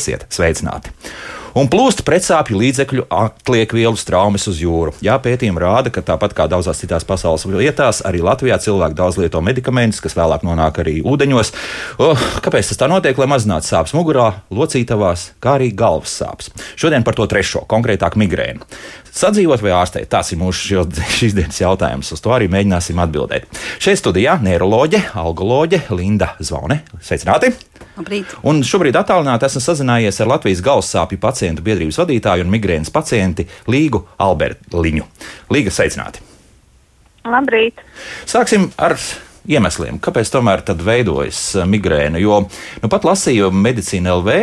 Esiet 0.00 0.26
sveicināti! 0.32 0.96
un 1.58 1.68
plūst 1.70 2.02
pretsāpju 2.06 2.58
līdzekļu 2.60 3.06
atliekvielu 3.10 3.98
traumas 4.06 4.46
uz 4.50 4.60
jūru. 4.62 4.94
Jā, 5.04 5.16
pētījumi 5.22 5.62
rāda, 5.62 5.92
ka 5.94 6.02
tāpat 6.06 6.34
kā 6.36 6.46
daudzās 6.50 6.80
citās 6.82 7.06
pasaules 7.06 7.46
vietās, 7.50 8.02
arī 8.06 8.22
Latvijā 8.24 8.60
cilvēki 8.62 8.98
daudz 8.98 9.18
lieto 9.20 9.42
medikamentus, 9.44 10.02
kas 10.04 10.16
vēlāk 10.18 10.44
nonāk 10.46 10.80
arī 10.82 11.00
ūdeņos. 11.02 11.52
Oh, 12.02 12.26
kāpēc 12.44 12.70
tas 12.70 12.80
tā 12.80 12.90
notiek? 12.90 13.18
Lai 13.18 13.28
mazinātu 13.30 13.70
sāpes 13.70 13.94
mugurā, 13.96 14.30
locītavās, 14.54 15.30
kā 15.42 15.58
arī 15.58 15.72
galvas 15.76 16.14
sāpes. 16.22 16.52
Šodien 16.80 17.06
par 17.06 17.18
to 17.18 17.26
trešo, 17.30 17.66
konkrētāk 17.70 18.18
migrēnu. 18.20 18.66
Sadzīvot 19.10 19.62
vai 19.64 19.72
ārstēt? 19.74 20.08
Tas 20.12 20.30
ir 20.30 20.38
mūsu 20.40 20.82
šīs 21.18 21.34
dienas 21.36 21.58
jautājums. 21.60 22.12
Uz 22.14 22.22
to 22.22 22.32
arī 22.34 22.46
mēģināsim 22.52 23.00
atbildēt. 23.02 23.48
Šeit 23.82 23.98
studijā 24.00 24.36
neiroloģe, 24.44 25.02
algoloģe 25.18 25.82
Linda 25.94 26.34
Zvone. 26.38 26.82
Sveicināti! 27.02 27.52
Labrīt. 27.98 28.32
Un 28.46 28.62
šobrīd 28.64 28.96
attālināti 28.96 29.48
esmu 29.48 29.60
sazinājies 29.64 30.20
ar 30.22 30.30
Latvijas 30.30 30.62
galvassāpju 30.64 31.20
pacientu 31.20 31.64
biedrības 31.66 31.98
vadītāju 32.00 32.46
un 32.46 32.52
migrēnas 32.54 32.92
pacienti 32.94 33.48
Līgu 33.68 34.04
Albertiņu. 34.22 35.08
Līga, 35.52 35.74
sveicināti! 35.74 36.22
Labrīt! 37.26 37.82
Sāksim 38.30 38.70
ar 38.80 38.96
iemesliem, 39.48 39.98
kāpēc 40.02 40.30
tomēr 40.32 40.62
veidojas 40.84 41.40
eh, 41.56 41.66
migrēna. 41.68 42.20
Jo 42.20 42.42
nu, 42.44 42.90
pat 42.92 43.06
lasīju 43.08 43.50
medicīnu 43.54 44.12
LV, 44.20 44.36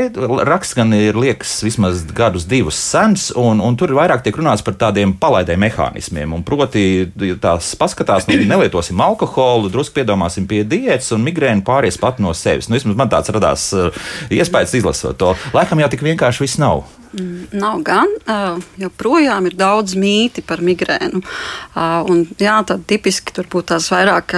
raksts 0.47 0.77
gan 0.77 0.93
ir 0.97 1.17
liekas 1.17 1.57
vismaz 1.65 2.03
gadus, 2.15 2.47
divus 2.49 2.79
sens, 2.81 3.29
un, 3.37 3.61
un 3.63 3.77
tur 3.77 3.93
vairāk 3.97 4.23
tiek 4.25 4.37
runāts 4.37 4.65
par 4.65 4.77
tādiem 4.79 5.13
palaidē 5.19 5.57
mehānismiem. 5.59 6.33
Un 6.33 6.45
proti, 6.47 7.07
tās 7.41 7.73
paskatās, 7.79 8.27
nu, 8.29 8.39
nelietosim 8.49 9.01
alkoholu, 9.03 9.71
drusku 9.73 9.99
piedomāsim 9.99 10.47
pie 10.49 10.63
diētas, 10.67 11.13
un 11.15 11.25
migrēna 11.25 11.65
pāries 11.67 11.99
pat 12.01 12.21
no 12.23 12.33
sevis. 12.37 12.69
Nu, 12.69 12.77
vismaz 12.79 12.97
man 12.97 13.11
tāds 13.11 13.33
radās 13.33 13.69
uh, 13.77 13.91
iespējas 14.33 14.77
izlasot 14.79 15.19
to. 15.21 15.33
Laikam 15.55 15.81
jau 15.81 15.91
tik 15.93 16.05
vienkārši 16.05 16.45
viss 16.45 16.61
nav. 16.61 16.85
Mm, 17.17 17.45
nav 17.55 17.79
gan, 17.87 18.09
uh, 18.27 18.57
joprojām 18.81 19.47
ir 19.47 19.55
daudz 19.57 19.95
mīti 19.99 20.43
par 20.45 20.61
migrēnu. 20.65 21.21
Uh, 21.21 22.01
un, 22.09 22.25
jā, 22.41 22.57
tad 22.67 22.83
tipiski 22.89 23.35
tur 23.35 23.47
būtu 23.51 23.71
tās 23.71 23.87
vairāk 23.93 24.35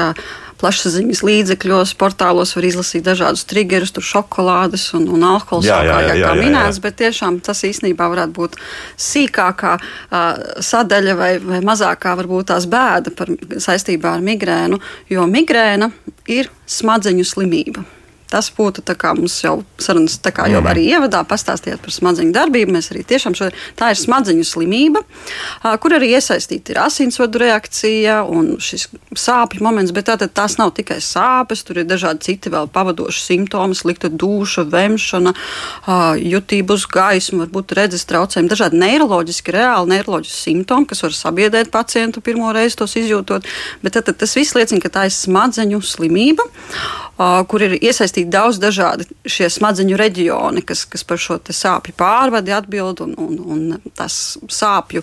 plašsaziņas 0.59 1.21
līdzekļos, 1.25 1.93
portālos 1.99 2.53
var 2.57 2.67
izlasīt 2.67 3.05
dažādus 3.07 3.45
triggerus, 3.49 3.93
tur 3.95 4.05
šokolādes 4.05 4.89
un, 4.97 5.07
un 5.15 5.25
alkohola 5.31 5.65
sākājā, 5.65 6.17
kā 6.23 6.33
minēts, 6.39 6.81
bet 6.83 6.99
tiešām 7.01 7.39
tas 7.45 7.63
īstenībā 7.67 8.09
varētu 8.11 8.35
būt 8.35 8.57
sīkākā 9.09 9.75
uh, 9.79 10.25
sadaļa 10.71 11.19
vai, 11.19 11.31
vai 11.43 11.61
mazākā 11.65 12.15
varbūt 12.19 12.51
tās 12.53 12.67
bēda 12.69 13.15
par, 13.15 13.31
saistībā 13.59 14.17
ar 14.17 14.25
migrēnu, 14.25 14.81
jo 15.11 15.29
migrēna 15.29 15.91
ir 16.29 16.51
smadzeņu 16.79 17.27
slimība. 17.27 17.85
Tas 18.29 18.51
būtu 18.53 18.83
mums 19.17 19.39
jau 19.41 19.63
sarunas, 19.81 20.19
kā 20.21 20.45
jau 20.51 20.61
arī 20.69 20.83
ievadā 20.93 21.23
pastāstījāt 21.25 21.81
par 21.81 21.93
smadzeņu 21.95 22.33
darbību. 22.35 22.75
Mēs 22.75 22.91
arī 22.93 23.01
tiešām 23.09 23.33
šo, 23.33 23.49
tā 23.75 23.89
ir 23.89 23.97
smadzeņu 23.97 24.45
slimība, 24.45 25.01
kur 25.81 25.95
arī 25.97 26.11
iesaistīta 26.13 26.75
ir 26.75 26.79
asinsvadu 26.83 27.41
reakcija 27.41 28.19
un 28.29 28.59
šis 28.61 28.85
sāpju 29.17 29.63
moments. 29.65 29.93
Bet 29.95 30.11
tātad 30.11 30.29
tās 30.37 30.59
nav 30.61 30.75
tikai 30.77 30.99
sāpes, 31.01 31.65
tur 31.65 31.81
ir 31.81 31.87
dažādi 31.89 32.27
citi 32.27 32.53
vēl 32.53 32.69
pavadoši 32.69 33.23
simptomi, 33.23 33.73
slikta 33.73 34.13
duša, 34.13 34.67
vemšana, 34.69 35.33
jutība 36.21 36.77
uz 36.77 36.85
gaismu, 36.85 37.41
varbūt 37.47 37.73
redzes 37.81 38.05
traucējumi, 38.09 38.53
dažādi 38.53 38.77
neiroloģiski, 38.83 39.57
reāli 39.57 39.95
neiroloģiski 39.95 40.37
simptomi, 40.51 40.85
kas 40.93 41.01
var 41.07 41.17
sabiedrēt 41.17 41.73
pacientu 41.73 42.21
pirmo 42.21 42.53
reizi 42.53 42.77
tos 42.77 42.93
izjūtot. 43.01 43.49
Bet 43.81 43.97
tātad 43.97 44.21
tas 44.21 44.37
viss 44.37 44.53
liecina, 44.53 44.85
ka 44.85 44.93
tā 44.99 45.09
ir 45.09 45.17
smadzeņu 45.17 45.81
slimība, 45.81 46.45
kur 47.49 47.65
ir 47.65 47.73
iesaistīta 47.79 48.18
iesaistīti 48.19 48.31
daudz 48.31 48.59
dažādi 48.59 49.05
šie 49.25 49.49
smadzeņu 49.49 49.97
reģioni, 49.97 50.63
kas, 50.63 50.85
kas 50.85 51.03
par 51.03 51.17
šo 51.17 51.39
sāpju 51.49 51.93
pārvadi 51.95 52.51
atbild 52.51 53.01
un, 53.01 53.15
un, 53.17 53.39
un 53.39 53.91
tas 53.95 54.37
sāpju 54.47 55.01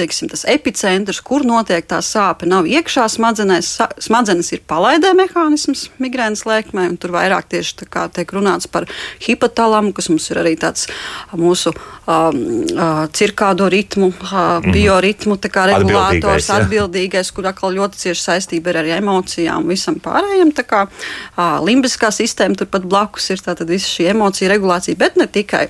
teiksim, 0.00 0.30
tas 0.32 0.46
epicentrs, 0.48 1.20
kur 1.24 1.44
notiek 1.46 1.86
tā 1.88 2.00
sāpe, 2.04 2.48
nav 2.48 2.68
iekšā 2.70 3.06
smadzenēs. 3.12 3.72
Smadzenes 4.00 4.52
ir 4.56 4.64
palaidē 4.70 5.12
mehānisms 5.18 5.88
migrēnas 6.02 6.46
lēkmē, 6.48 6.88
un 6.92 6.98
tur 7.00 7.14
vairāk 7.16 7.50
tieši 7.52 7.86
tiek 8.16 8.34
runāts 8.36 8.68
par 8.70 8.88
hipotalamu, 9.24 9.94
kas 9.96 10.10
mums 10.12 10.28
ir 10.32 10.42
arī 10.42 10.56
tāds 10.60 10.88
mūsu 11.36 11.72
um, 11.74 12.40
uh, 12.74 13.04
cirkādo 13.16 13.68
ritmu, 13.70 14.10
uh, 14.12 14.60
bioritmu 14.64 15.36
regulators, 15.40 16.48
atbildīgais, 16.50 16.50
atbildīgais, 16.56 17.32
kur 17.34 17.48
atkal 17.50 17.74
ļoti 17.76 18.00
cieši 18.04 18.24
saistība 18.24 18.72
ir 18.72 18.80
ar 18.82 18.90
emocijām 18.98 19.64
un 19.64 19.72
visam 19.74 19.98
pārējiem. 20.02 20.52
Tā 20.56 20.64
kā 20.66 20.84
uh, 20.86 21.58
limbiskā 21.64 22.10
sistēma 22.14 22.58
turpat 22.58 22.86
blakus 22.88 23.30
ir 23.34 23.42
tātad 23.44 23.70
visa 23.70 23.88
šī 23.90 24.10
emocija 24.14 24.50
regulācija, 24.52 24.98
bet 25.00 25.18
ne 25.20 25.28
tikai. 25.30 25.66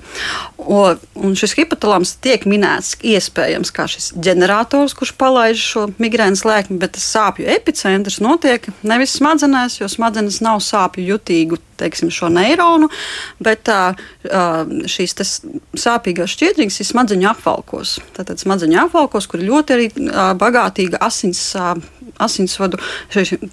O, 0.61 0.83
un 1.19 1.37
šis 1.39 1.57
hipotalams 1.59 2.17
tiek 2.23 2.45
minēts 2.49 2.97
iespējams 3.01 3.73
kā 3.75 3.87
šis 3.91 4.13
ģenerators, 4.25 4.95
kurš 4.99 5.15
palaiž 5.21 5.65
šo 5.73 5.87
migrēnas 6.03 6.45
lēkmi, 6.47 6.79
bet 6.83 6.95
tas 6.97 7.09
sāpju 7.15 7.49
epicentrs 7.51 8.21
notiek 8.25 8.69
nevis 8.87 9.17
smadzenēs, 9.19 9.81
jo 9.81 9.89
smadzenes 9.91 10.41
nav 10.45 10.63
sāpju 10.65 11.07
jutīgu 11.15 11.61
teiksim, 11.81 12.11
šo 12.13 12.29
neironu, 12.33 12.91
bet 13.41 13.65
tā, 13.69 13.95
šīs 14.21 15.17
sāpīgās 15.81 16.35
šķiedrības 16.35 16.77
ir 16.83 16.89
smadzeņu 16.91 17.31
apvalkos. 17.31 17.97
Tātad 18.17 18.43
smadzeņu 18.43 18.83
apvalkos, 18.85 19.29
kur 19.31 19.41
ļoti 19.45 19.77
arī 19.77 19.89
bagātīga 20.41 21.01
asins 21.07 21.47
asinsvadu 22.21 22.77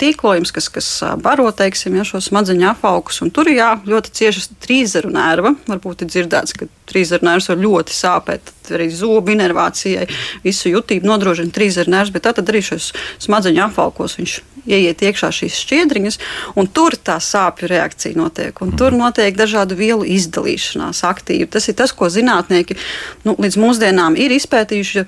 tīklojums, 0.02 0.52
kas, 0.56 0.68
kas 0.74 0.88
baro 1.24 1.48
teiksim, 1.56 1.96
ja, 1.98 2.04
šo 2.08 2.20
smadzeņu 2.24 2.68
apaugus. 2.74 3.22
Tur 3.34 3.48
ir 3.52 3.62
jā, 3.62 3.70
ļoti 3.88 4.14
cieša 4.20 4.44
trīszaru 4.66 5.14
nerva. 5.14 5.54
Varbūt 5.70 6.04
ir 6.04 6.12
dzirdēts, 6.12 6.58
ka 6.58 6.68
trīszaru 6.90 7.28
nervs 7.30 7.50
var 7.52 7.64
ļoti 7.64 7.96
sāpēt. 7.96 8.54
Arī 8.68 8.90
zobu 8.92 9.32
inervācijai 9.32 10.10
visu 10.44 10.74
jutību 10.74 11.08
nodrošina 11.08 11.54
trīszaru 11.56 11.94
nervs, 11.94 12.12
bet 12.12 12.26
tad 12.28 12.42
arī 12.44 12.60
šos 12.66 12.92
smadzeņu 13.24 13.64
apvalkos 13.70 14.18
viņš 14.20 14.34
ieiet 14.68 15.00
iekšā 15.08 15.30
šīs 15.32 15.62
šķiedriņas, 15.64 16.18
un 16.60 16.68
tur 16.68 16.98
tā 17.00 17.16
sāpju 17.24 17.70
reakcija 17.72 18.18
notiek. 18.20 18.60
Tur 18.76 18.92
notiek 18.92 19.38
dažādu 19.40 19.78
vielu 19.80 20.04
izdalīšanās 20.04 21.06
aktīvi. 21.08 21.48
Tas 21.54 21.70
ir 21.72 21.78
tas, 21.80 21.94
ko 21.96 22.10
zinātnieki 22.12 22.76
nu, 23.24 23.38
līdz 23.40 23.56
mūsdienām 23.64 24.20
ir 24.20 24.36
izpētījuši. 24.36 25.06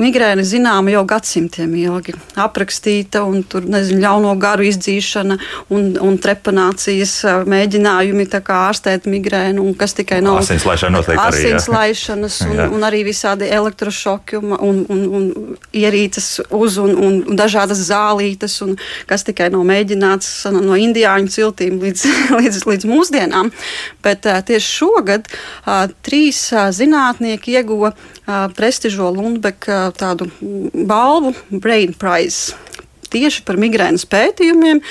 Migrēna 0.00 0.46
zināma 0.48 0.94
jau 0.96 1.04
gadsimtiem 1.12 1.76
ilgi. 1.82 2.16
Aprakstīja 2.40 2.94
izplatīta, 2.94 3.24
un 3.24 3.42
tur 3.42 3.64
nezinu, 3.66 4.00
ļauno 4.02 4.34
garu 4.38 4.64
izdzīšana 4.68 5.38
un, 5.70 5.96
un 6.00 6.18
trepanācijas 6.18 7.44
mēģinājumi 7.48 8.28
ārstēt 8.44 9.06
migrēnu, 9.06 9.62
un 9.62 9.74
kas 9.74 9.94
tikai 9.94 10.20
nav 10.22 10.40
asinslaišanas, 11.20 12.40
un, 12.48 12.60
un 12.76 12.86
arī 12.86 13.02
visādi 13.06 13.48
elektrošoki 13.52 14.38
un, 14.40 14.54
un, 14.54 14.80
un, 14.92 15.04
un 15.18 15.28
ierīces 15.76 16.28
uz 16.54 16.78
un, 16.82 16.94
un, 16.94 17.20
un 17.30 17.38
dažādas 17.38 17.82
zālītes, 17.88 18.56
un 18.66 18.74
kas 19.10 19.26
tikai 19.26 19.50
nav 19.54 19.64
mēģināts 19.68 20.32
no 20.54 20.78
indiāņu 20.78 21.32
ciltīm 21.34 21.78
līdz, 21.82 22.06
līdz, 22.40 22.60
līdz 22.70 22.90
mūsdienām. 22.90 23.52
Bet 24.04 24.26
tieši 24.26 24.70
šogad 24.80 25.30
trīs 26.06 26.46
zinātnieki 26.52 27.58
ieguva 27.58 27.94
prestižo 28.56 29.10
Lundbeku 29.14 29.80
tādu 29.98 30.30
balvu 30.40 31.34
Brain 31.50 31.94
Prize 31.98 32.54
tieši 33.14 33.44
par 33.46 33.60
migrēnas 33.60 34.06
pētījumiem. 34.10 34.82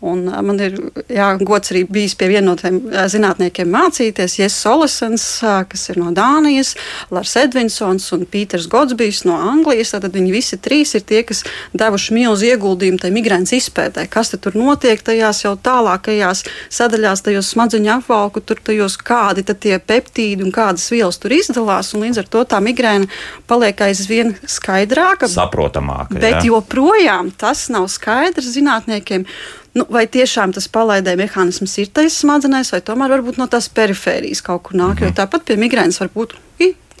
Un 0.00 0.22
man 0.24 0.56
ir 0.64 0.78
jā, 1.12 1.26
gods 1.44 1.74
arī 1.74 1.82
bijis 1.84 2.14
pie 2.16 2.30
viena 2.30 2.46
no 2.46 2.54
tiem 2.56 2.78
zinātniekiem 2.88 3.68
mācīties. 3.68 4.38
Jēzus 4.40 4.62
Solisens, 4.64 5.24
kas 5.68 5.82
ir 5.92 5.98
no 6.00 6.08
Dānijas, 6.16 6.72
Lars 7.12 7.34
Edvinsons 7.36 8.06
un 8.16 8.24
Pīters 8.24 8.68
Godsbijs 8.72 9.26
no 9.28 9.36
Anglijas. 9.36 9.92
Tad 9.92 10.08
viņi 10.14 10.32
visi 10.32 10.56
trīs 10.56 10.94
ir 10.96 11.04
tie, 11.04 11.20
kas 11.28 11.42
devuši 11.76 12.16
milzu 12.16 12.48
ieguldījumu 12.48 13.02
tajā 13.02 13.16
migrēnas 13.18 13.52
izpētē. 13.58 14.06
Kas 14.08 14.32
tur 14.40 14.56
notiek 14.56 15.04
tajās 15.04 15.42
jau 15.44 15.52
tālākajās 15.60 16.46
sadaļās, 16.72 17.24
tajos 17.28 17.52
smadzeņu 17.52 17.92
apvalku, 17.98 18.40
tur 18.40 18.64
tajos 18.64 18.96
kādi 18.96 19.44
tie 19.50 19.76
peptīdi 19.76 20.46
un 20.46 20.54
kādas 20.54 20.88
vielas 20.94 21.20
tur 21.20 21.36
izdalās. 21.36 21.92
Līdz 21.92 22.24
ar 22.24 22.32
to 22.32 22.46
tā 22.48 22.64
migrēna 22.64 23.10
paliek 23.50 23.84
aizvien 23.90 24.32
skaidrāka, 24.48 25.28
saprotamāka. 25.28 26.16
Bet 26.16 26.40
jā. 26.40 26.44
joprojām 26.54 27.34
tas 27.36 27.68
nav 27.68 27.90
skaidrs 27.92 28.54
zinātniekiem. 28.56 29.28
Nu, 29.74 29.86
vai 29.86 30.06
tiešām 30.10 30.50
tas 30.54 30.66
palaidē 30.66 31.14
mehānisms 31.18 31.76
ir 31.78 31.90
taisa 31.94 32.24
smadzenēs, 32.24 32.72
vai 32.74 32.80
tomēr 32.82 33.12
varbūt 33.14 33.38
no 33.38 33.46
tās 33.46 33.68
perifērijas 33.70 34.42
kaut 34.42 34.64
kur 34.66 34.74
nāk? 34.76 34.96
Mm 34.98 34.98
-hmm. 34.98 35.12
Jo 35.12 35.18
tāpat 35.22 35.46
pie 35.46 35.56
migrēnas 35.56 36.00
var 36.00 36.10
būt 36.14 36.34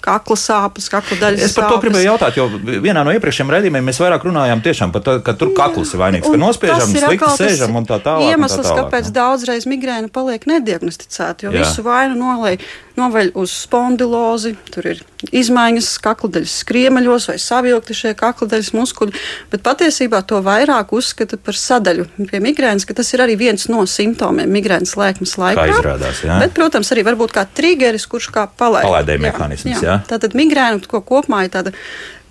kakla 0.04 0.36
sāpes, 0.38 0.88
kakla 0.90 1.18
daļas. 1.20 1.44
Es 1.44 1.54
par 1.56 1.66
sāpes. 1.66 1.74
to 1.74 1.84
gribēju 1.84 2.08
jautāt, 2.08 2.38
jo 2.38 2.46
vienā 2.84 3.04
no 3.06 3.12
iepriekšējiem 3.16 3.52
redzījumiem 3.54 3.90
mēs 3.90 4.00
vairāk 4.02 4.24
runājām 4.28 4.62
tiešām 4.64 4.94
par 4.94 5.04
to, 5.06 5.16
ka 5.24 5.34
tur 5.38 5.52
kakls 5.56 5.94
ir 5.94 6.02
vainīgs, 6.02 6.28
ka 6.28 6.40
nospiežam, 6.40 6.94
slikti 6.94 7.32
sēžam 7.36 7.76
un 7.80 7.88
tā 7.88 8.00
tālāk. 8.04 8.32
Iemesls, 8.32 8.64
tā 8.64 8.70
tālāk, 8.70 8.80
kāpēc 8.88 9.12
daudzreiz 9.16 9.68
migrēna 9.70 10.10
paliek 10.12 10.46
nediagnosticēta, 10.50 11.46
jo 11.46 11.54
Jā. 11.54 11.64
visu 11.64 11.84
vainu 11.86 12.18
nolēja 12.20 12.60
noveļ 13.00 13.32
uz 13.40 13.54
spondilozi, 13.66 14.56
tur 14.72 14.92
ir 14.94 15.04
izmaiņas 15.28 15.88
kakladeļas 16.04 16.54
skriemeļos 16.62 17.28
vai 17.30 17.36
savilkti 17.42 17.96
šie 17.96 18.12
kakladeļas 18.18 18.72
muskuļi, 18.76 19.24
bet 19.52 19.64
patiesībā 19.66 20.22
to 20.28 20.40
vairāk 20.44 20.94
uzskata 20.96 21.38
par 21.40 21.58
sadaļu 21.58 22.06
pie 22.30 22.40
migrēnas, 22.42 22.86
ka 22.88 22.96
tas 22.96 23.12
ir 23.14 23.24
arī 23.26 23.36
viens 23.40 23.68
no 23.72 23.84
simptomiem 23.88 24.50
migrēnas 24.52 24.96
lēkmes 25.00 25.36
laikā. 25.40 25.66
Kā 25.66 25.74
izrādās, 25.74 26.22
jā. 26.24 26.38
Bet, 26.42 26.54
protams, 26.56 26.92
arī 26.94 27.04
varbūt 27.10 27.36
kā 27.36 27.44
trigeris, 27.44 28.08
kurš 28.10 28.30
kā 28.34 28.46
palaid. 28.48 28.88
Palaidēja 28.88 29.24
mehānisms, 29.26 29.76
jā. 29.76 29.84
jā. 29.86 29.98
Tātad 30.08 30.36
migrēna, 30.38 30.80
ko 30.88 31.02
kopumā 31.04 31.44
ir 31.46 31.54
tāda 31.54 31.74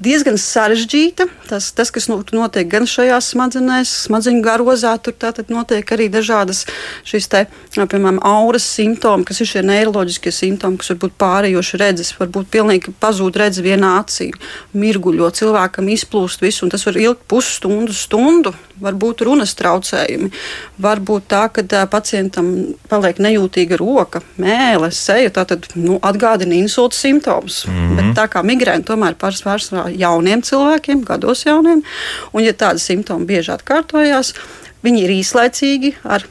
diezgan 0.04 0.38
sarežģīta. 0.40 1.28
Tas, 1.50 1.70
tas 1.76 1.92
kas 1.94 2.08
notiek 2.10 2.68
gan 2.70 2.88
šajās 2.90 3.32
smadzenēs, 3.34 3.92
smadzeņu 4.06 4.44
garozā, 4.46 4.96
tur 5.04 5.16
tātad 5.20 5.52
notiek 5.54 5.92
arī 5.96 6.10
dažādas 6.14 6.66
šīs 7.08 7.30
te, 7.32 7.46
piemēram, 7.76 8.22
auras 8.26 8.68
simptomi, 8.78 9.28
kas 9.28 9.42
ir 9.44 9.52
šie 9.52 9.66
neiroloģiskie 9.68 10.34
simptomi, 10.36 10.80
kas 10.82 10.94
var 10.94 11.02
būt 11.06 11.18
pārējoši 11.22 11.82
redzes, 11.82 12.14
varbūt 12.20 12.52
pilnīgi 12.54 12.96
pazūd 13.02 13.40
redzes 13.42 13.66
vienā 13.66 13.96
acī, 14.04 14.32
mirguļo, 14.78 15.32
cilvēkam 15.40 15.92
izplūst 15.96 16.46
visu, 16.46 16.66
un 16.66 16.74
tas 16.74 16.86
var 16.88 17.00
ilgt 17.02 17.26
pusstundu, 17.30 17.96
stundu, 17.96 18.56
var 18.82 18.98
būt 19.00 19.24
runas 19.28 19.54
traucējumi, 19.60 20.32
var 20.82 21.02
būt 21.06 21.28
tā, 21.32 21.44
ka 21.54 21.64
tā, 21.64 21.84
pacientam 21.92 22.50
paliek 22.92 23.20
nejūtīga 23.22 23.80
roka, 23.80 24.22
mēlē, 24.42 24.92
seja, 24.96 25.32
tātad 25.36 25.68
nu, 25.76 26.00
atgādina 26.06 26.56
insulta 26.58 26.96
simptomus. 26.96 27.66
Mm 27.68 27.74
-hmm. 27.76 27.96
Bet 27.96 28.18
tā 28.18 28.28
kā 28.28 28.44
migrēna 28.44 28.84
tomēr 28.84 29.16
pārsvarā 29.16 29.92
jauniem 29.98 30.42
cilvēkiem, 30.42 31.04
gados 31.04 31.46
jauniem, 31.46 31.84
un 32.34 32.44
ja 32.44 32.54
tādi 32.54 32.80
simptomi 32.80 33.26
bieži 33.26 33.52
atkārtojās, 33.52 34.34
viņi 34.84 35.04
ir 35.04 35.10
īslaicīgi 35.10 35.94
ar 36.04 36.24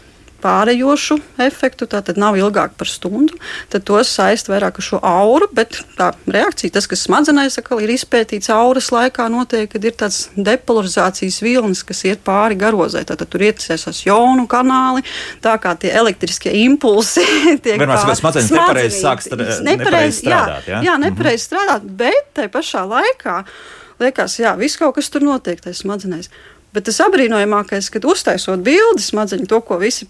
pārējošu 0.43 1.19
efektu, 1.43 1.89
tātad 1.91 2.19
nav 2.21 2.37
ilgāk 2.39 2.77
par 2.79 2.89
stundu, 2.91 3.37
tad 3.73 3.85
tos 3.89 4.11
saist 4.15 4.51
vairāk 4.51 4.79
ar 4.79 4.87
šo 4.87 5.01
auru, 5.05 5.49
bet 5.55 5.81
tā 5.99 6.13
reakcija, 6.31 6.75
tas, 6.77 6.87
kas 6.91 7.03
smadzenēs 7.09 7.59
atkal 7.61 7.83
ir 7.83 7.93
izpētīts 7.95 8.53
auras 8.55 8.91
laikā, 8.95 9.27
notiek, 9.33 9.67
kad 9.73 9.85
ir 9.85 9.97
tāds 9.99 10.21
depolarizācijas 10.37 11.41
vilnis, 11.43 11.83
kas 11.87 12.05
iet 12.07 12.23
pāri 12.27 12.59
garozai, 12.61 13.05
tātad 13.09 13.31
tur 13.33 13.47
ietasies 13.49 14.05
jonu 14.07 14.47
kanāli, 14.51 15.03
tā 15.45 15.57
kā 15.63 15.75
tie 15.81 15.91
elektriskie 15.99 16.55
impulsi 16.65 17.25
tiek 17.65 17.75
Vienmēr 17.75 17.97
pāri. 17.97 18.19
Smadzenes 18.19 18.53
nepareizi 18.55 19.03
sāk 19.03 19.25
strādāt. 19.27 19.65
Nepareiz 19.67 20.23
strādāt, 20.23 20.71
jā, 20.71 20.85
jā 20.87 20.95
nepareizi 21.03 21.43
mm 21.43 21.57
-hmm. 21.57 21.67
strādāt, 21.67 21.91
bet 22.05 22.31
tai 22.35 22.47
pašā 22.49 22.87
laikā 22.87 23.43
liekas, 23.99 24.39
jā, 24.39 24.55
viss 24.59 24.79
kaut 24.79 24.95
kas 24.95 25.11
tur 25.11 25.23
notiek 25.27 25.61
tajā 25.61 25.75
smadzenēs. 25.83 26.31
Bet 26.73 26.85
tas 26.85 27.01
apbrīnojamākais, 27.01 27.89
kad 27.91 28.05
uztaisot 28.05 28.61
bildi 28.61 29.03
smadzeņu, 29.03 29.47
to, 29.49 29.61
ko 29.65 29.79
visi 29.81 30.07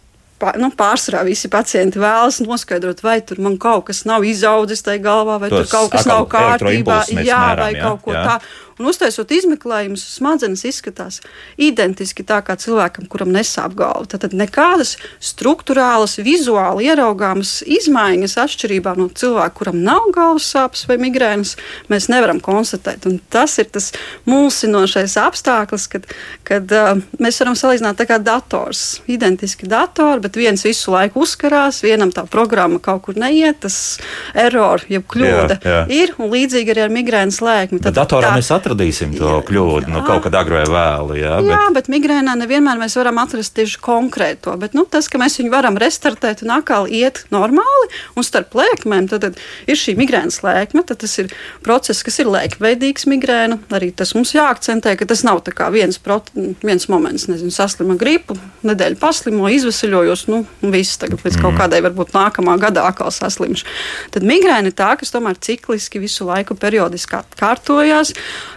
nu, 0.60 0.70
pārsvarā 0.78 1.24
visi 1.26 1.50
pacienti 1.50 2.00
vēlas 2.02 2.40
noskaidrot, 2.44 3.02
vai 3.02 3.18
tur 3.26 3.40
man 3.42 3.58
kaut 3.60 3.88
kas 3.88 4.04
nav 4.08 4.26
izaudzis 4.26 4.84
tajā 4.86 5.02
galvā, 5.02 5.38
vai 5.42 5.50
Tos 5.50 5.66
tur 5.66 5.72
kaut 5.72 5.92
kas 5.96 6.06
nav 6.08 6.28
kārtībā, 6.30 7.02
jā, 7.10 7.38
mēram, 7.42 7.64
vai 7.64 7.72
jā, 7.74 7.84
kaut 7.84 8.04
ko 8.06 8.14
jā. 8.14 8.24
tādu. 8.28 8.54
Un 8.78 8.86
uztaisot 8.86 9.32
izmeklējumus, 9.34 10.04
smadzenes 10.14 10.62
izskatās 10.68 11.18
identiski 11.58 12.22
tā 12.26 12.38
kā 12.46 12.54
cilvēkam, 12.58 13.08
kuram 13.10 13.32
nesāp 13.34 13.74
galva. 13.78 14.06
Tad 14.06 14.36
nekādas 14.36 14.94
struktūrālas, 15.24 16.18
vizuāli 16.22 16.86
ieraugāmas 16.86 17.58
izmaiņas 17.66 18.36
atšķirībā 18.44 18.94
no 18.98 19.08
cilvēka, 19.10 19.56
kuram 19.58 19.80
nav 19.82 20.10
galvas 20.14 20.46
sāpes 20.52 20.84
vai 20.88 20.98
migrēnas, 21.02 21.56
mēs 21.90 22.06
nevaram 22.12 22.38
konstatēt. 22.44 23.08
Un 23.10 23.18
tas 23.32 23.56
ir 23.58 23.70
tas 23.74 23.90
mulsinošais 24.28 25.16
apstākļus, 25.24 25.88
kad, 25.90 26.06
kad 26.46 26.74
uh, 26.74 27.02
mēs 27.18 27.42
varam 27.42 27.58
salīdzināt 27.58 27.98
tā 27.98 28.06
kā 28.08 28.20
dators. 28.22 29.00
Identiski 29.10 29.66
datori, 29.70 30.22
bet 30.22 30.38
viens 30.38 30.62
visu 30.66 30.94
laiku 30.94 31.24
uzkarās, 31.26 31.82
vienam 31.82 32.14
tā 32.14 32.28
programma 32.30 32.78
kaut 32.82 33.08
kur 33.08 33.18
neiet, 33.18 33.58
tas 33.66 33.98
error, 34.38 34.84
jeb 34.90 35.06
kļūda 35.10 35.58
jā, 35.58 35.74
jā. 35.74 35.82
ir, 35.98 36.14
un 36.18 36.30
līdzīgi 36.32 36.74
arī 36.74 36.86
ar 36.86 36.94
migrēnas 36.94 37.42
lēkmi. 37.42 37.82
Tad, 37.82 37.98
datorā 37.98 38.30
tā, 38.30 38.38
mēs 38.38 38.50
atradīsim 38.68 39.14
to 39.16 39.28
jā, 39.32 39.40
kļūdu, 39.48 39.88
nu, 39.92 40.02
kaut 40.06 40.26
kad 40.26 40.36
agrāk 40.38 40.68
vai 40.68 40.76
vēlu. 40.76 41.16
Jā, 41.18 41.34
bet... 41.40 41.50
jā, 41.52 41.60
bet 41.74 41.88
migrēnā 41.92 42.34
nevienmēr 42.42 42.80
mēs 42.80 42.96
varam 42.98 43.20
atrast 43.22 43.54
tieši 43.56 43.80
konkrēto. 43.84 44.54
Bet 44.60 44.76
nu, 44.76 44.84
tas, 44.88 45.08
ka 45.08 45.20
mēs 45.20 45.38
viņu 45.40 45.52
varam 45.52 45.78
restartēt 45.80 46.42
un 46.44 46.52
atkal 46.58 46.88
iet 46.90 47.24
normāli, 47.34 47.88
un 48.18 48.26
starp 48.26 48.56
lēkmēm, 48.58 49.08
tad, 49.10 49.24
tad 49.24 49.70
ir 49.70 49.78
šī 49.78 49.96
migrēnas 49.98 50.40
lēkme, 50.44 50.84
tad 50.88 51.00
tas 51.04 51.16
ir 51.22 51.32
process, 51.64 52.04
kas 52.06 52.20
ir 52.22 52.30
lēkveidīgs 52.32 53.08
migrēna. 53.10 53.60
Arī 53.74 53.90
tas 53.96 54.14
mums 54.16 54.34
jāakcentē, 54.36 54.96
ka 54.98 55.08
tas 55.08 55.24
nav 55.26 55.42
viens, 55.72 55.98
prot, 56.02 56.30
viens 56.34 56.88
moments, 56.90 57.28
nezinu, 57.30 57.52
saslima 57.54 57.96
gripu, 57.98 58.36
nedēļa 58.66 58.98
paslimo, 59.00 59.48
izvesaļojos, 59.54 60.26
nu, 60.32 60.42
viss 60.74 60.98
tagad 61.00 61.22
līdz 61.24 61.38
mm. 61.38 61.44
kaut 61.44 61.58
kādai 61.60 61.80
varbūt 61.86 62.14
nākamā 62.16 62.58
gadā 62.60 62.88
atkal 62.90 63.12
saslimšu. 63.14 63.68
Tad 64.14 64.26
migrēna 64.26 64.72
ir 64.72 64.76
tā, 64.76 64.90
kas 64.98 65.14
tomēr 65.14 65.38
cikliski 65.40 66.02
visu 66.02 66.26
laiku 66.28 66.58
periodiski 66.58 67.18
atkārtojās. 67.20 68.14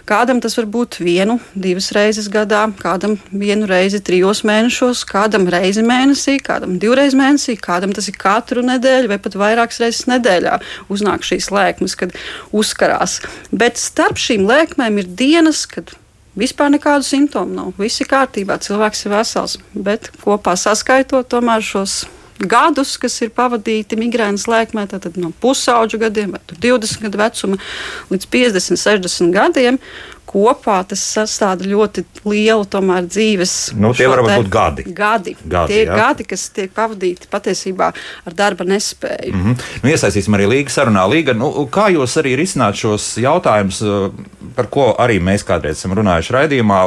Kādam 0.08 0.40
tas 0.42 0.56
var 0.58 0.66
būt 0.66 0.98
vienu, 0.98 1.38
divas 1.54 1.92
reizes 1.94 2.26
gadā, 2.32 2.64
kādam 2.82 3.14
vienu 3.30 3.68
reizi 3.70 4.00
trijos 4.02 4.42
mēnešos, 4.48 5.04
kādam 5.06 5.46
reizi 5.52 5.84
mēnesī, 5.86 6.36
kādam 6.42 6.74
divreiz 6.82 7.14
mēnesī, 7.18 7.54
kādam 7.62 7.94
tas 7.94 8.10
ir 8.10 8.18
katru 8.18 8.64
nedēļu 8.66 9.12
vai 9.12 9.20
pat 9.22 9.38
vairākas 9.38 9.78
reizes 9.84 10.08
nedēļā. 10.10 10.58
Uznāk 10.92 11.26
šīs 11.26 11.52
lēkmes, 11.54 11.96
kad 12.00 12.16
uzkarās. 12.50 13.20
Bet 13.54 13.78
starp 13.78 14.18
šīm 14.18 14.48
lēkmēm 14.50 15.02
ir 15.02 15.12
dienas, 15.22 15.66
kad 15.70 15.94
Vispār 16.32 16.70
nekādu 16.72 17.04
simptomu 17.04 17.52
nav. 17.52 17.72
Viss 17.76 18.00
ir 18.00 18.08
kārtībā, 18.08 18.56
cilvēks 18.64 19.04
ir 19.04 19.12
vesels. 19.12 19.58
Bet 19.76 20.08
kopā 20.22 20.54
saskaitot 20.56 21.28
tomēr 21.28 21.60
šos 21.60 22.06
gadus, 22.48 22.96
kas 23.00 23.18
ir 23.24 23.32
pavadīti 23.36 23.98
migrēnas 24.00 24.48
lēkmē, 24.50 24.86
tad 24.90 25.18
no 25.20 25.32
pusauģu 25.42 26.00
gadiem 26.02 26.34
vai 26.36 26.42
20 26.52 27.06
gadu 27.06 27.20
vecuma 27.20 27.60
līdz 28.12 28.30
50, 28.32 28.82
60 28.82 29.36
gadiem 29.36 29.80
kopā 30.32 30.78
tas 30.88 31.02
sastāv 31.14 31.64
ļoti 31.68 32.04
lielu 32.24 32.64
tomēr, 32.70 33.06
dzīves. 33.08 33.54
Nu, 33.78 33.92
tie 33.96 34.08
var 34.10 34.22
būt 34.24 34.48
gadi. 34.52 34.86
Gadi. 34.88 35.36
gadi 35.44 35.72
tie 35.72 35.82
ir 35.84 35.90
jā. 35.90 35.98
gadi, 35.98 36.26
kas 36.28 36.46
tiek 36.54 36.72
pavadīti 36.74 37.28
patiesībā 37.32 37.90
ar 37.92 38.36
darba 38.36 38.64
nespēju. 38.68 39.32
Mm 39.32 39.42
-hmm. 39.44 39.66
nu, 39.82 39.90
iesaistīsim 39.90 40.36
arī 40.36 40.48
Līga 40.52 40.72
sarunā. 40.72 41.04
Līga, 41.10 41.34
nu, 41.36 41.50
kā 41.70 41.88
jūs 41.92 42.16
arī 42.20 42.34
risināt 42.38 42.78
šos 42.80 43.16
jautājumus, 43.20 43.82
uh, 43.82 44.12
par 44.56 44.68
ko 44.72 44.94
arī 44.98 45.20
mēs 45.20 45.44
kādreiz 45.48 45.78
esam 45.78 45.92
runājuši 45.98 46.32
raidījumā? 46.36 46.80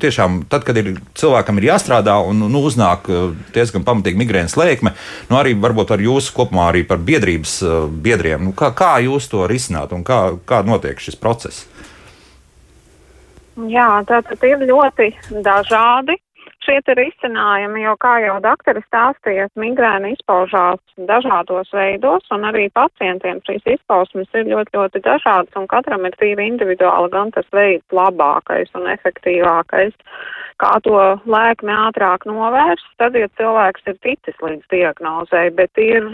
Tiešām, 0.00 0.44
tad, 0.48 0.64
kad 0.64 0.76
ir, 0.76 0.94
cilvēkam 1.14 1.58
ir 1.58 1.68
jāstrādā 1.72 2.18
un 2.28 2.38
nu, 2.38 2.62
uznāk 2.64 3.08
uh, 3.08 3.32
diezgan 3.54 3.84
pamatīgi 3.84 4.16
migrēnas 4.16 4.56
lēkme, 4.56 4.92
nu, 5.30 5.36
arī 5.36 5.54
varbūt 5.54 5.96
ar 5.96 6.00
jūsu 6.00 6.32
kopumā 6.36 6.68
arī 6.72 6.84
par 6.86 6.98
biedrības 6.98 7.62
uh, 7.62 7.88
biedriem, 7.88 8.44
nu, 8.44 8.52
kā, 8.52 8.72
kā 8.74 8.98
jūs 9.04 9.28
to 9.28 9.46
risināt 9.46 9.92
un 9.92 10.04
kā, 10.04 10.38
kā 10.44 10.62
notiek 10.66 11.00
šis 11.00 11.16
process? 11.16 11.66
Jā, 13.66 13.88
tātad 14.06 14.44
ir 14.46 14.60
ļoti 14.68 15.10
dažādi 15.42 16.14
šie 16.62 16.94
risinājumi, 16.98 17.82
jo, 17.82 17.94
kā 18.00 18.18
jau 18.22 18.36
doktori 18.44 18.82
stāstīja, 18.84 19.48
migrēna 19.58 20.12
izpaužās 20.12 20.80
dažādos 21.08 21.70
veidos, 21.72 22.26
un 22.34 22.44
arī 22.48 22.68
pacientiem 22.76 23.40
šīs 23.46 23.64
izpausmes 23.74 24.28
ir 24.36 24.50
ļoti, 24.52 24.76
ļoti 24.76 25.02
dažādas, 25.06 25.54
un 25.56 25.66
katram 25.70 26.04
ir 26.06 26.16
tīri 26.20 26.48
individuāli 26.52 27.10
gan 27.14 27.32
tas 27.32 27.48
veids 27.56 27.96
labākais 27.98 28.70
un 28.76 28.88
efektīvākais, 28.92 29.96
kā 30.60 30.72
to 30.84 31.00
lēkmi 31.24 31.72
ātrāk 31.72 32.28
novērst, 32.28 32.86
tad, 33.00 33.16
ja 33.16 33.30
cilvēks 33.40 33.88
ir 33.88 33.98
ticis 34.04 34.38
līdz 34.44 34.68
diagnozei, 34.74 35.48
bet 35.56 35.82
ir 35.82 36.10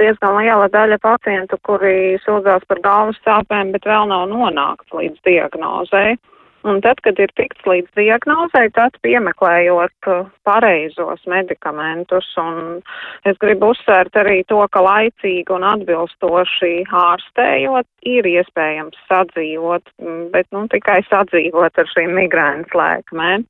diezgan 0.00 0.38
liela 0.40 0.70
daļa 0.72 1.02
pacientu, 1.04 1.60
kuri 1.68 2.18
sūdzās 2.24 2.64
par 2.68 2.80
galvas 2.84 3.20
sāpēm, 3.26 3.74
bet 3.76 3.88
vēl 3.88 4.08
nav 4.08 4.28
nonākts 4.32 4.94
līdz 4.96 5.20
diagnozei. 5.28 6.16
Un 6.62 6.78
tad, 6.82 7.00
kad 7.02 7.18
ir 7.18 7.30
tikts 7.34 7.64
līdz 7.66 7.90
diagnozei, 7.98 8.68
tad 8.76 8.94
piemeklējot 9.02 10.08
uh, 10.10 10.28
pareizos 10.46 11.24
medikamentus. 11.26 12.28
Un 12.38 12.78
es 13.26 13.38
gribu 13.42 13.72
uzsvērt 13.72 14.14
arī 14.20 14.42
to, 14.46 14.60
ka 14.70 14.84
laicīgi 14.84 15.50
un 15.56 15.66
atbilstoši 15.66 16.72
ārstējot 17.02 17.88
ir 18.06 18.28
iespējams 18.30 19.00
sadzīvot, 19.10 19.90
mm, 19.98 20.22
bet 20.34 20.46
nu, 20.54 20.68
tikai 20.70 21.00
sadzīvot 21.08 21.82
ar 21.82 21.90
šīm 21.96 22.14
migrēnas 22.20 22.78
lēkmēm. 22.78 23.46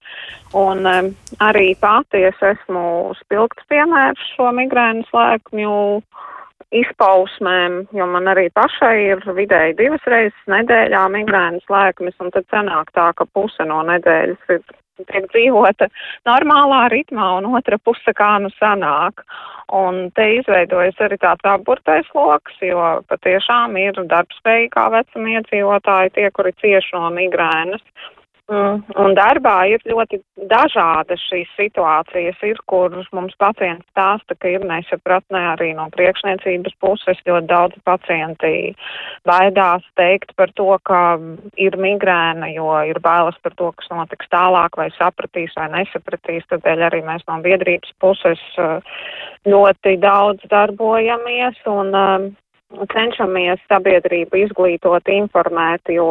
Un 0.57 0.89
um, 0.89 1.13
arī 1.45 1.73
pati 1.81 2.25
es 2.31 2.41
esmu 2.41 3.13
spilgts 3.21 3.69
piemērs 3.73 4.25
šo 4.37 4.49
migrēnas 4.57 5.13
lēkmju 5.13 5.77
izpausmēm, 6.73 7.83
jo 7.97 8.07
man 8.09 8.31
arī 8.33 8.49
pašai 8.57 8.95
ir 9.13 9.25
vidēji 9.37 9.79
divas 9.81 10.05
reizes 10.09 10.51
nedēļā 10.51 11.03
migrēnas 11.17 11.67
lēkmes, 11.73 12.17
un 12.25 12.33
tad 12.35 12.49
sanāk 12.53 12.93
tā, 12.97 13.11
ka 13.17 13.29
puse 13.37 13.67
no 13.69 13.83
nedēļas 13.89 14.55
ir 14.57 14.63
tiek 15.09 15.27
dzīvota 15.33 15.89
normālā 16.29 16.87
ritmā, 16.93 17.29
un 17.41 17.49
otra 17.57 17.79
puse 17.83 18.15
kā 18.17 18.35
nu 18.43 18.51
sanāk. 18.59 19.25
Un 19.73 20.11
te 20.17 20.27
izveidojas 20.37 20.99
arī 21.01 21.17
tāds 21.23 21.47
aburtais 21.49 22.09
loks, 22.15 22.59
jo 22.61 22.83
patiešām 23.09 23.79
ir 23.81 23.97
darbspējīgā 24.11 24.89
vecuma 24.93 25.39
iedzīvotāji, 25.39 26.13
tie, 26.19 26.29
kuri 26.37 26.53
cieši 26.61 26.99
no 26.99 27.09
migrēnas. 27.15 27.85
Mm, 28.53 28.83
un 29.01 29.15
darbā 29.17 29.55
ir 29.71 29.81
ļoti 29.89 30.19
dažādas 30.51 31.23
šīs 31.31 31.49
situācijas. 31.57 32.41
Ir, 32.45 32.59
kur 32.69 32.93
mums 33.17 33.37
pacients 33.41 33.87
stāsta, 33.95 34.37
ka 34.37 34.51
ir 34.51 34.67
nesapratnē 34.69 35.41
arī 35.55 35.71
no 35.79 35.87
priekšniecības 35.95 36.75
puses. 36.83 37.23
Ļoti 37.29 37.49
daudz 37.49 37.79
pacienti 37.89 38.75
baidās 39.29 39.87
teikt 39.97 40.35
par 40.37 40.53
to, 40.59 40.69
ka 40.85 41.01
ir 41.57 41.79
migrēna, 41.81 42.51
jo 42.53 42.69
ir 42.91 43.01
bailes 43.01 43.39
par 43.47 43.57
to, 43.57 43.71
kas 43.79 43.89
notiks 43.95 44.29
tālāk, 44.35 44.77
vai 44.77 44.91
sapratīs 44.99 45.57
vai 45.57 45.71
nesapratīs. 45.79 46.45
Tādēļ 46.53 46.87
arī 46.91 47.03
mēs 47.09 47.25
no 47.31 47.41
biedrības 47.47 47.97
puses 48.05 48.43
eh, 48.61 49.01
ļoti 49.49 49.97
daudz 50.03 50.45
darbojamies. 50.53 51.65
Un, 51.73 51.97
um, 51.97 52.33
cenšamies 52.93 53.63
sabiedrību 53.71 54.43
izglītot, 54.45 55.09
informēt, 55.09 55.93
jo 55.93 56.09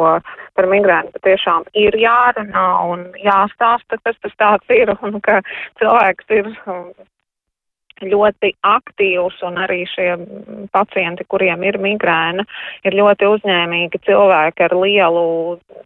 par 0.57 0.69
migrāntu 0.71 1.17
patiešām 1.19 1.67
ir 1.77 1.97
jārunā 1.99 2.67
un 2.91 3.07
jāstāsta, 3.21 3.99
kas 4.05 4.19
tas 4.23 4.35
tāds 4.41 4.75
ir 4.75 4.93
un 5.05 5.19
ka 5.25 5.41
cilvēks 5.81 6.37
ir 6.37 6.51
um, 6.65 6.91
ļoti 8.01 8.53
aktīvs 8.65 9.41
un 9.45 9.59
arī 9.61 9.83
šie 9.89 10.15
pacienti, 10.73 11.25
kuriem 11.29 11.63
ir 11.67 11.77
migrēna, 11.81 12.45
ir 12.87 12.97
ļoti 12.97 13.29
uzņēmīgi 13.35 14.01
cilvēki 14.07 14.65
ar 14.67 14.75
lielu, 14.77 15.25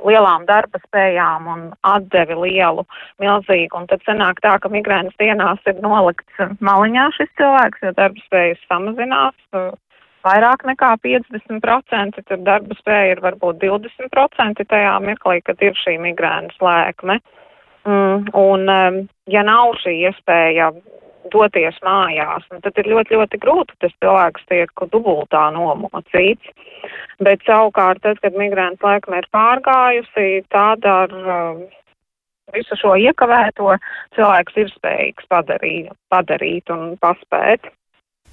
lielām 0.06 0.46
darba 0.50 0.80
spējām 0.86 1.50
un 1.52 1.66
atdevi 1.88 2.38
lielu, 2.46 2.86
milzīgu. 3.24 3.82
Un 3.82 3.90
tad 3.92 4.06
sanāk 4.08 4.42
tā, 4.46 4.58
ka 4.62 4.72
migrēnas 4.72 5.16
dienās 5.22 5.60
ir 5.68 5.82
nolikts 5.84 6.46
maliņā 6.64 7.10
šis 7.18 7.34
cilvēks, 7.40 7.84
jo 7.84 7.96
darba 8.00 8.28
spējas 8.28 8.64
samazinās 8.70 9.76
vairāk 10.26 10.66
nekā 10.68 10.92
50%, 11.04 12.26
tad 12.30 12.44
darba 12.48 12.78
spēja 12.80 13.16
ir 13.16 13.24
varbūt 13.24 13.62
20% 13.64 14.66
tajā 14.72 14.98
mirklī, 15.06 15.40
kad 15.46 15.62
ir 15.64 15.78
šī 15.80 15.98
migrēnas 16.04 16.58
lēkme. 16.62 17.20
Mm, 17.86 18.30
un, 18.34 18.70
um, 18.70 19.00
ja 19.30 19.46
nav 19.46 19.76
šī 19.84 19.94
iespēja 20.10 20.72
doties 21.34 21.78
mājās, 21.86 22.46
nu, 22.52 22.60
tad 22.64 22.78
ir 22.82 22.90
ļoti, 22.90 23.18
ļoti 23.18 23.40
grūti. 23.42 23.78
Tas 23.82 23.94
cilvēks 24.02 24.46
tiek 24.50 24.86
dubultā 24.92 25.48
nomocīts. 25.54 26.52
Bet 27.24 27.46
savukārt, 27.48 28.02
tad, 28.06 28.20
kad 28.24 28.38
migrāns 28.38 28.82
laikam 28.84 29.18
ir 29.18 29.28
pārgājusi, 29.34 30.44
tad 30.54 30.86
ar 30.90 31.14
um, 31.14 31.64
visu 32.54 32.78
šo 32.80 32.96
iekavēto 33.00 33.78
cilvēks 34.18 34.62
ir 34.62 34.72
spējīgs 34.74 35.30
padarīt, 35.32 35.90
padarīt 36.14 36.74
un 36.74 36.96
paspēt. 37.02 37.70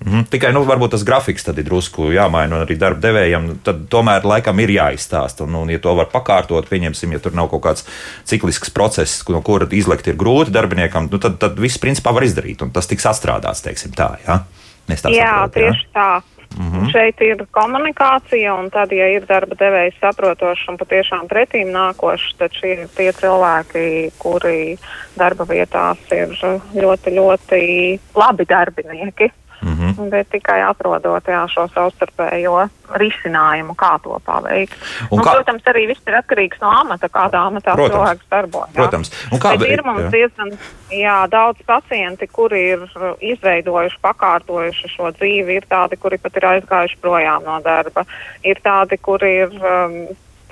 Mhm. 0.02 0.24
Tikai 0.32 0.50
nu, 0.54 0.64
varbūt 0.66 0.96
tas 0.96 1.04
grafiks 1.06 1.44
tad 1.46 1.58
ir 1.60 1.66
drusku 1.68 2.10
jāmaina, 2.14 2.62
arī 2.64 2.76
darba 2.78 3.00
devējiem 3.04 3.48
tad 3.66 3.84
tomēr 3.92 4.26
laikam 4.26 4.58
ir 4.64 4.74
jāizstāsta. 4.74 5.46
Un, 5.46 5.54
un, 5.62 5.70
ja 5.70 5.78
to 5.82 5.94
var 5.98 6.10
pakārtot, 6.12 6.66
pieņemsim, 6.70 7.14
ja 7.14 7.22
tur 7.22 7.36
nav 7.38 7.50
kaut 7.52 7.62
kāds 7.68 7.86
ciklisks 8.28 8.72
process, 8.74 9.22
no 9.30 9.42
kura 9.46 9.68
izlekt 9.70 10.10
ir 10.10 10.18
grūti 10.18 10.54
darbiniekam, 10.54 11.08
nu, 11.12 11.22
tad, 11.22 11.38
tad 11.42 11.60
viss 11.60 11.80
principā 11.82 12.14
var 12.14 12.26
izdarīt, 12.26 12.64
un 12.66 12.74
tas 12.74 12.90
tiks 12.90 13.06
atstrādāts, 13.06 13.62
teiksim 13.62 13.94
tā. 13.96 14.16
Ja? 14.26 14.42
Jā, 14.90 14.98
saprot, 14.98 15.54
tieši 15.54 15.86
jā? 15.86 15.92
tā. 15.94 16.10
Mm 16.58 16.70
-hmm. 16.70 16.90
Šeit 16.92 17.20
ir 17.20 17.46
komunikācija, 17.50 18.54
un 18.54 18.70
tad, 18.70 18.92
ja 18.92 19.06
ir 19.08 19.24
darba 19.26 19.54
devējs 19.54 19.94
saprotošs 20.00 20.68
un 20.68 20.76
patiešām 20.76 21.28
pretīm 21.28 21.72
nākošs, 21.72 22.36
tad 22.38 22.50
šie 22.52 22.72
ir 22.72 22.88
tie 22.96 23.12
cilvēki, 23.12 24.10
kuri 24.18 24.76
darba 25.16 25.44
vietās 25.44 25.98
ir 26.10 26.28
ļoti, 26.74 27.10
ļoti 27.18 28.00
labi 28.14 28.44
darbinieki. 28.44 29.32
Mm 29.62 29.74
-hmm. 29.78 30.10
Bet 30.10 30.28
tikai 30.28 30.62
atrodot 30.62 31.28
jā, 31.28 31.42
šo 31.48 31.68
savstarpējo 31.74 32.68
risinājumu, 32.98 33.74
kā 33.74 33.98
to 34.02 34.18
paveikt. 34.24 34.74
Un 35.10 35.18
un, 35.18 35.24
kā... 35.24 35.34
Protams, 35.34 35.62
arī 35.66 35.86
viss 35.86 36.02
ir 36.06 36.16
atkarīgs 36.18 36.60
no 36.60 36.70
amata, 36.70 37.08
kādā 37.08 37.44
amatā 37.46 37.74
protams, 37.74 37.94
cilvēks 37.94 38.26
darbojas. 38.30 38.74
Protams, 38.74 39.12
un 39.32 39.38
kā 39.38 39.54
Bet 39.58 39.68
ir 39.68 39.82
mums 39.84 40.02
jā. 40.02 40.10
diezgan 40.10 40.50
jā, 40.90 41.28
daudz 41.30 41.62
pacienti, 41.66 42.26
kuri 42.26 42.62
ir 42.72 42.88
izveidojuši, 43.20 43.98
pakārtojuši 44.02 44.88
šo 44.96 45.12
dzīvi. 45.12 45.56
Ir 45.56 45.68
tādi, 45.68 45.96
kuri 45.96 46.18
pat 46.18 46.36
ir 46.36 46.48
aizgājuši 46.54 46.98
projām 47.00 47.44
no 47.44 47.60
darba. 47.60 48.04
Ir 48.42 48.60
tādi, 48.64 48.98
kuri 48.98 49.32
ir 49.46 49.56
um, 49.62 49.96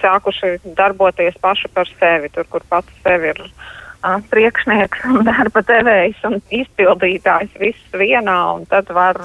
sākuši 0.00 0.75
darboties 0.76 1.35
paši 1.40 1.69
par 1.75 1.88
sevi, 1.99 2.29
tur, 2.29 2.47
kur 2.50 2.62
pats 2.69 3.02
sevi 3.05 3.35
ir 3.35 3.43
priekšnieks 4.02 5.07
un 5.11 5.25
darba 5.28 5.62
devējs 5.66 6.21
un 6.28 6.38
izpildītājs 6.54 7.57
viss 7.61 7.97
vienā, 7.97 8.38
un 8.57 8.66
tad 8.71 8.90
var, 8.97 9.19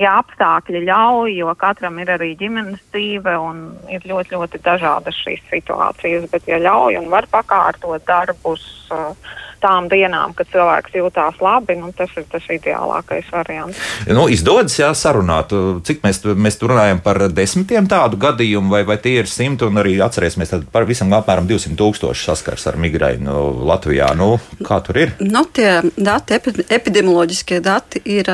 ja 0.00 0.16
apstākļi 0.22 0.84
ļauj, 0.86 1.36
jo 1.40 1.54
katram 1.58 1.98
ir 2.02 2.12
arī 2.14 2.32
ģimenes 2.40 2.82
dzīve 2.94 3.36
un 3.38 3.64
ir 3.92 4.04
ļoti, 4.08 4.36
ļoti 4.36 4.62
dažādas 4.64 5.18
šīs 5.24 5.42
situācijas, 5.50 6.28
bet 6.32 6.48
ja 6.50 6.60
ļauj 6.62 7.00
un 7.02 7.10
var 7.12 7.28
pakārtot 7.32 8.06
darbus. 8.08 8.66
Uh, 8.92 9.14
tām 9.62 9.88
dienām, 9.92 10.34
kad 10.36 10.50
cilvēks 10.52 10.96
jūtās 10.98 11.38
labi, 11.42 11.76
nu, 11.80 11.92
tas 11.96 12.10
ir 12.18 12.26
tas 12.30 12.46
ideālākais 12.52 13.30
variants. 13.32 13.78
Nu, 14.10 14.26
izdodas 14.32 14.76
jā, 14.78 14.90
sarunāt, 14.98 15.54
cik 15.86 16.02
mēs, 16.04 16.22
mēs 16.36 16.58
tur 16.60 16.74
runājam 16.74 17.02
par 17.04 17.20
desmitiem 17.32 17.88
tādu 17.90 18.18
gadījumu, 18.22 18.72
vai, 18.74 18.82
vai 18.88 18.98
tie 19.02 19.18
ir 19.22 19.30
simti, 19.30 19.68
un 19.68 19.80
arī 19.82 19.96
atcerēsimies 20.02 20.56
par 20.74 20.86
visam 20.88 21.12
apmēram 21.16 21.48
200 21.50 21.78
tūkstoši 21.78 22.28
saskars 22.30 22.68
ar 22.70 22.78
migrēnu 22.82 23.38
Latvijā. 23.68 24.12
Nu, 24.18 24.34
kā 24.66 24.82
tur 24.84 25.00
ir? 25.04 25.16
Nu, 25.22 25.46
tie 25.54 25.80
dati, 25.96 26.38
epidemioloģiskie 26.68 27.62
dati 27.64 28.02
ir. 28.18 28.30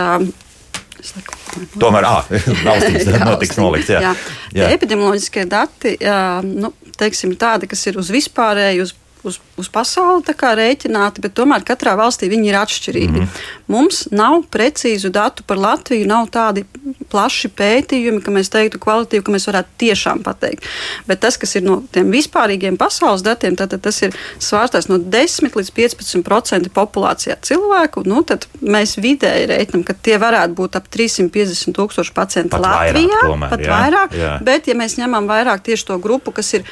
Saku, 0.98 1.36
Tomēr 1.78 2.06
valstīs 2.66 3.06
notiks 3.22 3.58
nolikts. 3.58 3.92
Jā. 3.92 4.00
Jā. 4.02 4.14
Jā. 4.56 4.70
Epidemioloģiskie 4.74 5.44
dati, 5.48 5.94
jā, 6.02 6.40
nu, 6.42 6.72
teiksim, 6.98 7.36
tādi, 7.38 7.68
kas 7.70 7.84
ir 7.86 8.00
uz 8.00 8.10
vispārēju, 8.12 8.88
uz 8.88 8.94
uz, 9.26 9.38
uz 9.58 9.68
pasauli 9.72 10.22
rēķināti, 10.38 11.22
bet 11.24 11.34
tomēr 11.38 11.64
katrā 11.66 11.94
valstī 11.98 12.28
viņi 12.30 12.50
ir 12.50 12.58
atšķirīgi. 12.58 13.22
Mm. 13.22 13.30
Mums 13.72 14.06
nav 14.14 14.42
precīzu 14.52 15.10
datu 15.14 15.44
par 15.46 15.60
Latviju, 15.60 16.06
nav 16.08 16.28
tādi 16.34 16.64
plaši 17.12 17.50
pētījumi, 17.56 18.22
ka 18.24 18.32
mēs 18.34 18.50
teiktu 18.52 18.80
kvalitīvi, 18.82 19.24
ka 19.24 19.34
mēs 19.34 19.48
varētu 19.48 19.74
tiešām 19.82 20.22
pateikt. 20.26 20.66
Bet 21.08 21.22
tas, 21.24 21.38
kas 21.40 21.56
ir 21.58 21.66
no 21.66 21.80
tiem 21.92 22.10
vispārīgiem 22.12 22.78
pasaules 22.80 23.24
datiem, 23.26 23.56
tad, 23.58 23.72
tad 23.74 23.84
tas 23.86 24.00
ir 24.04 24.16
svārstās 24.42 24.88
no 24.90 25.00
10 25.00 25.58
līdz 25.58 25.72
15% 25.76 26.72
populācijā 26.74 27.38
cilvēku. 27.48 28.04
Nu, 28.08 28.22
tad 28.28 28.48
mēs 28.60 28.96
vidēji 29.00 29.50
rēķinām, 29.52 29.84
ka 29.88 29.96
tie 29.96 30.18
varētu 30.20 30.56
būt 30.58 30.78
ap 30.80 30.88
350 30.94 31.76
tūkstoši 31.76 32.16
pacienti 32.16 32.54
pat 32.54 32.64
Latvijā. 32.64 33.08
Vairāk, 33.08 33.28
tomēr, 33.32 33.52
pat 33.52 33.66
jā, 33.66 33.74
vairāk, 33.74 34.16
jā. 34.16 34.32
bet 34.44 34.70
ja 34.70 34.78
mēs 34.78 34.98
ņemam 35.00 35.28
vairāk 35.30 35.64
tieši 35.66 35.90
to 35.92 36.00
grupu, 36.02 36.34
kas 36.36 36.54
ir 36.58 36.66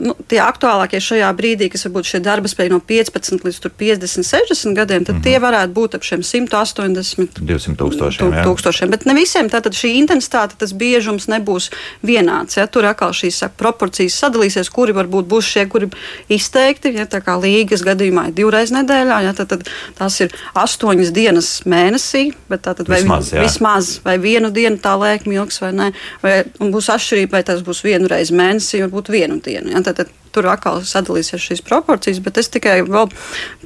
nu, 0.00 0.14
tie 0.30 0.40
aktuālākie 0.42 1.00
šajā 1.02 1.28
brīdī, 1.36 1.68
kas 1.72 1.86
varbūt 1.86 2.10
šie 2.10 2.20
darba 2.24 2.50
spēja 2.50 2.72
no 2.74 2.80
15 2.80 3.46
līdz 3.46 3.60
50, 3.66 4.26
60 4.26 4.76
gadiem, 4.76 5.04
tad 5.04 5.16
mm 5.16 5.20
-hmm. 5.20 5.24
tie 5.24 5.40
varētu 5.42 5.72
būt 5.76 5.96
ap 5.98 6.06
šiem 6.06 6.22
180 6.22 7.40
200 7.40 7.76
tūkstošiem. 7.80 8.32
Jā. 8.32 8.44
tūkstošiem. 8.46 8.90
Bet 8.90 9.06
ne 9.06 9.14
visiem 9.14 9.50
tātad 9.52 9.76
šī 9.76 9.92
intensitāte, 10.00 10.58
tas 10.58 10.72
biežums 10.72 11.28
nebūs 11.28 11.70
vienāds. 12.02 12.56
Ja? 12.56 12.66
Tur 12.66 12.86
atkal 12.86 13.12
šīs 13.16 13.42
saka, 13.42 13.54
proporcijas 13.58 14.18
sadalīsies, 14.22 14.70
kuri 14.72 14.92
varbūt 14.96 15.28
būs 15.30 15.50
šie, 15.54 15.66
kuri 15.68 15.90
izteikti, 16.28 16.94
ja 16.96 17.06
tā 17.06 17.20
kā 17.24 17.36
līgas 17.40 17.84
gadījumā 17.86 18.28
ir 18.28 18.36
divreiz 18.38 18.72
nedēļā, 18.74 19.20
ja? 19.26 19.32
tad, 19.32 19.48
tad 19.48 19.68
tās 19.98 20.20
ir 20.20 20.34
astoņas 20.54 21.12
dienas 21.12 21.50
mēnesī, 21.66 22.32
bet 22.50 22.64
tātad 22.66 22.88
vai 22.88 23.00
vismaz, 23.02 23.32
jā. 23.32 23.44
vismaz 23.44 24.00
vai 24.04 24.18
vienu 24.22 24.50
dienu 24.50 24.80
tā 24.82 24.96
lēkme 24.98 25.36
ilgs 25.36 25.60
vai 25.62 25.72
nē, 25.76 25.90
vai 26.22 26.34
būs 26.58 26.90
atšķirība, 26.94 27.38
vai 27.38 27.42
tas 27.46 27.62
būs 27.66 27.82
vienu 27.86 28.10
reizi 28.10 28.36
mēnesī, 28.36 28.82
varbūt 28.86 29.12
vienu 29.14 29.40
dienu. 29.44 29.65
Ja? 29.66 29.82
Tad, 29.82 29.96
tad 29.96 30.08
tur 30.36 30.50
atkal 30.52 30.82
sadalīsies 30.84 31.42
šīs 31.48 31.64
proporcijas, 31.66 32.20
bet 32.24 32.40
es 32.42 32.50
tikai 32.52 32.78
vēl 32.86 33.08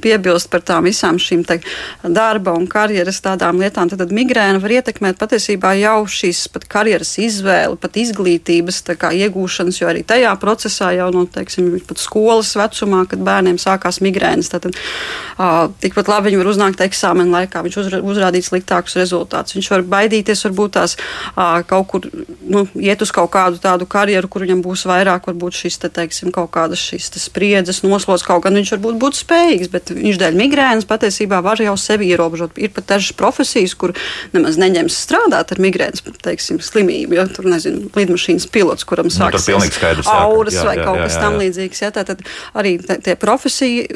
piebilstu 0.01 0.51
par 0.53 0.63
tām 0.65 0.87
visām 0.87 1.19
šīm 1.21 1.43
darba 2.15 2.55
un 2.55 2.67
karjeras 2.71 3.21
tādām 3.23 3.59
lietām. 3.61 3.89
Tad, 3.91 3.99
tad 4.03 4.13
migrēna 4.15 4.61
var 4.63 4.75
ietekmēt 4.79 5.19
patiesībā 5.19 5.73
jau 5.81 5.99
šīs 6.07 6.45
pat 6.53 6.67
karjeras 6.71 7.13
izvēli, 7.21 7.79
pat 7.81 7.99
izglītības 7.99 8.81
kā, 9.01 9.11
iegūšanas, 9.25 9.81
jo 9.81 9.89
arī 9.91 10.05
tajā 10.07 10.31
procesā 10.41 10.91
jau 10.95 11.09
no 11.13 11.25
teiksim, 11.29 11.73
pat 11.87 12.01
skolas 12.01 12.53
vecumā, 12.59 13.03
kad 13.11 13.23
bērniem 13.25 13.59
sākās 13.61 14.01
migrēnas, 14.03 14.51
tad 14.53 14.69
uh, 14.71 15.67
tikpat 15.83 16.11
labi 16.11 16.31
viņi 16.31 16.41
var 16.41 16.51
uznākt 16.53 16.83
eksāmena 16.85 17.41
laikā, 17.41 17.63
viņš 17.65 17.79
uzra, 17.83 18.01
uzrādīt 18.13 18.47
sliktākus 18.47 18.97
rezultātus. 18.99 19.57
Viņš 19.57 19.71
var 19.75 19.85
baidīties, 19.95 20.45
varbūt 20.47 20.75
tās 20.77 20.97
uh, 20.97 21.59
kaut 21.67 21.89
kur 21.91 22.07
nu, 22.41 22.65
iet 22.79 23.01
uz 23.03 23.13
kaut 23.15 23.31
kādu 23.33 23.61
tādu 23.61 23.87
karjeru, 23.89 24.29
kur 24.31 24.45
viņam 24.45 24.63
būs 24.65 24.85
vairāk 24.89 25.29
varbūt 25.29 25.61
šis 25.63 25.81
te, 25.81 25.91
teiksim, 25.93 26.31
kaut 26.35 26.51
kā 26.55 26.60
kādas 26.61 26.85
šīs 26.91 27.11
spriedzes, 27.21 27.81
noslodzes, 27.85 28.25
kaut 28.27 28.45
gan 28.45 28.57
viņš 28.59 28.75
varbūt 28.77 28.99
būtu 29.01 29.21
spējīgs, 29.23 29.71
bet 29.73 29.91
viņš 29.95 30.21
dēļ 30.21 30.37
migrēnas 30.39 30.87
patiesībā 30.89 31.41
var 31.43 31.61
jau 31.61 31.75
sevi 31.79 32.11
ierobežot. 32.13 32.57
Ir 32.61 32.71
pat 32.75 32.89
dažas 32.93 33.15
profesijas, 33.17 33.75
kur 33.75 33.95
nemaz 34.35 34.59
neņems 34.61 34.97
strādāt 35.05 35.53
ar 35.53 35.61
migrēnas 35.63 36.05
teiksim, 36.23 36.61
slimību. 36.63 37.17
Jo 37.17 37.25
tur, 37.33 37.49
nezinu, 37.51 37.89
lidmašīnas 37.95 38.47
pilots, 38.51 38.85
kuram 38.87 39.09
sākas 39.13 39.47
nu, 39.49 39.59
auras 40.11 40.55
jā, 40.57 40.65
vai 40.67 40.75
jā, 40.77 40.85
kaut 40.85 40.99
jā, 40.99 41.07
kas 41.07 41.17
tam 41.19 41.37
līdzīgs. 41.41 41.83
Jā, 41.83 41.91
tad 41.95 42.23
arī 42.57 42.75
tie 42.81 43.15
profesiju 43.19 43.87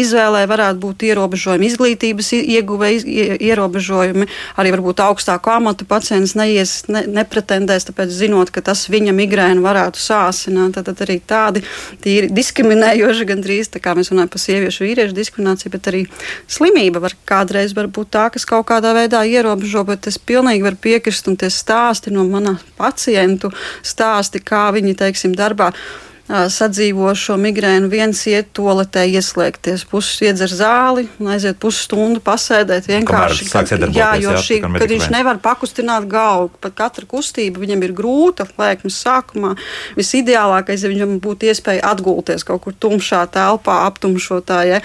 izvēlē 0.00 0.44
varētu 0.50 0.80
būt 0.82 1.04
ierobežojumi, 1.10 1.70
izglītības 1.70 2.32
ieguve 2.40 2.92
ierobežojumi, 3.00 4.28
arī 4.60 4.74
varbūt 4.76 5.02
augstāku 5.04 5.52
amatu 5.54 5.86
pacients 5.88 6.36
neies, 6.38 6.76
ne, 6.92 7.04
nepretendēs, 7.20 7.88
tāpēc 7.90 8.12
zinot, 8.14 8.52
ka 8.54 8.64
tas 8.64 8.86
viņa 8.92 9.14
migrēnu 9.16 9.64
varētu 9.64 10.00
sāsināt. 10.00 10.76
Tad, 10.76 10.90
tad 10.90 11.04
arī 11.06 11.18
tā 11.20 11.46
tādi 11.50 11.62
tīri 12.02 12.30
diskriminējoši 12.32 13.26
gandrīz, 13.28 13.70
tā 13.74 13.82
kā 13.82 13.94
mēs 13.98 14.12
runājam 14.12 14.30
par 14.32 14.42
sieviešu 14.42 14.86
vīriešu 14.86 15.16
diskrimināciju, 15.16 15.72
bet 15.74 15.88
arī 15.90 16.02
slimība 16.50 17.02
var 17.02 17.16
kādreiz 17.28 17.74
var 17.76 17.90
būt 17.90 18.12
tā, 18.14 18.28
kas 18.34 18.46
kaut 18.48 18.68
kādā 18.70 18.94
veidā 18.96 19.22
ierobežo, 19.26 19.84
bet 19.88 20.08
es 20.10 20.18
pilnīgi 20.18 20.64
varu 20.66 20.80
piekrist 20.80 21.30
un 21.30 21.38
tie 21.40 21.50
stāsti 21.52 22.14
no 22.14 22.26
mana 22.28 22.56
pacientu 22.78 23.52
stāsti, 23.82 24.42
kā 24.44 24.68
viņi, 24.76 24.96
teiksim, 25.02 25.34
darbā 25.38 25.72
sadzīvo 26.30 27.10
šo 27.18 27.36
migrēnu. 27.40 27.88
Viens 27.90 28.20
iet 28.30 28.52
toaletē, 28.56 29.02
ieslēgties, 29.10 29.84
puses 29.90 30.20
iedzer 30.24 30.52
zāli 30.52 31.06
un 31.18 31.30
aiziet 31.34 31.58
pusstundu 31.62 32.22
pasēdēt. 32.24 32.86
Vienkārši 32.90 33.48
kad, 33.50 33.86
jā, 33.94 34.12
jo 34.22 34.34
jā, 34.36 34.42
šī, 34.46 34.60
kad 34.62 34.86
viņš 34.92 35.08
nevar 35.14 35.40
pakustināt 35.42 36.06
galvu, 36.10 36.52
pat 36.62 36.76
katra 36.78 37.08
kustība 37.10 37.62
viņam 37.62 37.82
ir 37.86 37.96
grūta, 37.96 38.46
lēkmes 38.60 39.00
sākumā. 39.02 39.56
Visideālākais, 39.98 40.86
ja 40.86 40.92
viņam 40.92 41.18
būtu 41.24 41.50
iespēja 41.50 41.90
atgulties 41.90 42.46
kaut 42.46 42.64
kur 42.66 42.78
tumšā 42.78 43.24
telpā, 43.34 43.82
aptumšotā. 43.90 44.62
Ja? 44.68 44.80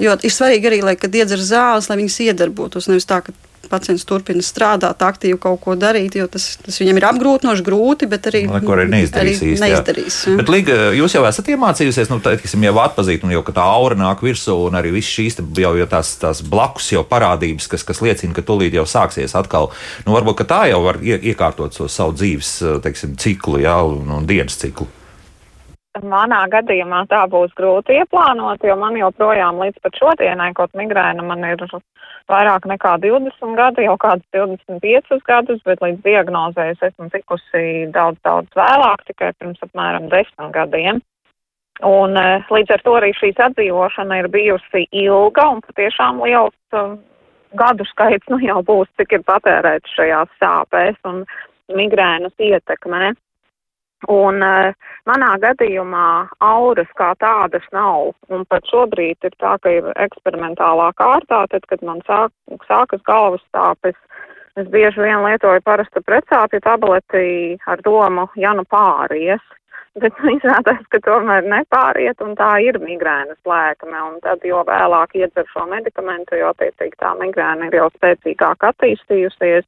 Jo 0.00 0.16
ir 0.16 0.34
svarīgi 0.34 0.72
arī, 0.72 0.82
lai, 0.86 0.96
kad 1.00 1.14
iedzer 1.14 1.42
zāles, 1.44 1.90
lai 1.90 2.00
viņas 2.00 2.20
iedarbotos. 2.30 2.88
Nevis 2.90 3.08
tā, 3.10 3.20
ka 3.26 3.36
pacients 3.70 4.04
turpina 4.08 4.42
strādāt, 4.44 5.00
aktīvi 5.06 5.38
kaut 5.40 5.60
ko 5.64 5.76
darīt, 5.78 6.18
jo 6.18 6.26
tas, 6.30 6.52
tas 6.60 6.80
viņam 6.82 7.00
ir 7.00 7.06
apgrūtinoši, 7.10 7.64
grūti, 7.66 8.08
bet 8.10 8.28
arī, 8.30 8.44
Neko 8.50 8.76
arī 8.76 8.86
neizdarīs. 8.90 9.40
Arī 9.40 9.54
īsti, 9.54 9.64
neizdarīs 9.64 10.20
jā. 10.26 10.36
Bet, 10.40 10.52
Līga, 10.52 10.78
jūs 10.98 11.16
jau 11.16 11.24
esat 11.28 11.50
iemācījusies, 11.54 12.12
nu, 12.12 12.20
teiksim, 12.24 12.68
jau 12.68 12.76
atpazīt, 12.82 13.24
un 13.26 13.34
jau 13.34 13.42
tā 13.48 13.64
aura 13.64 13.98
nāk 13.98 14.24
virsū, 14.26 14.56
un 14.68 14.78
arī 14.80 14.92
viss 14.98 15.16
šīs 15.16 15.40
jau, 15.40 15.74
jau 15.80 15.88
tās, 15.90 16.12
tās 16.20 16.44
blakus 16.46 16.92
jau 16.92 17.04
parādības, 17.06 17.70
kas, 17.70 17.86
kas 17.86 18.02
liecina, 18.04 18.36
ka 18.36 18.44
tūlīt 18.46 18.76
jau 18.76 18.86
sāksies 18.88 19.36
atkal. 19.38 19.70
Nu, 20.06 20.14
varbūt 20.18 20.44
tā 20.50 20.64
jau 20.72 20.82
var 20.86 21.00
iekārtot 21.02 21.76
so 21.76 21.88
savu 21.90 22.16
dzīves 22.18 22.56
teiksim, 22.84 23.18
ciklu, 23.20 23.60
jā, 23.62 23.76
un, 23.86 24.08
un 24.18 24.26
dienas 24.28 24.58
ciklu. 24.60 24.88
Manā 26.06 26.44
gadījumā 26.52 27.02
tā 27.10 27.24
būs 27.30 27.50
grūti 27.58 27.96
ieplānot, 27.98 28.62
jo 28.62 28.76
man 28.78 28.94
joprojām 28.94 29.58
līdz 29.58 29.80
pat 29.82 29.98
šodienai, 29.98 30.52
kaut 30.54 30.70
migrēna 30.78 31.24
man 31.26 31.42
ir 31.48 31.64
vairāk 32.28 32.66
nekā 32.68 32.96
20 33.02 33.54
gadi, 33.56 33.86
jau 33.86 33.96
kādus 34.00 34.26
25 34.36 35.22
gadus, 35.26 35.62
bet 35.64 35.80
līdz 35.84 36.02
diagnozē 36.04 36.70
es 36.74 36.82
esmu 36.90 37.08
tikusi 37.14 37.86
daudz, 37.94 38.20
daudz 38.26 38.50
vēlāk, 38.58 39.06
tikai 39.08 39.32
pirms 39.38 39.62
apmēram 39.64 40.10
10 40.12 40.52
gadiem. 40.56 41.00
Un 41.86 42.12
līdz 42.52 42.74
ar 42.74 42.82
to 42.84 42.96
arī 42.98 43.14
šīs 43.16 43.38
atdzīvošana 43.40 44.20
ir 44.20 44.28
bijusi 44.28 44.84
ilga 44.92 45.46
un 45.54 45.62
patiešām 45.64 46.20
liels 46.20 46.76
uh, 46.76 46.98
gadu 47.56 47.86
skaits 47.88 48.28
nu 48.30 48.38
jau 48.42 48.60
būs, 48.66 48.90
cik 49.00 49.16
ir 49.16 49.24
patērēts 49.26 49.96
šajās 49.96 50.30
sāpēs 50.42 50.98
un 51.08 51.24
migrēnas 51.74 52.34
ietekmē. 52.38 53.14
Un 54.08 54.40
uh, 54.40 54.72
manā 55.08 55.34
gadījumā 55.42 56.30
auras 56.40 56.88
kā 56.96 57.12
tādas 57.20 57.66
nav. 57.76 58.14
Un 58.32 58.46
pat 58.48 58.64
šobrīd 58.72 59.28
ir 59.28 59.36
tā, 59.42 59.56
ka 59.60 59.72
ir 59.76 59.90
eksperimentālā 59.96 60.90
kārtā, 60.96 61.44
tad, 61.52 61.66
kad 61.68 61.84
man 61.84 62.00
sāk, 62.08 62.32
sākas 62.68 63.04
galvas 63.04 63.44
stāpes, 63.48 63.98
es 64.56 64.68
bieži 64.72 65.04
vien 65.04 65.20
lietoju 65.24 65.62
parastu 65.66 66.02
precāpju 66.06 66.62
tableti 66.64 67.58
ar 67.66 67.82
domu, 67.84 68.28
ja 68.40 68.54
nu 68.56 68.64
pāries. 68.64 69.44
Bet 69.98 70.14
izrādās, 70.36 70.84
ka 70.92 71.00
tomēr 71.02 71.46
nepāriet, 71.50 72.20
un 72.22 72.36
tā 72.38 72.52
ir 72.62 72.78
migrēnas 72.82 73.40
lēkme. 73.44 73.96
Un 74.06 74.20
tad, 74.24 74.44
jo 74.46 74.62
vēlāk 74.68 75.16
iedzer 75.18 75.48
šo 75.50 75.66
medikamentu, 75.70 76.38
jo 76.38 76.52
attiecīgi 76.54 76.96
tā 77.02 77.16
migrēna 77.18 77.68
ir 77.68 77.80
jau 77.82 77.90
spēcīgāk 77.96 78.68
attīstījusies. 78.70 79.66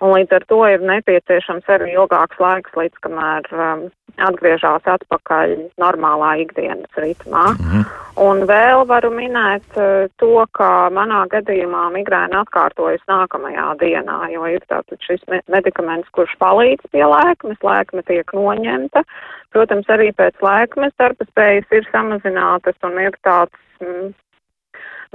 Un 0.00 0.14
līdz 0.16 0.32
ar 0.32 0.44
to 0.48 0.60
ir 0.64 0.84
nepieciešams 0.88 1.66
arī 1.68 1.90
ilgāks 1.92 2.38
laiks, 2.40 2.72
līdz 2.72 3.02
kamēr 3.04 3.48
um, 3.52 3.82
atgriežas 4.16 4.86
atpakaļ 4.88 5.52
normālā 5.80 6.30
ikdienas 6.44 6.96
ritmā. 6.96 7.50
Mm 7.52 7.66
-hmm. 7.72 7.84
Un 8.20 8.40
vēl 8.48 8.86
varu 8.88 9.10
minēt 9.12 9.76
uh, 9.76 10.08
to, 10.16 10.46
ka 10.56 10.88
manā 10.92 11.26
gadījumā 11.34 11.90
migrēna 11.92 12.40
atkārtojas 12.44 13.04
nākamajā 13.08 13.68
dienā, 13.82 14.18
jo 14.32 14.46
ir 14.46 14.64
tātad 14.72 14.98
šis 15.04 15.20
me 15.28 15.40
medikaments, 15.48 16.08
kurš 16.16 16.32
palīdz 16.40 16.88
pie 16.92 17.04
lēkmes, 17.04 17.60
lēkme 17.62 18.02
tiek 18.02 18.32
noņemta. 18.32 19.04
Protams, 19.52 19.86
arī 19.88 20.12
pēc 20.16 20.34
lēkmes 20.40 20.96
darba 20.98 21.24
spējas 21.28 21.68
ir 21.70 21.88
samazinātas 21.92 22.76
un 22.82 22.98
ir 22.98 23.12
tāds 23.22 23.56
mm, 23.80 24.12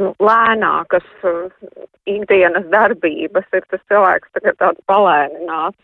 nu, 0.02 0.14
lēnākas 0.20 1.08
uh, 1.26 1.50
ikdienas 2.10 2.70
darbības, 2.72 3.50
ir 3.56 3.68
tas 3.72 3.84
cilvēks 3.92 4.34
tagad 4.38 4.58
tāds 4.62 4.88
palēnināts. 4.90 5.82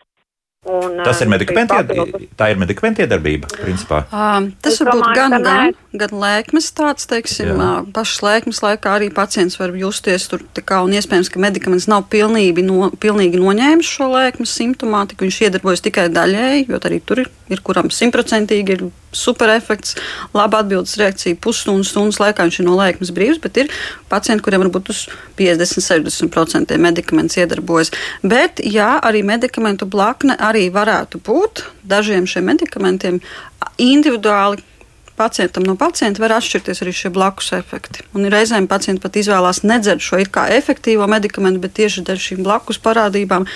Un, 0.62 1.00
tas 1.02 1.18
ir 1.18 1.26
medikamenti, 1.26 2.28
tā 2.38 2.52
ir 2.52 2.58
medikamenti 2.60 3.02
iedarbība, 3.02 3.48
principā. 3.50 4.04
Um, 4.14 4.44
tas 4.62 4.76
var 4.78 4.92
būt 4.94 5.08
gan, 5.18 5.34
gan, 5.42 5.72
gan 5.98 6.14
lēkmes 6.22 6.68
tāds, 6.78 7.08
teiksim, 7.10 7.50
Jā. 7.58 7.70
pašas 7.90 8.22
lēkmes 8.22 8.62
laikā 8.62 8.92
arī 9.00 9.08
pacients 9.10 9.58
var 9.58 9.74
justies 9.74 10.28
tur 10.30 10.44
tā 10.54 10.62
kā, 10.62 10.78
un 10.86 10.94
iespējams, 10.94 11.32
ka 11.34 11.42
medikaments 11.42 11.88
nav 11.90 12.06
pilnīgi, 12.14 12.62
no, 12.62 12.92
pilnīgi 12.94 13.42
noņēmis 13.42 13.90
šo 13.90 14.12
lēkmes 14.14 14.54
simptomātiku, 14.60 15.26
viņš 15.26 15.40
iedarbojas 15.48 15.82
tikai 15.82 16.06
daļēji, 16.14 16.68
jo 16.70 16.78
arī 16.86 17.02
tur 17.10 17.24
ir, 17.24 17.32
ir 17.50 17.66
kuram 17.66 17.90
simtprocentīgi 17.90 18.78
ir 18.78 18.86
super 19.12 19.52
efekts, 19.52 19.94
laba 20.34 20.62
atbildes 20.62 20.96
reakcija, 21.00 21.38
pusstundas, 21.44 21.92
stundas 21.92 22.18
laikā 22.22 22.46
viņš 22.46 22.60
ir 22.60 22.68
no 22.68 22.76
lēkmes 22.78 23.12
brīvs, 23.14 23.40
bet 23.42 23.62
ir 23.62 23.70
pacienti, 24.10 24.44
kuriem 24.44 24.64
varbūt 24.64 24.90
uz 24.92 25.04
50, 25.38 25.84
60% 25.84 26.80
medikaments 26.80 27.38
iedarbojas. 27.40 27.92
Bet, 28.24 28.64
jā, 28.64 28.94
arī 29.04 29.22
medikamentu 29.26 29.88
blakne 29.90 30.36
arī 30.40 30.68
varētu 30.72 31.22
būt 31.22 31.66
dažiem 31.88 32.26
šiem 32.28 32.48
medikamentiem 32.52 33.20
individuāli 33.78 34.64
pacientam 35.22 35.66
no 35.66 35.76
pacienta 35.78 36.22
var 36.22 36.34
atšķirties 36.38 36.82
arī 36.82 36.92
šie 36.96 37.10
blakus 37.14 37.52
efekti. 37.56 38.02
Un 38.16 38.26
reizēm 38.32 38.66
pacienti 38.70 39.02
pat 39.04 39.16
izvēlās 39.20 39.62
nedzert 39.66 40.02
šo 40.02 40.18
it 40.22 40.32
kā 40.34 40.48
efektīvo 40.56 41.06
medikamentu, 41.10 41.62
bet 41.62 41.76
tieši 41.78 42.04
dēļ 42.08 42.20
šīm 42.26 42.42
blakus 42.46 42.80
parādībām. 42.82 43.46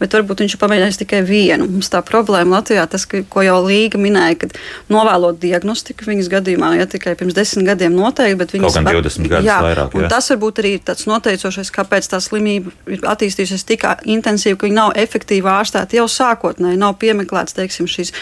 Bet 0.00 0.16
varbūt 0.16 0.44
viņš 0.44 0.56
ir 0.56 0.62
pamēģinājis 0.62 1.00
tikai 1.02 1.22
vienu. 1.26 1.68
Mums 1.70 1.90
tā 1.92 2.02
problēma 2.04 2.58
Latvijā, 2.58 2.84
tas, 2.90 3.06
ka, 3.08 3.22
ko 3.30 3.44
jau 3.46 3.56
Līga 3.66 4.00
minēja, 4.00 4.38
kad 4.44 4.56
novēlot 4.92 5.40
diagnostiku 5.42 6.06
viņas 6.10 6.30
gadījumā, 6.32 6.74
ja 6.80 6.88
tikai 6.90 7.16
pirms 7.18 7.36
desmit 7.36 7.68
gadiem 7.70 7.96
noteikti, 7.96 8.38
bet 8.42 8.54
viņas 8.56 8.78
ir 8.80 8.88
20 8.90 9.30
gadus 9.32 9.48
jā, 9.48 9.58
vairāk. 9.64 9.96
Jā. 9.96 10.10
Tas 10.12 10.30
varbūt 10.34 10.62
arī 10.62 10.74
tāds 10.84 11.08
noteicošais, 11.08 11.72
kāpēc 11.74 12.10
tā 12.12 12.20
slimība 12.22 12.74
ir 12.92 13.06
attīstījusies 13.08 13.66
tik 13.68 13.86
intensīvi, 14.04 14.58
ka 14.60 14.68
viņa 14.68 14.78
nav 14.78 14.94
efektīvi 15.00 15.50
ārstēta 15.50 15.98
jau 15.98 16.06
sākotnēji, 16.10 16.80
nav 16.80 16.96
piemeklēts, 17.00 17.56
teiksim, 17.56 17.88
šīs 17.90 18.12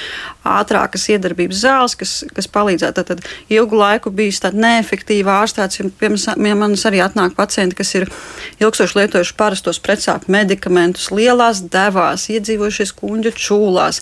ātrākas 0.44 1.08
iedarbības 1.14 1.62
zāles, 1.64 1.96
kas, 1.98 2.16
kas 2.36 2.48
palīdz 2.50 2.83
palīdzēt. 2.84 3.06
Tad 3.06 3.20
ilgu 3.52 3.76
laiku 3.78 4.10
bijis 4.10 4.40
tāds 4.42 4.58
neefektīvs 4.58 5.30
ārstēts. 5.30 5.80
Piemēram, 5.98 6.58
manis 6.58 6.84
arī 6.86 7.00
atnāk 7.04 7.34
pacienti, 7.36 7.76
kas 7.76 7.94
ir 7.94 8.08
ilgstoši 8.60 8.98
lietojuši 8.98 9.34
parastos 9.36 9.80
precāpju 9.80 10.32
medikamentus 10.32 11.10
lielās 11.10 11.62
devās, 11.62 12.28
iedzīvojušies 12.30 12.94
kuģu 12.98 13.34
čūlās, 13.34 14.00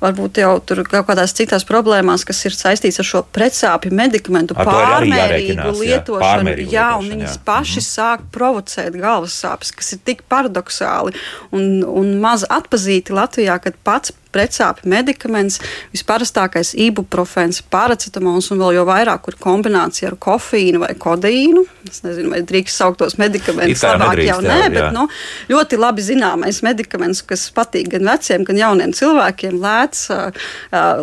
varbūt 0.00 0.38
jau 0.42 0.58
tur 0.64 0.84
kaut 0.84 1.08
kādās 1.08 1.34
citās 1.34 1.64
problēmās, 1.64 2.24
kas 2.24 2.44
ir 2.44 2.54
saistīts 2.54 3.00
ar 3.00 3.08
šo 3.08 3.22
precāpju 3.34 3.92
medikamentu 3.94 4.56
ar 4.56 4.68
pārmērīgu 4.68 5.70
lietošanu. 5.80 5.84
Jā, 5.84 6.24
pārmērīgu 6.24 6.74
jā 6.74 6.90
un 6.98 7.24
jā. 7.24 7.32
paši 7.44 7.80
mm. 7.80 7.86
sāk 7.86 8.26
provocēt 8.34 8.98
galvas 8.98 9.36
sāpes, 9.42 9.72
kas 9.74 9.94
ir 9.96 10.02
tik 10.04 10.24
paradoxāli 10.30 11.14
un, 11.54 11.82
un 11.84 12.14
maz 12.22 12.46
atpazīti 12.48 13.14
Latvijā, 13.14 13.58
kad 13.62 13.78
pats 13.84 14.14
pretsāpju 14.34 14.90
medikaments, 14.90 15.60
visparastākais 15.94 16.74
ibuprofens, 16.84 17.60
paracetamols 17.72 18.50
un 18.52 18.62
vēl 18.62 18.78
jau 18.80 18.86
vairāk, 18.88 19.22
kur 19.26 19.38
kombinācija 19.40 20.10
ar 20.10 20.18
kofīnu 20.20 20.82
vai 20.84 20.92
kodeīnu. 20.98 21.64
Es 21.88 22.02
nezinu, 22.06 22.32
vai 22.34 22.42
drīkst 22.46 22.82
saukt 22.82 23.00
tos 23.02 23.18
medikamentus 23.20 23.84
labāk 23.86 24.14
nedrīkst, 24.14 24.32
jau 24.32 24.40
nē, 24.44 24.58
jā, 24.60 24.70
bet 24.74 24.80
jā. 24.82 24.90
Nu, 24.94 25.06
ļoti 25.52 25.80
labi 25.80 26.06
zināmais 26.06 26.62
medikaments, 26.66 27.22
kas 27.26 27.46
patīk 27.54 27.92
gan 27.94 28.08
veciem, 28.12 28.46
gan 28.48 28.60
jauniem 28.60 28.96
cilvēkiem, 28.96 29.60
lēts, 29.62 30.08
uh, 30.14 30.48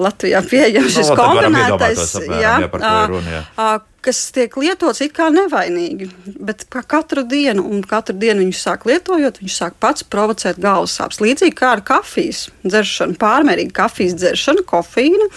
Latvijā 0.02 0.44
pieejams 0.48 0.98
šis 0.98 1.14
no, 1.14 1.20
kombinētais. 1.20 2.20
Jā, 2.28 2.58
jā, 2.68 3.00
runa, 3.12 3.40
jā 3.40 3.80
kas 4.06 4.20
tiek 4.34 4.56
lietots 4.58 5.02
it 5.06 5.14
kā 5.16 5.28
nevainīgi, 5.34 6.10
bet 6.42 6.66
katru 6.90 7.24
dienu, 7.28 7.64
un 7.70 7.84
katru 7.88 8.16
dienu 8.18 8.46
viņš 8.46 8.62
sāk 8.64 8.86
lietojot, 8.90 9.40
viņš 9.42 9.58
sāk 9.58 9.78
pats 9.82 10.06
provocēt 10.08 10.60
galvas 10.62 10.96
sāpes. 10.98 11.22
Līdzīgi 11.22 11.56
kā 11.58 11.74
ar 11.76 11.84
kafijas 11.86 12.48
dzeršanu, 12.66 13.18
pārmērīga 13.22 13.76
kafijas 13.84 14.18
dzeršana, 14.18 14.66
kofīna, 14.68 15.30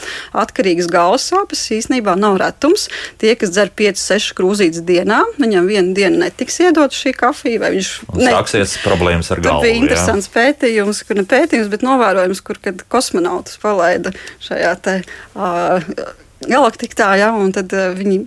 atkarīgas 0.44 0.88
galvas 0.92 1.28
sāpes 1.32 1.66
īstenībā 1.76 2.16
nav 2.20 2.38
retums. 2.40 2.88
Tie, 3.20 3.34
kas 3.38 3.52
dzer 3.54 3.72
5-6 3.76 4.32
krūzītes 4.38 4.84
dienā, 4.88 5.20
viņam 5.40 5.68
vienu 5.70 5.94
dienu 5.96 6.24
netiks 6.24 6.60
iedot 6.64 6.96
šī 6.96 7.14
kafija, 7.20 7.62
vai 7.66 7.74
viņš 7.76 7.94
ne... 8.16 8.32
sāksies 8.32 8.78
problēmas 8.84 9.32
ar 9.34 9.44
galvu. 9.44 9.60
Tas 9.60 9.68
bija 9.68 9.82
interesants 9.82 10.30
jā. 10.30 10.34
pētījums, 10.40 11.04
kur 11.04 11.20
ne 11.20 11.28
pētījums, 11.28 11.72
bet 11.72 11.84
novērojums, 11.86 12.44
kur 12.44 12.60
kad 12.64 12.84
kosmonautus 12.88 13.60
palaida 13.62 14.16
šajā 14.44 14.76
te. 14.84 15.00
Uh, 15.36 16.22
galaktiktā, 16.50 17.08
ja, 17.18 17.30
un 17.36 17.52
tad 17.54 17.72
uh, 17.74 17.92
viņi, 17.96 18.18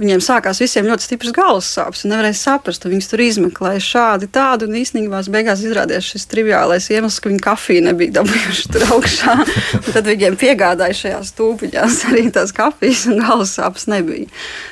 viņiem 0.00 0.22
sākās 0.24 0.60
visiem 0.62 0.88
ļoti 0.88 1.06
stiprs 1.06 1.34
galvas 1.36 1.68
sāpes, 1.74 2.04
un 2.04 2.14
nevarēja 2.14 2.38
saprast, 2.38 2.84
un 2.84 2.94
viņus 2.94 3.10
tur 3.10 3.22
izmeklēja 3.24 3.82
šādi 3.84 4.30
tādu, 4.32 4.68
un 4.68 4.78
īstenībā 4.80 5.22
beigās 5.32 5.64
izrādījās 5.66 6.08
šis 6.14 6.26
triviālais 6.30 6.88
iemesls, 6.92 7.20
ka 7.20 7.32
viņi 7.32 7.44
kafiju 7.44 7.84
nebija 7.88 8.16
dabūjuši 8.20 8.72
tur 8.74 8.86
augšā, 8.96 9.36
un 9.82 9.90
tad 9.90 10.10
viņiem 10.10 10.38
piegādāja 10.40 10.98
šajās 11.02 11.34
tūpiņās 11.38 12.00
arī 12.10 12.26
tās 12.34 12.54
kafijas, 12.56 13.06
un 13.10 13.22
galvas 13.24 13.54
sāpes 13.58 13.86
nebija. 13.90 14.30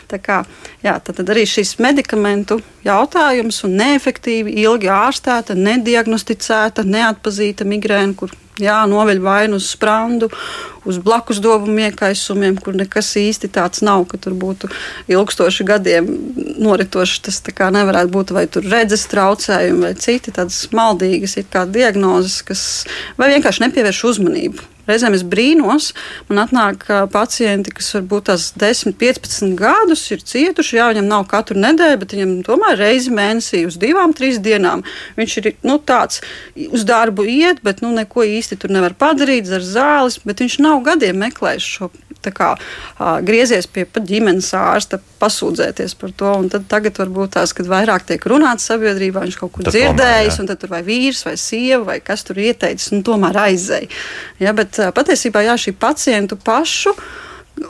Tā 0.08 0.20
kā, 0.24 0.40
jā, 0.84 0.96
tad, 1.04 1.18
tad 1.20 1.30
arī 1.34 1.44
šis 1.48 1.76
medikamentu 1.84 2.62
jautājums 2.86 3.60
un 3.68 3.76
neefektīvi, 3.80 4.56
ilgi 4.64 4.88
ārstēta, 4.92 5.56
nediagnosticēta, 5.58 6.86
neatpazīta 6.88 7.66
migrēna, 7.68 8.16
kur 8.16 8.32
jā, 8.62 8.78
noveļ 8.90 9.20
vainu 9.22 9.58
uz 9.58 9.68
sprandu, 9.74 10.30
uz 10.88 11.00
blakus 11.04 11.42
dobumu 11.44 11.86
iekaisumiem, 11.88 12.58
kur 12.62 12.76
nekas 12.78 13.12
īsti 13.20 13.50
tāds 13.54 13.84
nav, 13.86 14.06
ka 14.10 14.20
tur 14.20 14.36
būtu 14.38 14.70
ilgstoši 15.12 15.68
gadiem 15.68 16.08
noritoši. 16.58 17.22
Tas 17.28 17.42
nevarētu 17.44 18.14
būt 18.14 18.34
vai 18.36 18.46
redzes 18.48 19.06
traucējumi 19.12 19.86
vai 19.88 19.94
citi 20.00 20.34
tādas 20.34 20.64
maldīgas 20.74 21.38
diagnozes, 21.68 22.40
kas 22.46 22.64
vai 23.20 23.32
vienkārši 23.34 23.66
nepievērš 23.66 24.04
uzmanību. 24.12 24.68
Reizēm 24.88 25.12
es 25.12 25.22
brīnos, 25.26 25.90
man 26.30 26.40
atnāk 26.46 26.86
pacienti, 27.12 27.74
kas 27.76 27.90
varbūt 27.92 28.30
tās 28.30 28.46
10, 28.56 28.94
15 28.96 29.52
gadus 29.58 30.06
ir 30.14 30.22
cietuši. 30.24 30.78
Jā, 30.78 30.86
viņam 30.94 31.10
nav 31.10 31.26
katru 31.28 31.58
nedēļu, 31.60 31.98
bet 32.00 32.14
viņam 32.16 32.32
tomēr 32.46 32.80
reizi 32.80 33.12
mēnesī 33.12 33.66
uz 33.68 33.76
divām, 33.80 34.14
trīs 34.16 34.40
dienām. 34.40 34.86
Viņš 35.18 35.34
ir 35.42 35.50
nu, 35.68 35.76
tāds, 35.76 36.22
uz 36.56 36.86
darbu 36.88 37.26
iet, 37.28 37.60
bet 37.66 37.82
nu, 37.84 37.92
neko 37.92 38.24
īsti 38.24 38.56
tur 38.62 38.72
nevar 38.72 38.96
padarīt, 38.96 39.50
ar 39.52 39.66
zāles, 39.66 40.16
bet 40.24 40.40
viņš 40.40 40.56
nav 40.64 40.77
gadiem 40.84 41.18
meklējis 41.24 41.72
šo. 41.78 41.90
Kā, 42.28 42.48
griezies 43.24 43.64
pie 43.72 43.86
ģimenes 44.04 44.50
ārsta, 44.58 44.98
pasūdzēties 45.22 45.94
par 45.96 46.10
to. 46.18 46.32
Tagad 46.68 46.98
varbūt 47.00 47.36
tās, 47.36 47.54
kad 47.56 47.70
vairāk 47.70 48.04
tiek 48.10 48.26
runāts 48.28 48.66
sabiedrībā, 48.68 49.22
viņš 49.22 49.38
kaut 49.38 49.52
kur 49.54 49.64
tad 49.64 49.72
dzirdējis, 49.72 50.34
tomēr, 50.34 50.42
un 50.42 50.50
tad 50.50 50.60
tur 50.60 50.72
vai 50.74 50.82
vīrs, 50.84 51.22
vai 51.24 51.36
sieva, 51.40 51.78
vai 51.92 51.96
kas 52.04 52.26
tur 52.28 52.42
ieteicis, 52.42 52.90
un 52.92 53.06
tomēr 53.06 53.38
aizēja. 53.46 53.88
Ja, 54.42 54.52
bet 54.58 54.76
patiesībā 54.98 55.46
jā, 55.46 55.54
šī 55.62 55.72
pacientu 55.78 56.36
pašu. 56.42 56.92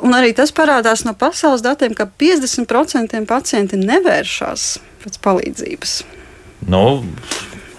Un 0.03 0.17
arī 0.17 0.33
tas 0.37 0.51
parādās 0.57 1.05
no 1.07 1.15
pasaules 1.17 1.63
datiem, 1.65 1.95
ka 1.95 2.09
50% 2.09 3.23
pacienti 3.29 3.79
nevēršas 3.85 4.67
pēc 5.05 5.23
palīdzības. 5.29 5.95
Nu, 6.73 6.83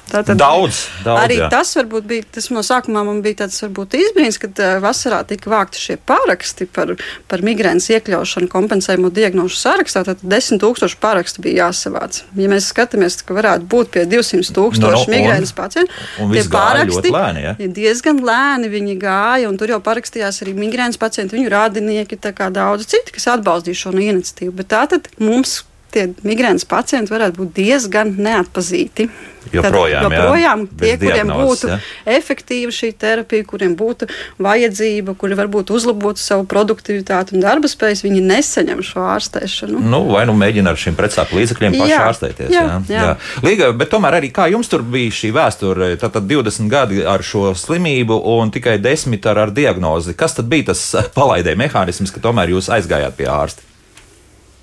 Tātad, 0.10 0.40
daudz, 0.40 0.82
daudz. 1.06 1.22
Arī 1.22 1.38
jā. 1.38 1.48
tas 1.54 1.72
varbūt 1.78 2.08
bija, 2.10 2.26
tas 2.38 2.50
no 2.54 2.64
sākumā 2.66 3.04
man 3.06 3.22
bija 3.26 3.44
tāds 3.44 3.60
varbūt 3.62 3.96
izbrīns, 4.00 4.40
kad 4.42 4.58
vasarā 4.84 5.22
tika 5.30 5.52
vākti 5.52 5.82
šie 5.82 5.98
pāraksti 6.10 6.68
par, 6.74 6.96
par 7.30 7.44
migrēnas 7.46 7.90
iekļaušanu 7.94 8.50
kompensējumu 8.52 9.12
diagnožu 9.14 9.60
sarakstā. 9.60 10.04
Tad 10.08 10.24
10 10.26 10.62
tūkstoši 10.64 11.00
pārakstu 11.04 11.46
bija 11.46 11.68
jāsavāc. 11.68 12.24
Ja 12.40 12.50
mēs 12.52 12.72
skatāmies, 12.74 13.20
ka 13.26 13.38
varētu 13.38 13.70
būt 13.70 13.94
pie 13.96 14.08
200 14.10 14.56
tūkstoši 14.58 14.98
no, 14.98 15.06
no, 15.06 15.14
migrēnas 15.14 15.56
pacientu, 15.58 15.94
tie 16.34 16.46
pāraksti 16.50 17.14
lēni, 17.14 17.46
ja? 17.46 17.56
diezgan 17.80 18.24
lēni 18.26 18.74
viņi 18.74 18.98
gāja, 19.02 19.50
un 19.52 19.62
tur 19.62 19.76
jau 19.76 19.82
parakstījās 19.86 20.42
arī 20.44 20.58
migrēnas 20.58 21.00
pacienti, 21.02 21.38
viņu 21.38 21.54
radinieki, 21.54 22.20
tā 22.22 22.34
kā 22.36 22.50
daudz 22.54 22.90
citi, 22.90 23.14
kas 23.16 23.30
atbalstīja 23.38 23.86
šo 23.86 23.96
iniciatīvu. 23.96 24.56
Bet 24.58 24.74
tātad 24.74 25.10
mums 25.22 25.60
tie 25.94 26.08
migrēnas 26.28 26.68
pacienti 26.70 27.14
varētu 27.14 27.42
būt 27.42 27.58
diezgan 27.60 28.16
neatpazīti. 28.20 29.10
Joprojām, 29.50 30.04
Tad, 30.04 30.14
joprojām 30.14 30.64
jā, 30.66 30.78
tie, 30.82 30.90
kuriem 31.00 31.30
būtu 31.32 31.70
ja. 31.72 31.78
efektīva 32.12 32.74
šī 32.76 32.90
terapija, 33.00 33.46
kuriem 33.48 33.74
būtu 33.80 34.06
vajadzība, 34.44 35.16
kuri 35.18 35.38
varbūt 35.40 35.72
uzlabotu 35.74 36.22
savu 36.22 36.44
produktivitāti 36.50 37.34
un 37.38 37.46
darba 37.46 37.72
spējas, 37.72 38.04
viņi 38.06 38.20
nesaņem 38.30 38.84
šo 38.86 39.06
ārstēšanu. 39.16 39.82
Nu, 39.90 40.04
vai 40.12 40.26
nu 40.30 40.36
mēģina 40.38 40.74
ar 40.74 40.82
šiem 40.82 40.98
pretsāpju 41.00 41.40
līdzekļiem 41.40 41.80
paši 41.80 41.94
jā, 41.94 42.02
ārstēties. 42.10 42.52
Jā, 42.54 42.66
jā. 42.92 43.06
Jā. 43.08 43.16
Līga, 43.46 43.72
bet 43.80 43.94
tomēr 43.94 44.20
arī 44.20 44.30
kā 44.36 44.50
jums 44.52 44.70
tur 44.70 44.84
bija 44.84 45.16
šī 45.22 45.32
vēsture, 45.40 45.94
tad, 46.04 46.14
tad 46.18 46.30
20 46.30 46.70
gadi 46.70 47.02
ar 47.08 47.24
šo 47.26 47.56
slimību 47.58 48.20
un 48.36 48.54
tikai 48.54 48.78
10 48.84 49.32
ar, 49.32 49.46
ar 49.48 49.56
diagnozi. 49.56 50.18
Kas 50.20 50.38
tad 50.38 50.52
bija 50.52 50.74
tas 50.74 50.84
palaidēja 51.16 51.64
mehānisms, 51.64 52.14
ka 52.14 52.22
tomēr 52.28 52.54
jūs 52.58 52.70
aizgājāt 52.76 53.18
pie 53.18 53.32
ārsta? 53.32 53.69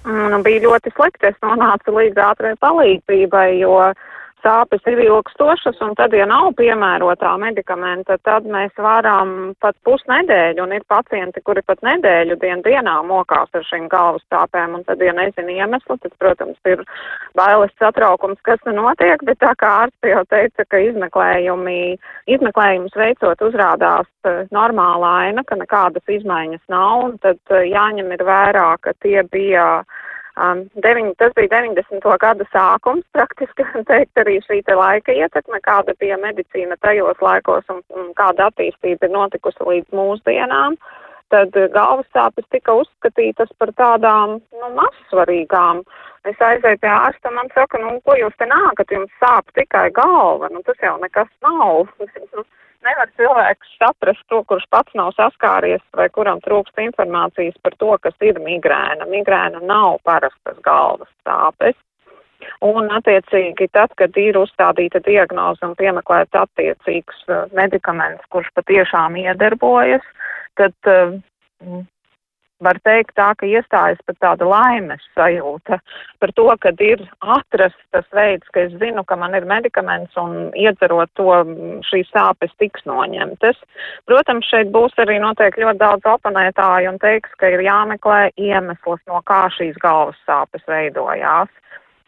Nu, 0.07 0.43
bija 0.47 0.63
ļoti 0.67 0.93
slikti. 0.95 1.31
Es 1.31 1.39
nonācu 1.45 1.95
līdz 1.97 2.23
ātrai 2.31 2.55
palīdzībai, 2.63 3.49
jo 3.61 3.79
sāpes 4.47 4.85
ir 4.91 5.01
ilgstošas, 5.03 5.81
un 5.83 5.95
tad, 5.99 6.15
ja 6.15 6.27
nav 6.29 6.53
piemērotā 6.59 7.33
medikamenta, 7.43 8.17
tad 8.27 8.47
mēs 8.51 8.75
varam 8.79 9.53
pat 9.63 9.77
pusnedēļu, 9.87 10.63
un 10.63 10.75
ir 10.77 10.87
pacienti, 10.89 11.43
kuri 11.47 11.65
pat 11.67 11.83
nedēļu 11.87 12.39
dien 12.43 12.63
dienā 12.67 12.97
mokās 13.09 13.51
ar 13.57 13.67
šīm 13.67 13.89
galvas 13.93 14.25
sāpēm, 14.33 14.79
un 14.79 14.87
tad, 14.87 15.03
ja 15.03 15.15
nezinu 15.17 15.57
iemeslu, 15.57 15.99
tad, 16.03 16.15
protams, 16.23 16.59
ir 16.71 16.85
bailes 17.39 17.75
satraukums, 17.81 18.41
kas 18.47 18.63
nu 18.69 18.77
notiek, 18.79 19.23
bet 19.27 19.41
tā 19.43 19.53
kā 19.59 19.73
ārsti 19.87 20.15
jau 20.15 20.23
teica, 20.31 20.67
ka 20.71 20.83
izmeklējumi, 20.91 21.81
izmeklējumus 22.37 22.99
veicot 22.99 23.47
uzrādās 23.49 24.09
uh, 24.29 24.45
normāla 24.55 25.15
aina, 25.27 25.47
ka 25.47 25.59
nekādas 25.59 26.17
izmaiņas 26.19 26.63
nav, 26.73 27.09
un 27.11 27.17
tad 27.25 27.41
uh, 27.51 27.65
jāņem 27.67 28.15
ir 28.15 28.27
vērā, 28.27 28.69
ka 28.85 28.95
tie 29.03 29.23
bija 29.33 29.67
Um, 30.37 30.67
deviņ, 30.85 31.15
tas 31.17 31.33
bija 31.33 31.49
90. 31.49 32.05
gada 32.21 32.45
sākums, 32.53 33.07
praktiski 33.17 33.65
teikt 33.91 34.21
arī 34.21 34.37
šī 34.45 34.61
te 34.67 34.75
laika 34.77 35.15
ietekme, 35.17 35.63
kāda 35.65 35.95
bija 36.01 36.19
medicīna 36.21 36.77
tajos 36.85 37.23
laikos 37.25 37.65
un, 37.73 37.81
un 37.97 38.11
kāda 38.19 38.51
attīstība 38.51 39.09
ir 39.09 39.15
notikusi 39.15 39.65
līdz 39.71 39.97
mūsdienām. 39.97 40.77
Tad 41.33 41.57
galvas 41.73 42.07
sāpes 42.15 42.45
tika 42.55 42.77
uzskatītas 42.83 43.49
par 43.59 43.73
tādām 43.81 44.37
nu, 44.61 44.69
mazsvarīgām. 44.77 45.81
Es 46.29 46.39
aizēju 46.43 46.83
pie 46.85 46.93
ārsta, 46.93 47.33
man 47.33 47.49
saka, 47.55 47.81
nu, 47.81 47.97
ko 48.05 48.15
jūs 48.21 48.37
te 48.39 48.47
nākat, 48.51 48.93
jums 48.93 49.11
sāp 49.23 49.49
tikai 49.57 49.89
galva, 49.97 50.53
nu, 50.53 50.61
tas 50.69 50.79
jau 50.85 50.95
nekas 51.01 51.33
nav. 51.47 51.89
nevar 52.85 53.11
cilvēks 53.17 53.73
saprast 53.81 54.25
to, 54.29 54.43
kurš 54.51 54.67
pats 54.71 54.95
nav 54.99 55.13
saskāries 55.17 55.83
vai 55.97 56.09
kuram 56.13 56.41
trūkst 56.45 56.79
informācijas 56.83 57.57
par 57.63 57.77
to, 57.81 57.93
kas 58.03 58.17
ir 58.21 58.41
migrēna. 58.43 59.09
Migrēna 59.11 59.63
nav 59.65 60.01
parastas 60.05 60.59
galvas 60.67 61.11
sāpes. 61.27 61.77
Un, 62.61 62.91
attiecīgi, 62.93 63.71
tad, 63.73 63.95
kad 63.97 64.17
ir 64.21 64.37
uzstādīta 64.39 65.01
diagnoze 65.07 65.65
un 65.65 65.73
piemeklēts 65.79 66.37
attiecīgs 66.37 67.23
uh, 67.31 67.47
medikaments, 67.57 68.25
kurš 68.31 68.51
patiešām 68.59 69.17
iedarbojas, 69.23 70.05
tad 70.61 70.77
uh, 70.93 71.17
var 72.65 72.79
teikt 72.85 73.15
tā, 73.19 73.33
ka 73.37 73.47
iestājas 73.49 74.01
pat 74.07 74.17
tāda 74.23 74.47
laimes 74.49 75.03
sajūta 75.17 75.79
par 76.23 76.33
to, 76.39 76.47
ka 76.61 76.73
ir 76.81 77.03
atrasts 77.21 77.83
tas 77.93 78.07
veids, 78.17 78.49
ka 78.55 78.65
es 78.67 78.73
zinu, 78.81 79.05
ka 79.05 79.19
man 79.21 79.37
ir 79.37 79.45
medikaments 79.49 80.17
un 80.21 80.51
iedzerot 80.57 81.13
to 81.19 81.29
šīs 81.89 82.09
sāpes 82.15 82.55
tiks 82.63 82.87
noņemtas. 82.89 83.61
Protams, 84.09 84.49
šeit 84.49 84.73
būs 84.73 84.97
arī 85.03 85.19
noteikti 85.21 85.65
ļoti 85.65 85.83
daudz 85.83 86.09
oponētāju 86.17 86.95
un 86.95 87.01
teiks, 87.03 87.37
ka 87.41 87.53
ir 87.53 87.65
jāmeklē 87.67 88.33
iemesls, 88.41 89.05
no 89.11 89.21
kā 89.29 89.47
šīs 89.59 89.77
galvas 89.83 90.19
sāpes 90.29 90.65
veidojās. 90.71 91.53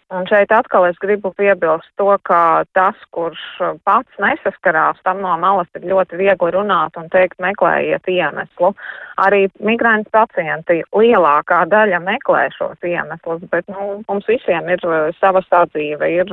Un 0.09 0.25
šeit 0.25 0.53
atkal 0.57 0.87
es 0.89 0.97
gribu 1.03 1.35
piebilst 1.37 1.89
to, 2.01 2.07
ka 2.25 2.65
tas, 2.73 2.97
kurš 3.13 3.43
pats 3.85 4.23
nesaskarās, 4.23 4.97
tam 5.05 5.21
no 5.21 5.35
malas 5.37 5.69
ir 5.77 5.85
ļoti 5.91 6.17
viegli 6.17 6.53
runāt 6.55 6.97
un 6.97 7.11
teikt, 7.13 7.37
meklējiet 7.45 8.09
iemeslu. 8.09 8.73
Arī 9.21 9.43
migrants 9.61 10.09
pacienti 10.15 10.81
lielākā 10.97 11.61
daļa 11.69 12.01
meklē 12.07 12.47
šos 12.57 12.89
iemeslus, 12.89 13.45
bet 13.53 13.69
nu, 13.69 13.99
mums 14.09 14.31
visiem 14.33 14.73
ir 14.73 14.89
sava 15.21 15.45
sadzīve, 15.51 16.09
ir 16.23 16.33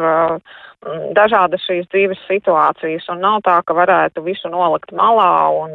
dažādas 1.18 1.64
šīs 1.66 1.88
dzīves 1.90 2.22
situācijas, 2.30 3.08
un 3.14 3.24
nav 3.24 3.42
tā, 3.46 3.58
ka 3.66 3.76
varētu 3.78 4.24
visu 4.26 4.50
nolikt 4.52 4.94
malā 4.96 5.50
un 5.56 5.74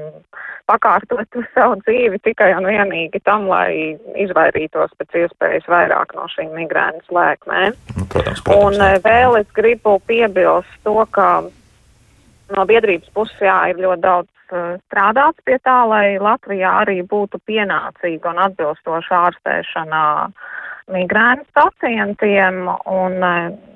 pakārtot 0.70 1.38
savu 1.55 1.79
dzīvi 1.85 2.20
tikai 2.25 2.53
un 2.59 2.68
vienīgi 2.70 3.23
tam, 3.27 3.49
lai 3.51 3.96
izvairītos 4.23 4.94
pēc 4.99 5.23
iespējas 5.25 5.68
vairāk 5.70 6.14
no 6.18 6.27
šīm 6.35 6.53
migrēnas 6.59 7.14
lēkmēm. 7.14 7.79
Nu, 7.96 8.07
protams, 8.12 8.44
protams, 8.46 8.66
un 8.66 8.79
jā. 8.79 8.90
Eh, 8.90 9.01
vēl 9.07 9.40
es 9.42 9.49
gribu 9.57 9.99
piebilst 10.07 10.77
to, 10.87 10.99
ka 11.14 11.31
no 12.57 12.66
biedrības 12.66 13.11
puses 13.14 13.42
jā, 13.42 13.57
ir 13.70 13.83
ļoti 13.83 14.05
daudz 14.05 14.55
uh, 14.55 14.77
strādāts 14.90 15.42
pie 15.46 15.59
tā, 15.62 15.81
lai 15.90 16.18
Latvijā 16.23 16.73
arī 16.85 17.01
būtu 17.07 17.42
pienācīga 17.46 18.33
un 18.33 18.42
atbilstoša 18.46 19.20
ārstēšana 19.29 20.05
migrēnas 20.90 21.46
pacientiem. 21.55 22.64
Un, 22.90 23.18
uh, 23.23 23.69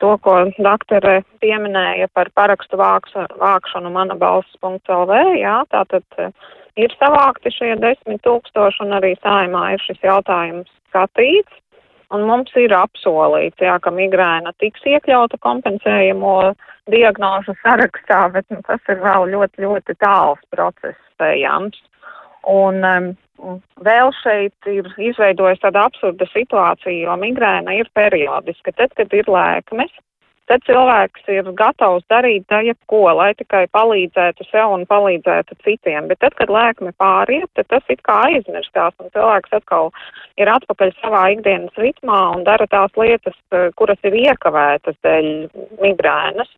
to, 0.00 0.12
ko 0.24 0.36
doktore 0.58 1.22
pieminēja 1.42 2.08
par 2.16 2.30
parakstu 2.36 2.78
vākšanu 2.80 3.92
mana 3.92 4.16
balss.lv, 4.18 5.18
jā, 5.38 5.56
tātad 5.72 6.20
eh, 6.22 6.32
ir 6.80 6.94
savākti 7.00 7.52
šie 7.54 7.74
desmit 7.82 8.22
tūkstoši 8.26 8.84
un 8.86 8.96
arī 8.98 9.14
saimā 9.20 9.74
ir 9.74 9.84
šis 9.84 10.00
jautājums 10.04 10.70
skatīts. 10.88 11.60
Un 12.14 12.26
mums 12.28 12.52
ir 12.60 12.70
apsolīts, 12.76 13.58
jā, 13.58 13.74
ka 13.82 13.90
migrēna 13.90 14.52
tiks 14.62 14.84
iekļauta 14.86 15.38
kompensējamo 15.42 16.36
diagnožu 16.92 17.56
sarakstā, 17.62 18.28
bet 18.34 18.46
nu, 18.52 18.60
tas 18.68 18.92
ir 18.92 19.00
vēl 19.02 19.32
ļoti, 19.32 19.64
ļoti 19.64 19.96
tāls 20.04 20.42
process 20.54 20.98
spējams. 21.14 21.80
Un 22.50 22.84
um, 22.84 23.08
vēl 23.84 24.12
šeit 24.22 24.70
ir 24.70 24.88
izveidojis 25.10 25.62
tāda 25.62 25.88
absurda 25.88 26.26
situācija, 26.32 27.04
jo 27.06 27.14
migrēna 27.20 27.76
ir 27.80 27.90
periodiska. 27.94 28.72
Tad, 28.76 28.94
kad 28.96 29.12
ir 29.12 29.28
lēkmes, 29.30 29.92
tad 30.50 30.64
cilvēks 30.68 31.28
ir 31.32 31.48
gatavs 31.56 32.04
darīt 32.12 32.46
da 32.52 32.60
jebko, 32.64 33.02
lai 33.16 33.32
tikai 33.38 33.64
palīdzētu 33.74 34.46
sev 34.50 34.74
un 34.76 34.84
palīdzētu 34.88 35.56
citiem. 35.64 36.08
Bet 36.10 36.20
tad, 36.24 36.36
kad 36.38 36.52
lēkme 36.52 36.92
pāriet, 37.00 37.48
tad 37.56 37.68
tas 37.72 37.92
it 37.92 38.02
kā 38.06 38.20
aizmirstās 38.30 38.96
un 39.00 39.12
cilvēks 39.14 39.56
atkal 39.60 39.90
ir 40.40 40.50
atpakaļ 40.52 40.94
savā 41.00 41.26
ikdienas 41.36 41.80
ritmā 41.80 42.20
un 42.36 42.44
dara 42.48 42.68
tās 42.70 42.94
lietas, 43.00 43.36
kuras 43.78 44.00
ir 44.04 44.20
iekavētas 44.26 45.00
dēļ 45.04 45.30
migrēnas. 45.82 46.50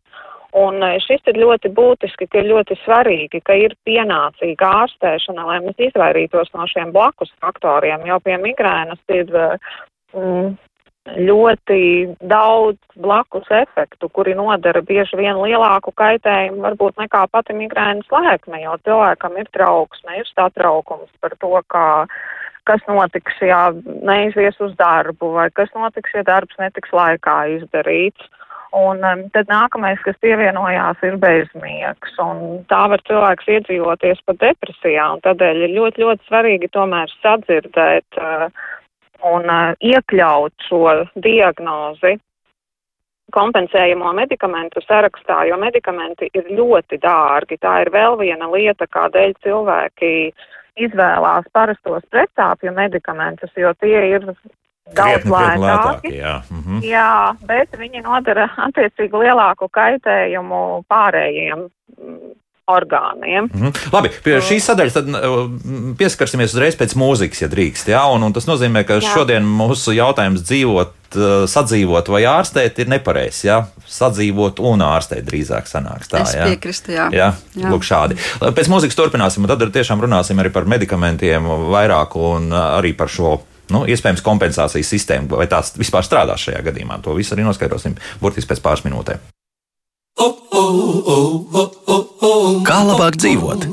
Un 0.55 0.79
šis 1.03 1.25
ir 1.27 1.39
ļoti 1.41 1.69
būtiski, 1.75 2.27
ka 2.31 2.39
ir 2.39 2.47
ļoti 2.53 2.77
svarīgi, 2.85 3.41
ka 3.43 3.57
ir 3.59 3.75
pienācīga 3.85 4.69
ārstēšana, 4.83 5.43
lai 5.49 5.57
mēs 5.65 5.81
izvairītos 5.89 6.53
no 6.55 6.67
šiem 6.71 6.93
blakus 6.95 7.33
faktoriem, 7.43 8.05
jo 8.07 8.19
pie 8.23 8.37
migrēnas 8.39 9.01
ir 9.11 9.27
mm, 10.15 10.55
ļoti 11.15 11.81
daudz 12.31 12.79
blakus 12.99 13.47
efektu, 13.53 14.09
kuri 14.09 14.35
nodara 14.35 14.81
bieži 14.81 15.19
vien 15.19 15.39
lielāku 15.39 15.93
kaitējumu 15.95 16.63
varbūt 16.65 16.99
nekā 17.03 17.25
pati 17.31 17.55
migrēnas 17.57 18.07
lēkme, 18.11 18.61
jo 18.63 18.75
cilvēkam 18.87 19.37
ir 19.39 19.51
trauksme, 19.55 20.19
ir 20.19 20.31
satraukums 20.33 21.11
par 21.21 21.35
to, 21.39 21.53
kā, 21.71 21.87
kas 22.67 22.83
notiks, 22.87 23.35
ja 23.41 23.69
neizies 23.83 24.59
uz 24.63 24.75
darbu, 24.79 25.31
vai 25.37 25.49
kas 25.51 25.71
notiks, 25.75 26.15
ja 26.15 26.25
darbs 26.27 26.55
netiks 26.59 26.91
laikā 26.95 27.37
izdarīts. 27.59 28.31
Un 28.75 29.03
um, 29.07 29.21
tad 29.31 29.47
nākamais, 29.47 29.99
kas 30.03 30.17
pievienojās, 30.23 30.99
ir 31.07 31.15
bezmiegs. 31.21 32.17
Un 32.19 32.65
tā 32.67 32.81
var 32.91 33.03
cilvēks 33.07 33.47
iedzīvoties 33.55 34.19
pat 34.27 34.41
depresijā. 34.43 35.05
Un 35.15 35.23
tādēļ 35.23 35.63
ir 35.63 35.75
ļoti, 35.77 36.03
ļoti 36.03 36.27
svarīgi 36.27 36.71
tomēr 36.75 37.13
sadzirdēt 37.21 38.19
uh, 38.19 38.49
un 39.31 39.47
uh, 39.47 39.71
iekļaut 39.79 40.67
šo 40.67 40.83
diagnozi 41.15 42.17
kompensējamo 43.35 44.11
medikamentu 44.15 44.81
sarakstā, 44.85 45.41
jo 45.49 45.57
medikamenti 45.59 46.29
ir 46.33 46.51
ļoti 46.59 46.99
dārgi. 47.03 47.57
Tā 47.59 47.81
ir 47.83 47.91
vēl 47.91 48.15
viena 48.19 48.47
lieta, 48.51 48.87
kādēļ 48.87 49.35
cilvēki 49.43 50.11
izvēlās 50.87 51.47
parastos 51.53 52.05
pretsāpju 52.11 52.71
medikamentus, 52.75 53.51
jo 53.57 53.73
tie 53.81 53.99
ir 54.13 54.29
daudz 54.95 55.27
lētāki. 55.27 56.13
jā. 56.15 56.41
Mhm. 56.51 56.81
jā, 56.85 57.35
bet 57.47 57.77
viņi 57.77 58.03
nodara 58.05 58.49
attiecīgi 58.67 59.23
lielāku 59.25 59.69
kaitējumu 59.73 60.83
pārējiem 60.89 61.67
orgāniem. 62.67 63.47
Mm 63.53 63.61
-hmm. 63.61 63.93
Labi, 63.93 64.09
pie 64.23 64.41
šīs 64.43 64.65
sadaļas 64.67 64.93
tad 64.93 65.07
pieskarsimies 65.97 66.53
uzreiz 66.53 66.75
pēc 66.75 66.95
mūzikas, 66.99 67.41
ja 67.41 67.47
drīkst. 67.47 67.87
Jā? 67.87 68.03
Un, 68.11 68.23
un 68.23 68.33
tas 68.33 68.47
nozīmē, 68.47 68.83
ka 68.83 68.99
jā. 68.99 69.13
šodien 69.13 69.43
mūsu 69.43 69.95
jautājums 69.95 70.43
dzīvot, 70.43 70.91
sadzīvot 71.47 72.09
vai 72.11 72.21
ārstēt 72.27 72.79
ir 72.79 72.87
nepareizs. 72.91 73.43
Ja? 73.47 73.65
Sadzīvot 73.85 74.59
un 74.59 74.83
ārstēt 74.83 75.23
drīzāk 75.23 75.63
sanāks 75.71 76.11
tā. 76.11 76.21
Es 76.21 76.35
jā? 76.35 76.43
piekrītu, 76.43 76.91
jā. 76.91 77.07
jā. 77.11 77.33
jā. 77.55 77.69
Lūk, 77.71 77.87
šādi. 77.87 78.19
Pēc 78.39 78.67
mūzikas 78.67 78.99
turpināsim, 78.99 79.47
un 79.47 79.47
tad 79.47 79.63
tiešām 79.71 80.03
runāsim 80.03 80.39
arī 80.39 80.51
par 80.51 80.65
medikamentiem 80.65 81.47
vairāk 81.71 82.19
un 82.19 82.51
arī 82.51 82.91
par 82.97 83.07
šo 83.07 83.39
nu, 83.73 83.83
iespējams 83.89 84.23
kompensācijas 84.25 84.91
sistēmu, 84.93 85.37
vai 85.39 85.47
tās 85.51 85.73
vispār 85.77 86.05
strādā 86.05 86.37
šajā 86.39 86.61
gadījumā. 86.69 87.01
To 87.05 87.15
visu 87.17 87.35
arī 87.35 87.47
noskaidrosim 87.47 87.97
burtiski 88.21 88.53
pēc 88.53 88.63
pāris 88.65 88.85
minūtēm. 88.87 89.23
Kā 92.67 92.79
labāk 92.87 93.19
dzīvot? 93.21 93.67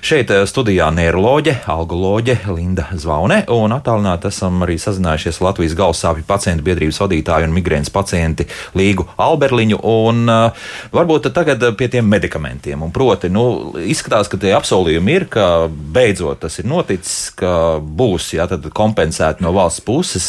Šeit 0.00 0.30
eh, 0.32 0.44
studijā 0.48 0.88
neiroloģe, 0.94 1.58
algoloģe 1.70 2.38
Linda 2.54 2.86
Zvaune, 2.96 3.42
un 3.52 3.74
attālināti 3.74 4.30
esam 4.30 4.62
arī 4.64 4.78
sazinājušies 4.80 5.40
Latvijas 5.44 5.76
galvasāpju 5.78 6.24
pacientu 6.28 6.64
biedrības 6.66 7.00
vadītāju 7.02 7.48
un 7.48 7.56
migrēnas 7.56 7.92
pacienti 7.92 8.46
Līgu 8.78 9.06
Alberliņu. 9.20 9.80
Un, 9.92 10.22
uh, 10.30 10.70
varbūt 10.94 11.28
tagad 11.34 11.64
pie 11.78 11.90
tiem 11.92 12.08
medikamentiem. 12.08 12.82
Un 12.82 12.94
proti, 12.94 13.28
nu, 13.32 13.74
izskatās, 13.82 14.30
ka 14.32 14.40
tie 14.40 14.54
apsolījumi 14.56 15.18
ir, 15.18 15.28
ka 15.32 15.48
beidzot 15.68 16.42
tas 16.46 16.58
ir 16.62 16.70
noticis, 16.70 17.32
ka 17.36 17.78
būs 17.82 18.32
jā, 18.38 18.48
kompensēta 18.72 19.44
no 19.44 19.52
valsts 19.56 19.84
puses 19.84 20.28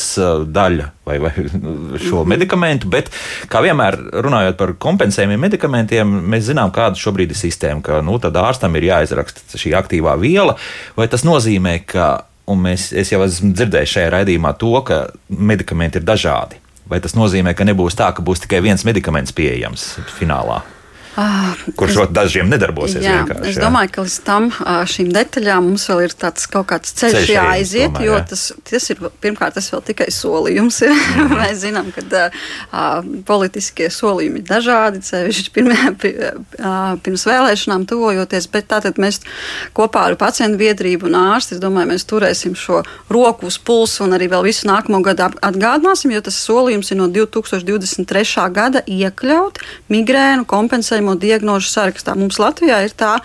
daļa 0.54 0.92
vai, 1.06 1.20
vai 1.20 1.32
šo 2.08 2.24
medikamentu, 2.30 2.90
bet, 2.92 3.12
kā 3.52 3.64
vienmēr 3.66 3.98
runājot 4.24 4.60
par 4.60 4.76
kompensējumiem 4.86 5.48
medikamentiem, 5.48 6.18
mēs 6.34 6.50
zinām, 6.50 6.74
kāda 6.76 7.00
šobrīd 7.00 7.34
ir 7.34 7.40
sistēma, 7.40 7.84
ka 7.86 8.02
nu, 8.06 8.20
ārstam 8.20 8.76
ir 8.80 8.90
jāizraksta 8.90 9.60
šī 9.60 9.76
aktīvā 9.80 10.16
viela, 10.22 10.58
vai 10.98 11.10
tas 11.12 11.26
nozīmē, 11.28 11.80
ka, 11.90 12.12
un 12.50 12.64
mēs, 12.66 12.92
es 12.98 13.14
jau 13.14 13.24
esmu 13.26 13.54
dzirdējis 13.56 13.98
šajā 13.98 14.14
raidījumā 14.18 14.56
to, 14.60 14.76
ka 14.88 15.06
medikamenti 15.30 16.02
ir 16.02 16.08
dažādi. 16.08 16.60
Vai 16.90 17.00
tas 17.04 17.16
nozīmē, 17.16 17.54
ka 17.56 17.66
nebūs 17.68 17.96
tā, 17.96 18.12
ka 18.16 18.24
būs 18.26 18.44
tikai 18.44 18.60
viens 18.64 18.84
medikaments 18.84 19.32
pieejams 19.36 19.94
finālā? 20.18 20.60
Ah, 21.16 21.54
kurš 21.78 21.98
es, 22.02 22.10
dažiem 22.10 22.50
nedarbosies. 22.50 23.04
Jā, 23.06 23.20
es 23.46 23.60
domāju, 23.62 23.92
ka 23.94 24.06
līdz 24.06 24.16
tam 24.26 24.48
šīm 24.90 25.12
detaļām 25.14 25.68
mums 25.70 25.86
vēl 25.92 26.08
ir 26.08 26.16
tāds 26.18 26.48
kaut 26.50 26.66
kāds 26.72 26.96
ceļš, 26.98 27.18
ceļš 27.20 27.30
jāaiziet, 27.30 27.92
tomēr, 27.92 28.08
jo 28.08 28.16
jā. 28.18 28.24
tas, 28.32 28.46
tas 28.66 28.90
ir 28.90 29.04
pirmkārt 29.22 29.54
tas 29.60 29.68
vēl 29.70 29.84
tikai 29.92 30.08
solījums. 30.14 30.80
Mm. 30.90 31.36
Mēs 31.38 31.60
zinām, 31.62 31.92
ka 31.94 32.02
uh, 32.26 33.12
politiskie 33.28 33.92
solījumi 33.94 34.42
ir 34.42 34.48
dažādi, 34.50 35.04
sevišķi 35.06 35.54
pirms 37.06 37.28
vēlēšanām 37.30 37.86
tuvojoties, 37.90 38.50
bet 38.54 38.72
tātad 38.74 38.98
mēs 39.02 39.22
kopā 39.78 40.08
ar 40.10 40.18
pacientu 40.18 40.58
biedrību 40.64 41.12
un 41.12 41.20
ārsti, 41.20 41.58
es 41.58 41.62
domāju, 41.62 41.92
mēs 41.94 42.08
turēsim 42.10 42.58
šo 42.58 42.82
roku 43.14 43.52
uz 43.52 43.60
pulsu 43.62 44.08
un 44.08 44.18
arī 44.18 44.32
vēl 44.34 44.48
visu 44.48 44.66
nākamo 44.70 45.04
gadu 45.06 45.30
atgādināsim, 45.46 46.16
jo 46.16 46.26
tas 46.26 46.42
solījums 46.42 46.90
ir 46.90 47.02
no 47.04 47.10
2023. 47.14 48.50
gada 48.56 48.82
iekļaut 48.90 49.62
migrēnu 49.94 50.50
kompensējumu 50.50 51.03
iespējamo 51.04 51.20
diagnožu 51.20 51.70
sarakstā. 51.70 52.16
Mums 52.16 52.40
Latvijā 52.40 52.84
ir 52.86 52.94
tā 52.96 53.20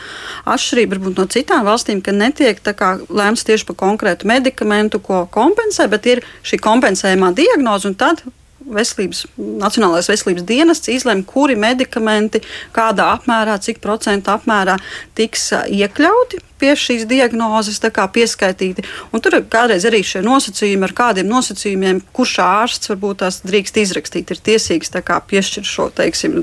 atšķirība 0.47 0.97
varbūt 0.97 1.19
no 1.19 1.27
citām 1.27 1.65
valstīm, 1.67 2.03
ka 2.03 2.13
netiek 2.13 2.61
lēmts 3.09 3.47
tieši 3.47 3.67
par 3.67 3.77
konkrētu 3.77 4.27
medikamentu, 4.27 5.01
ko 5.01 5.27
kompensē, 5.31 5.89
bet 5.89 6.07
ir 6.07 6.25
šī 6.43 6.59
kompensējumā 6.59 7.35
diagnoze, 7.35 7.89
un 7.89 7.95
tad 7.95 8.23
veselības, 8.69 9.27
Nacionālais 9.39 10.09
veselības 10.11 10.45
dienests 10.45 10.89
izlemj, 10.89 11.25
kuri 11.25 11.57
medikamenti, 11.57 12.43
kādā 12.73 13.15
apmērā, 13.17 13.59
cik 13.61 13.81
procentu 13.81 14.31
apmērā 14.35 14.77
tiks 15.17 15.53
iekļauti 15.69 16.48
pie 16.59 16.75
šīs 16.79 17.07
diagnozes 17.09 17.81
pieskaitīti. 18.13 18.85
Un 19.13 19.23
tur 19.23 19.39
kādreiz 19.51 19.87
arī 19.89 20.03
šie 20.07 20.23
nosacījumi, 20.27 20.85
ar 20.89 20.95
kādiem 20.97 21.29
nosacījumiem, 21.31 22.03
kurš 22.13 22.39
ārsts 22.45 22.91
varbūt 22.93 23.23
tās 23.23 23.41
drīkst 23.47 23.81
izrakstīt, 23.83 24.31
ir 24.31 24.43
tiesīgs 24.49 24.93
piešķirt 25.29 25.67
šo 25.67 25.89
teiksim, 25.95 26.43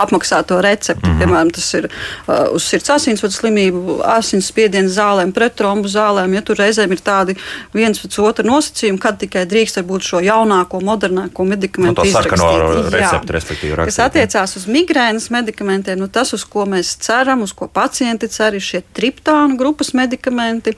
apmaksāto 0.00 0.60
recepti. 0.62 1.06
Mm 1.06 1.12
-hmm. 1.12 1.18
Piemēram, 1.18 1.50
tas 1.50 1.74
ir 1.74 1.88
uh, 1.88 2.54
uz 2.54 2.64
sirds 2.64 2.90
asinsvadu 2.90 3.34
slimību, 3.34 4.00
asins 4.04 4.46
spiedienu 4.46 4.88
zālēm, 4.88 5.32
pretrombu 5.32 5.88
zālēm. 5.88 6.34
Ja 6.34 6.42
tur 6.42 6.56
reizēm 6.56 6.92
ir 6.92 7.00
tādi 7.00 7.36
viens 7.74 7.98
pēc 7.98 8.18
otra 8.22 8.44
nosacījumi, 8.44 8.98
kad 8.98 9.18
tikai 9.18 9.46
drīkst 9.46 9.82
būt 9.82 10.02
šo 10.02 10.20
jaunāko, 10.20 10.80
modernāko 10.80 11.44
medikamentu 11.44 12.02
no, 12.02 12.08
izrakstīt. 12.08 12.92
Recepti, 12.92 13.32
respektīvi, 13.32 13.74
rakstīt. 13.74 13.96
Kas 13.96 14.06
attiecās 14.06 14.56
uz 14.56 14.66
migrēnas 14.66 15.30
medikamentiem, 15.30 15.98
nu, 15.98 16.08
tas, 16.08 16.32
uz 16.32 16.44
ko 16.44 16.66
mēs 16.66 16.96
ceram, 17.02 17.42
uz 17.42 17.52
ko 17.52 17.68
pacienti 17.68 18.28
cer, 18.28 18.54
ir 18.54 18.60
šie 18.60 18.82
triptāni 18.94 19.41
hormonu 19.42 19.58
grupas 19.58 19.92
medikamenti. 19.94 20.74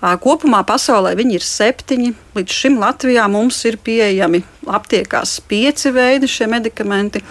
Kopumā 0.00 0.64
pasaulē 0.66 1.14
viņi 1.18 1.38
ir 1.38 1.46
septiņi. 1.46 2.12
Līdz 2.34 2.54
šim 2.54 2.78
Latvijā 2.78 3.24
mums 3.30 3.58
ir 3.66 3.78
pieejami 3.82 4.42
aptiekās 4.70 5.40
pieci 5.48 5.90
veidi 5.90 6.28
šie 6.30 6.46
medikamenti. 6.50 7.22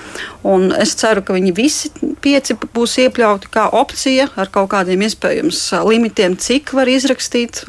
Es 0.80 0.96
ceru, 1.00 1.24
ka 1.24 1.36
viņi 1.36 1.54
visi 1.56 1.92
pieci 2.24 2.56
būs 2.60 2.98
iekļauti 3.06 3.52
kā 3.54 3.70
opcija 3.80 4.28
ar 4.36 4.52
kaut 4.52 4.72
kādiem 4.74 5.06
iespējams 5.08 5.62
limitiem, 5.88 6.36
cik 6.40 6.74
var 6.76 6.90
izrakstīt 6.92 7.64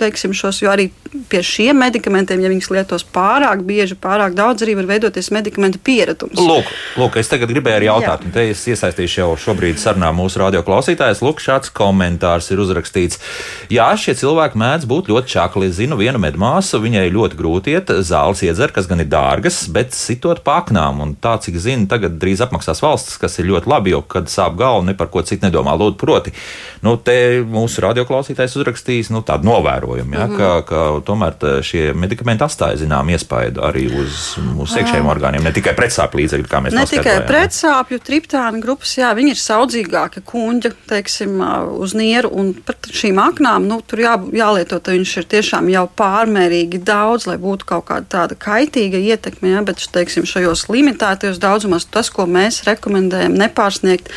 teiksim, 0.00 0.32
šos. 0.36 0.62
Jo 0.62 0.72
arī 0.72 0.88
pie 1.28 1.42
šiem 1.44 1.80
medikamentiem, 1.82 2.40
ja 2.40 2.50
viņas 2.52 2.70
lietos 2.70 3.04
pārāk 3.04 3.64
bieži, 3.66 3.96
pārāk 3.98 4.36
daudz, 4.38 4.62
arī 4.62 4.76
var 4.78 4.86
veidoties 4.92 5.32
medikamentu 5.34 5.80
pieredums. 5.82 6.38
Lūk, 6.38 6.70
lūk, 7.00 7.18
es 7.20 7.30
tagad 7.30 7.50
gribēju 7.50 7.80
arī 7.80 7.88
jautāt, 7.90 8.22
Jā. 8.22 8.28
un 8.28 8.34
te 8.36 8.44
es 8.52 8.62
iesaistīšu 8.70 9.20
jau 9.24 9.30
šobrīd 9.48 9.80
sarunā 9.82 10.12
mūsu 10.14 10.38
radioklausītājus. 10.44 11.24
Lūk, 11.26 11.42
šāds 11.42 11.74
komentārs 11.74 12.49
ir 12.54 12.62
uzrakstīts. 12.64 13.20
Jā, 13.72 13.88
šie 14.00 14.14
cilvēki 14.18 14.60
mēdz 14.60 14.88
būt 14.90 15.10
ļoti 15.12 15.34
čakli. 15.34 15.70
Es 15.70 15.78
zinu 15.78 15.98
vienu 16.00 16.20
medmāsu, 16.22 16.80
viņai 16.82 17.06
ļoti 17.14 17.38
grūti 17.38 17.76
iet, 17.76 17.92
zāles 18.06 18.42
iedzer, 18.46 18.74
kas 18.74 18.88
gan 18.90 19.02
ir 19.04 19.10
dārgas, 19.10 19.62
bet 19.72 19.94
sitot 19.96 20.42
paknām. 20.46 21.02
Un 21.04 21.14
tā, 21.20 21.36
cik 21.42 21.58
zinu, 21.60 21.88
tagad 21.90 22.18
drīz 22.20 22.42
apmaksās 22.44 22.82
valsts, 22.84 23.18
kas 23.20 23.38
ir 23.40 23.50
ļoti 23.50 23.70
labi, 23.70 23.94
jo, 23.94 24.02
kad 24.02 24.30
sāp 24.32 24.58
galva, 24.60 24.84
ne 24.88 24.96
par 24.98 25.10
ko 25.12 25.22
citu 25.26 25.46
nedomā. 25.46 25.76
Lūdzu, 25.80 25.98
proti, 26.00 26.34
nu, 26.86 26.96
te 27.00 27.16
mūsu 27.46 27.84
radioklausītājs 27.84 28.56
uzrakstījis 28.60 29.12
nu, 29.14 29.22
tādu 29.26 29.48
novērojumu, 29.48 30.14
ja, 30.16 30.26
mm 30.26 30.34
-hmm. 30.34 30.38
ka, 30.38 30.50
ka 30.68 30.80
tomēr 31.06 31.62
šie 31.66 31.90
medikamenti 31.94 32.44
atstāja 32.44 32.80
zinām 32.80 33.10
iespaidu 33.12 33.62
arī 33.64 33.86
uz 34.00 34.34
mūsu 34.42 34.80
iekšējiem 34.80 35.08
orgāniem, 35.12 35.44
ne 35.44 35.52
tikai 35.54 35.74
pretsāpju 35.78 36.22
līdzekļi, 36.22 36.48
kā 36.50 36.62
mēs 36.64 36.76
ne 36.76 36.86
tikai 36.90 37.16
pretsāpju, 37.28 38.00
triptāna 38.04 38.60
grupas, 38.62 38.96
jā, 38.98 39.12
viņi 39.16 39.34
ir 39.34 39.40
saudzīgāki 39.40 40.24
kuņģa, 40.26 40.72
teiksim, 40.90 41.40
uz 41.80 41.94
nieru 41.98 42.32
un 42.40 42.52
pat 42.66 42.88
šīm 42.96 43.20
aknām, 43.22 43.68
nu, 43.70 43.80
tur 43.86 44.02
jā, 44.04 44.14
jālieto, 44.34 44.80
ka 44.82 44.94
viņš 44.96 45.14
ir 45.20 45.28
tiešām 45.34 45.70
jau 45.72 45.84
pārmērīgi 46.00 46.82
daudz, 46.86 47.28
lai 47.30 47.36
būtu 47.40 47.68
kaut 47.68 47.86
kāda 47.90 48.08
tāda 48.16 48.38
kaitīga 48.40 49.00
ietekme, 49.12 49.54
jā, 49.54 49.64
bet, 49.68 49.84
teiksim, 49.94 50.28
šajos 50.28 50.66
limitētajos 50.72 51.42
daudzumos 51.42 51.88
tas, 51.92 52.12
ko 52.14 52.26
mēs 52.30 52.62
rekomendējam 52.68 53.36
nepārsniegt 53.40 54.10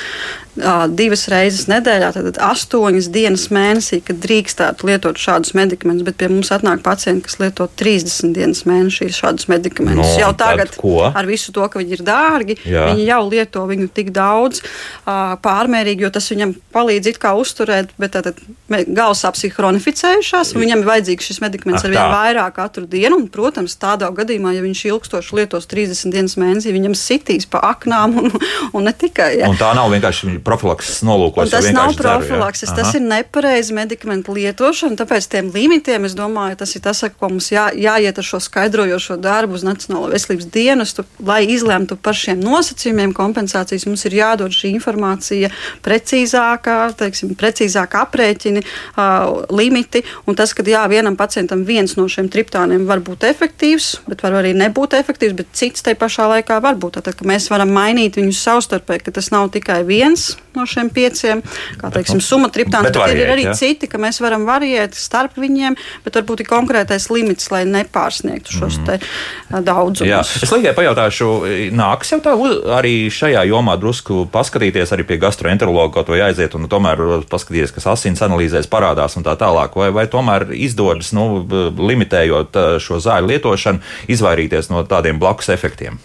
divas 0.54 1.26
reizes 1.32 1.66
nedēļā, 1.72 2.12
tad 2.14 2.38
astoņas 2.46 3.08
dienas 3.14 3.48
mēnesī, 3.54 4.00
kad 4.06 4.20
drīkstētu 4.22 4.86
lietot 4.86 5.18
šādus 5.18 5.56
medikamentus, 5.58 6.06
bet 6.06 6.20
pie 6.20 6.30
mums 6.30 6.52
atnāk 6.54 6.84
pacienti, 6.86 7.26
kas 7.26 7.40
lieto 7.42 7.66
30 7.82 8.36
dienas 8.36 8.62
mēnesī 8.70 9.10
šādus 9.14 9.50
medikamentus. 9.50 10.14
No, 10.14 10.20
jau 10.22 10.32
tagad, 10.38 10.76
ko? 10.78 11.10
ar 11.10 11.30
visu 11.30 11.54
to, 11.56 11.66
ka 11.66 11.82
viņi 11.82 11.98
ir 11.98 12.04
dārgi, 12.06 12.58
Jā. 12.70 12.86
viņi 12.92 13.08
jau 13.08 13.22
lieto 13.32 13.66
viņu 13.70 13.90
tik 13.98 14.12
daudz 14.14 14.62
pārmērīgi, 15.06 16.06
jo 16.06 16.12
tas 16.14 16.30
viņam 16.30 16.54
palīdz 16.76 17.14
it 17.14 17.20
kā 17.24 17.34
uzturēt, 17.40 17.96
bet 17.98 18.14
tad 18.20 18.38
galvasāpes 18.70 19.48
ir 19.48 19.56
hronificējušās, 19.58 20.54
un 20.54 20.66
viņam 20.68 20.84
ir 20.84 20.90
vajadzīgs 20.92 21.32
šis 21.32 21.42
medikaments 21.42 21.88
ar 21.88 21.94
vien 21.96 22.14
vairāk 22.14 22.58
katru 22.60 22.86
dienu, 22.90 23.18
un, 23.18 23.28
protams, 23.34 23.74
tādā 23.82 24.12
gadījumā, 24.14 24.54
ja 24.54 24.62
viņš 24.62 24.86
ilgstoši 24.92 25.38
lietos 25.42 25.66
30 25.72 26.14
dienas 26.14 26.38
mēnesī, 26.38 26.74
viņam 26.76 26.94
sitīs 26.98 27.50
pa 27.50 27.64
aknām 27.74 28.20
un, 28.22 28.32
un 28.78 28.86
ne 28.86 28.94
tikai. 28.94 29.32
Ja. 29.42 29.50
Un 29.50 29.58
tā 29.58 29.74
nav 29.78 29.90
vienkārši 29.94 30.43
profilakses 30.46 31.02
nolūkos. 31.06 31.52
Tas 31.54 31.68
nav 31.74 31.94
profilakses, 31.98 32.70
dzaru, 32.70 32.80
tas 32.80 32.98
ir 32.98 33.04
nepareiza 33.06 33.76
medikamentu 33.76 34.36
lietošana. 34.36 34.98
Tāpēc 35.00 35.28
tiem 35.32 35.50
limitiem 35.54 36.08
es 36.08 36.16
domāju, 36.18 36.58
tas 36.60 36.76
ir 36.76 36.84
tas, 36.86 37.04
ko 37.18 37.30
mums 37.32 37.50
jā, 37.54 37.70
jāiet 37.76 38.20
ar 38.20 38.28
šo 38.28 38.40
skaidrojošo 38.44 39.18
darbu 39.24 39.58
uz 39.58 39.66
Nacionālo 39.66 40.12
veselības 40.12 40.50
dienestu, 40.54 41.06
lai 41.24 41.42
izlemtu 41.50 41.98
par 41.98 42.18
šiem 42.18 42.42
nosacījumiem 42.44 43.16
kompensācijas. 43.18 43.88
Mums 43.90 44.06
ir 44.10 44.18
jādod 44.20 44.56
šī 44.56 44.74
informācija 44.76 45.52
precīzākā, 45.86 46.78
teiksim, 47.00 47.34
precīzāk 47.40 47.98
aprēķini, 48.04 48.64
uh, 48.64 49.44
limiti. 49.54 50.04
Un 50.28 50.40
tas, 50.40 50.54
ka 50.56 50.66
jā, 50.68 50.84
vienam 50.92 51.18
pacientam 51.20 51.66
viens 51.68 51.96
no 52.00 52.08
šiem 52.12 52.30
triptāniem 52.34 52.88
var 52.90 53.04
būt 53.06 53.28
efektīvs, 53.32 53.90
bet 54.10 54.26
var 54.26 54.40
arī 54.42 54.54
nebūt 54.58 54.98
efektīvs, 55.00 55.38
bet 55.40 55.56
cits 55.56 55.86
te 55.86 55.96
pašā 55.98 56.30
laikā 56.36 56.60
var 56.64 56.78
būt. 56.80 57.02
Tad, 57.04 57.26
mēs 57.28 57.50
varam 57.52 57.74
mainīt 57.74 58.20
viņus 58.20 58.44
savstarpēji, 58.46 59.08
ka 59.08 59.18
tas 59.18 59.32
nav 59.34 59.50
tikai 59.56 59.82
viens 59.88 60.33
no 60.54 60.66
šiem 60.70 60.90
pieciem, 60.94 61.42
kā 61.82 61.90
teiksim, 61.94 62.22
sumatriptāns, 62.24 62.88
bet, 62.88 62.96
bet 62.96 63.02
variēt, 63.02 63.22
ir 63.24 63.32
arī 63.34 63.46
ja? 63.48 63.56
citi, 63.58 63.90
ka 63.90 64.00
mēs 64.02 64.20
varam 64.24 64.46
variēt 64.48 64.98
starp 64.98 65.38
viņiem, 65.42 65.78
bet 66.06 66.20
varbūt 66.20 66.44
ir 66.44 66.50
konkrētais 66.50 67.10
limits, 67.14 67.50
lai 67.54 67.64
nepārsniegtu 67.70 68.54
šos 68.60 68.80
mm. 68.84 69.64
daudzumus. 69.66 70.10
Jā, 70.10 70.22
es 70.22 70.54
tikai 70.54 70.76
pajautāšu, 70.78 71.30
nāks 71.76 72.14
jau 72.14 72.22
tā 72.24 72.36
arī 72.78 72.96
šajā 73.14 73.46
jomā 73.50 73.76
drusku 73.82 74.28
paskatīties 74.34 74.94
arī 74.96 75.08
pie 75.10 75.20
gastroenterologa, 75.22 75.96
kaut 75.98 76.14
vai 76.14 76.24
aiziet 76.30 76.58
un 76.58 76.70
tomēr 76.72 77.26
paskatīties, 77.32 77.76
kas 77.76 77.90
asins 77.96 78.24
analīzēs 78.26 78.70
parādās 78.72 79.18
un 79.20 79.26
tā 79.26 79.36
tālāk, 79.40 79.78
vai, 79.80 79.90
vai 79.96 80.08
tomēr 80.12 80.52
izdodas, 80.54 81.14
nu, 81.18 81.44
limitējot 81.82 82.62
šo 82.84 83.02
zāļu 83.04 83.34
lietošanu, 83.34 83.94
izvairīties 84.14 84.72
no 84.74 84.86
tādiem 84.88 85.22
blakus 85.22 85.54
efektiem 85.54 86.02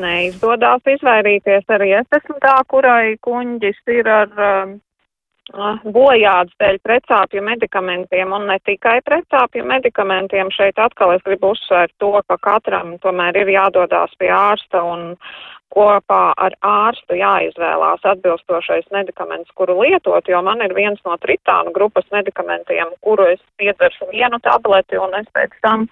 neizdodas 0.00 0.86
izvairīties. 0.96 1.68
Arī 1.68 1.92
es 2.00 2.18
esmu 2.20 2.38
tā, 2.42 2.56
kurai 2.68 3.18
kuņģis 3.26 3.82
ir 3.98 4.08
ar 4.08 4.32
uh, 4.32 4.74
bojāts 5.84 6.54
dēļ 6.62 6.78
precāpju 6.86 7.42
medikamentiem 7.42 8.32
un 8.32 8.46
ne 8.46 8.58
tikai 8.64 9.00
precāpju 9.04 9.64
medikamentiem. 9.66 10.50
Šeit 10.54 10.78
atkal 10.78 11.16
es 11.16 11.24
gribu 11.26 11.52
uzsvērt 11.52 11.92
to, 11.98 12.14
ka 12.28 12.36
katram 12.38 12.98
tomēr 13.02 13.36
ir 13.42 13.48
jādodās 13.48 14.14
pie 14.18 14.30
ārsta 14.30 14.82
un 14.82 15.16
kopā 15.72 16.34
ar 16.36 16.54
ārstu 16.60 17.16
jāizvēlās 17.16 18.04
atbilstošais 18.04 18.90
medikaments, 18.92 19.50
kuru 19.56 19.78
lietot, 19.80 20.28
jo 20.28 20.42
man 20.44 20.60
ir 20.60 20.74
viens 20.76 21.00
no 21.06 21.16
tritānu 21.16 21.72
grupas 21.72 22.04
medikamentiem, 22.12 22.92
kuru 23.00 23.30
es 23.32 23.40
iedzeršu 23.58 24.10
vienu 24.12 24.40
tableti 24.44 25.00
un 25.00 25.16
es 25.20 25.28
pēc 25.32 25.56
tam 25.64 25.88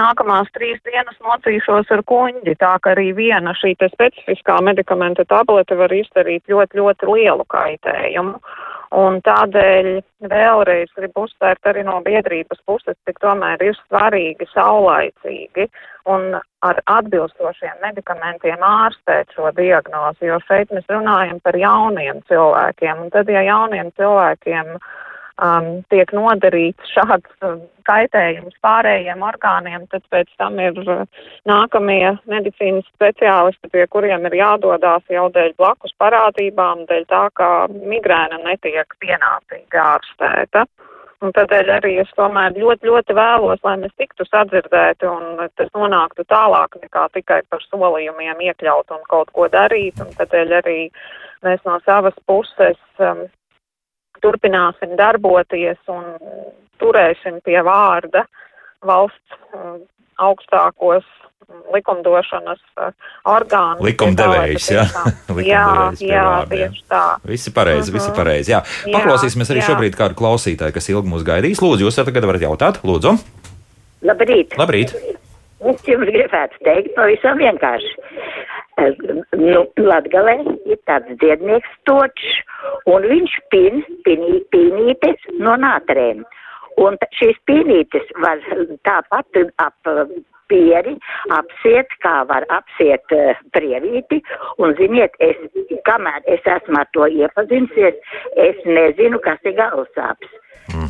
nākamās 0.00 0.50
trīs 0.56 0.80
dienas 0.88 1.18
mocīšos 1.24 1.92
ar 1.94 2.02
kuņģi, 2.08 2.56
tā 2.60 2.72
ka 2.82 2.94
arī 2.94 3.10
viena 3.16 3.54
šī 3.58 3.76
specifiskā 3.92 4.58
medikamenta 4.64 5.26
tablete 5.28 5.78
var 5.78 5.92
izdarīt 5.94 6.50
ļoti, 6.50 6.80
ļoti 6.80 7.14
lielu 7.14 7.46
kaitējumu. 7.54 8.36
Un 9.00 9.20
tādēļ 9.22 9.88
vēlreiz 10.32 10.88
gribu 10.96 11.28
uzsvērt 11.28 11.68
arī 11.70 11.84
no 11.86 12.00
biedrības 12.02 12.58
puses, 12.66 12.96
cik 13.06 13.20
tomēr 13.22 13.62
ir 13.62 13.76
svarīgi 13.84 14.48
saulaicīgi 14.50 15.68
un 16.10 16.34
ar 16.66 16.80
atbilstošiem 16.90 17.78
medikamentiem 17.84 18.64
ārstēt 18.66 19.30
šo 19.36 19.52
diagnozi, 19.54 20.26
jo 20.32 20.40
šeit 20.48 20.74
mēs 20.74 20.90
runājam 20.90 21.38
par 21.44 21.60
jauniem 21.60 22.18
cilvēkiem. 22.26 23.06
Un 23.06 23.14
tad, 23.14 23.30
ja 23.30 23.44
jauniem 23.46 23.94
cilvēkiem 24.00 24.74
uh, 24.74 24.90
um, 25.40 25.68
tiek 25.92 26.12
nodarīts 26.16 26.92
šāds 26.94 27.46
um, 27.46 27.60
kaitējums 27.88 28.56
pārējiem 28.64 29.22
orgāniem, 29.26 29.86
tad 29.92 30.04
pēc 30.12 30.30
tam 30.40 30.60
ir 30.62 30.76
uh, 30.84 31.06
nākamie 31.48 32.16
medicīnas 32.30 32.88
speciālisti, 32.94 33.72
pie 33.72 33.86
kuriem 33.90 34.28
ir 34.28 34.38
jādodās 34.40 35.06
jau 35.10 35.28
dēļ 35.34 35.56
blakus 35.58 35.96
parādībām, 36.02 36.86
dēļ 36.90 37.08
tā, 37.10 37.24
ka 37.34 37.50
migrēna 37.72 38.42
netiek 38.44 38.96
pienācīgi 39.02 39.82
ārstēta. 39.86 40.66
Un 41.20 41.34
tādēļ 41.36 41.70
arī 41.74 41.90
es 42.00 42.12
tomēr 42.16 42.54
ļoti, 42.56 42.88
ļoti 42.88 43.14
vēlos, 43.16 43.60
lai 43.66 43.74
mēs 43.82 43.92
tiktu 44.00 44.24
sadzirdēti 44.24 45.04
un 45.04 45.42
tas 45.60 45.68
nonāktu 45.76 46.24
tālāk 46.32 46.78
nekā 46.80 47.02
tikai 47.18 47.42
par 47.52 47.60
solījumiem 47.66 48.40
iekļaut 48.46 48.94
un 48.96 49.02
kaut 49.10 49.28
ko 49.36 49.50
darīt. 49.52 50.00
Un 50.00 50.14
tādēļ 50.16 50.54
arī 50.62 50.78
mēs 51.44 51.60
no 51.68 51.76
savas 51.84 52.16
puses 52.24 52.80
um, 53.04 53.26
turpināsim 54.22 54.96
darboties 54.98 55.80
un 55.92 56.04
turēsim 56.80 57.40
pie 57.44 57.58
vārda 57.66 58.26
valsts 58.86 59.40
uh, 59.54 59.80
augstākos 60.20 61.06
likumdošanas 61.74 62.60
uh, 62.78 62.92
orgānu. 63.28 63.82
Likumdevējs, 63.88 64.68
jā. 64.74 64.84
jā, 65.52 65.64
jā, 65.98 66.26
tieši 66.50 66.84
tā. 66.90 67.04
Visi 67.26 67.52
pareizi, 67.54 67.88
uh 67.88 67.88
-huh. 67.88 67.98
visi 67.98 68.08
mhm. 68.08 68.16
pareizi, 68.16 68.52
jā. 68.52 68.62
Paklausīsimies 68.92 69.50
arī 69.50 69.62
jā. 69.62 69.68
šobrīd 69.70 69.98
kādu 69.98 70.18
klausītāju, 70.20 70.76
kas 70.76 70.88
ilgi 70.88 71.10
mūs 71.10 71.26
gaidīs. 71.26 71.62
Lūdzu, 71.62 71.86
jūs 71.86 71.98
tagad 71.98 72.24
varat 72.24 72.46
jautāt, 72.46 72.82
lūdzu. 72.84 73.18
Labrīt. 74.02 74.56
Labrīt. 74.56 74.94
Es 75.60 75.82
jums 75.84 76.08
gribētu 76.08 76.56
teikt 76.64 76.94
pavisam 76.96 77.36
vienkārši. 77.36 77.90
Nu, 79.36 79.64
Latgalē 79.76 80.36
ir 80.68 80.78
tāds 80.88 81.10
dziednieks 81.20 81.72
točs, 81.88 82.40
un 82.90 83.06
viņš 83.10 83.36
pin, 83.52 83.82
pinī, 84.06 84.40
pīnītes 84.54 85.30
no 85.38 85.56
nātrēm. 85.60 86.24
Un 86.80 86.96
šīs 87.18 87.38
pīnītes 87.50 88.12
var 88.24 88.40
tāpat 88.88 89.40
ap 89.60 89.90
pieri 90.50 90.96
apsiet, 91.36 91.92
kā 92.04 92.20
var 92.28 92.46
apsiet 92.50 93.14
uh, 93.14 93.38
prievīti. 93.54 94.20
Un, 94.58 94.74
ziniet, 94.80 95.14
es, 95.22 95.38
kamēr 95.86 96.26
es 96.34 96.46
esmu 96.56 96.80
ar 96.80 96.90
to 96.96 97.06
iepazinusies, 97.06 98.00
es 98.48 98.64
nezinu, 98.66 99.22
kas 99.26 99.42
ir 99.46 99.58
galvasāps. 99.60 100.38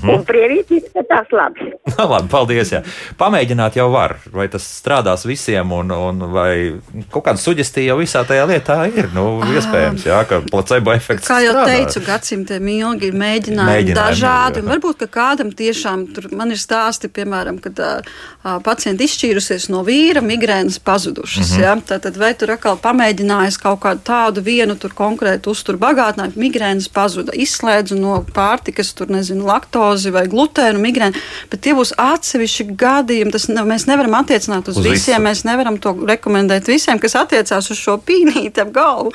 Mm 0.00 0.08
-hmm. 0.08 0.14
Un 0.14 0.24
prievīti 0.24 0.76
izskatās 0.80 1.26
labi. 1.32 1.72
labi, 2.12 2.28
paldies. 2.28 2.72
Jā. 2.72 2.82
Pamēģināt 3.18 3.76
jau 3.76 3.90
var, 3.92 4.16
vai 4.32 4.48
tas 4.48 4.64
strādās 4.80 5.26
visiem, 5.26 5.72
un, 5.72 5.90
un 5.90 6.32
vai 6.32 6.80
kaut 7.10 7.24
kāda 7.24 7.36
suģestija 7.36 7.92
jau 7.92 7.98
visā 7.98 8.24
tajā 8.24 8.46
lietā 8.46 8.78
ir. 8.96 9.10
Nu, 9.14 9.42
iespējams, 9.56 10.06
jā, 10.06 10.24
ka 10.28 10.40
placebo 10.50 10.92
efekts. 10.92 11.28
Kā 11.28 11.40
jau 11.44 11.52
strādā. 11.52 11.66
teicu, 11.66 12.00
gadsimtiem 12.06 12.68
ilgi 12.68 13.06
ir 13.10 13.14
mēģinājumi, 13.14 13.72
mēģinājumi 13.72 13.98
dažādi. 13.98 14.62
Varbūt, 14.70 14.96
ka 14.96 15.06
kādam 15.06 15.52
tiešām 15.52 16.06
tur 16.14 16.28
man 16.32 16.50
ir 16.50 16.58
stāsti, 16.58 17.08
piemēram, 17.08 17.58
kad 17.60 17.78
uh, 17.78 18.60
pacienti 18.64 19.04
izšķīrusies 19.04 19.68
no 19.68 19.82
vīra, 19.84 20.20
migrēnas 20.24 20.78
pazudušas. 20.78 21.50
Mm 21.50 21.56
-hmm. 21.56 21.62
jā, 21.64 21.82
tad, 21.86 22.02
tad 22.02 22.16
vai 22.16 22.34
tur 22.34 22.50
atkal 22.50 22.76
pamēģinājis 22.76 23.60
kaut 23.60 23.80
kādu 23.80 24.00
tādu 24.04 24.40
vienu 24.44 24.76
tur 24.76 24.92
konkrētu 24.94 25.50
uzturu 25.50 25.78
bagātinājumu, 25.78 26.36
migrēnas 26.36 26.88
pazuda, 26.88 27.32
izslēdzu 27.34 27.98
no 28.00 28.24
pārtikas, 28.34 28.94
tur 28.94 29.10
nezinu, 29.10 29.46
laktu 29.46 29.89
laktozi 29.90 30.12
vai 30.14 30.26
glutēnu, 30.30 30.80
migrēnu, 30.80 31.20
bet 31.50 31.62
tie 31.64 31.74
būs 31.74 31.92
atsevišķi 31.98 32.66
gadījumi. 32.78 33.32
Tas 33.34 33.48
ne, 33.50 33.62
mēs 33.66 33.86
nevaram 33.88 34.14
attiecināt 34.20 34.68
uz, 34.70 34.78
uz 34.78 34.86
visiem. 34.86 35.18
Visu. 35.20 35.26
Mēs 35.26 35.44
nevaram 35.44 35.78
to 35.82 35.92
rekomendēt 36.08 36.68
visiem, 36.70 37.00
kas 37.02 37.16
attiecās 37.18 37.70
uz 37.70 37.78
šo 37.78 37.98
pīnīti 37.98 38.62
ap 38.62 38.72
galvu. 38.74 39.12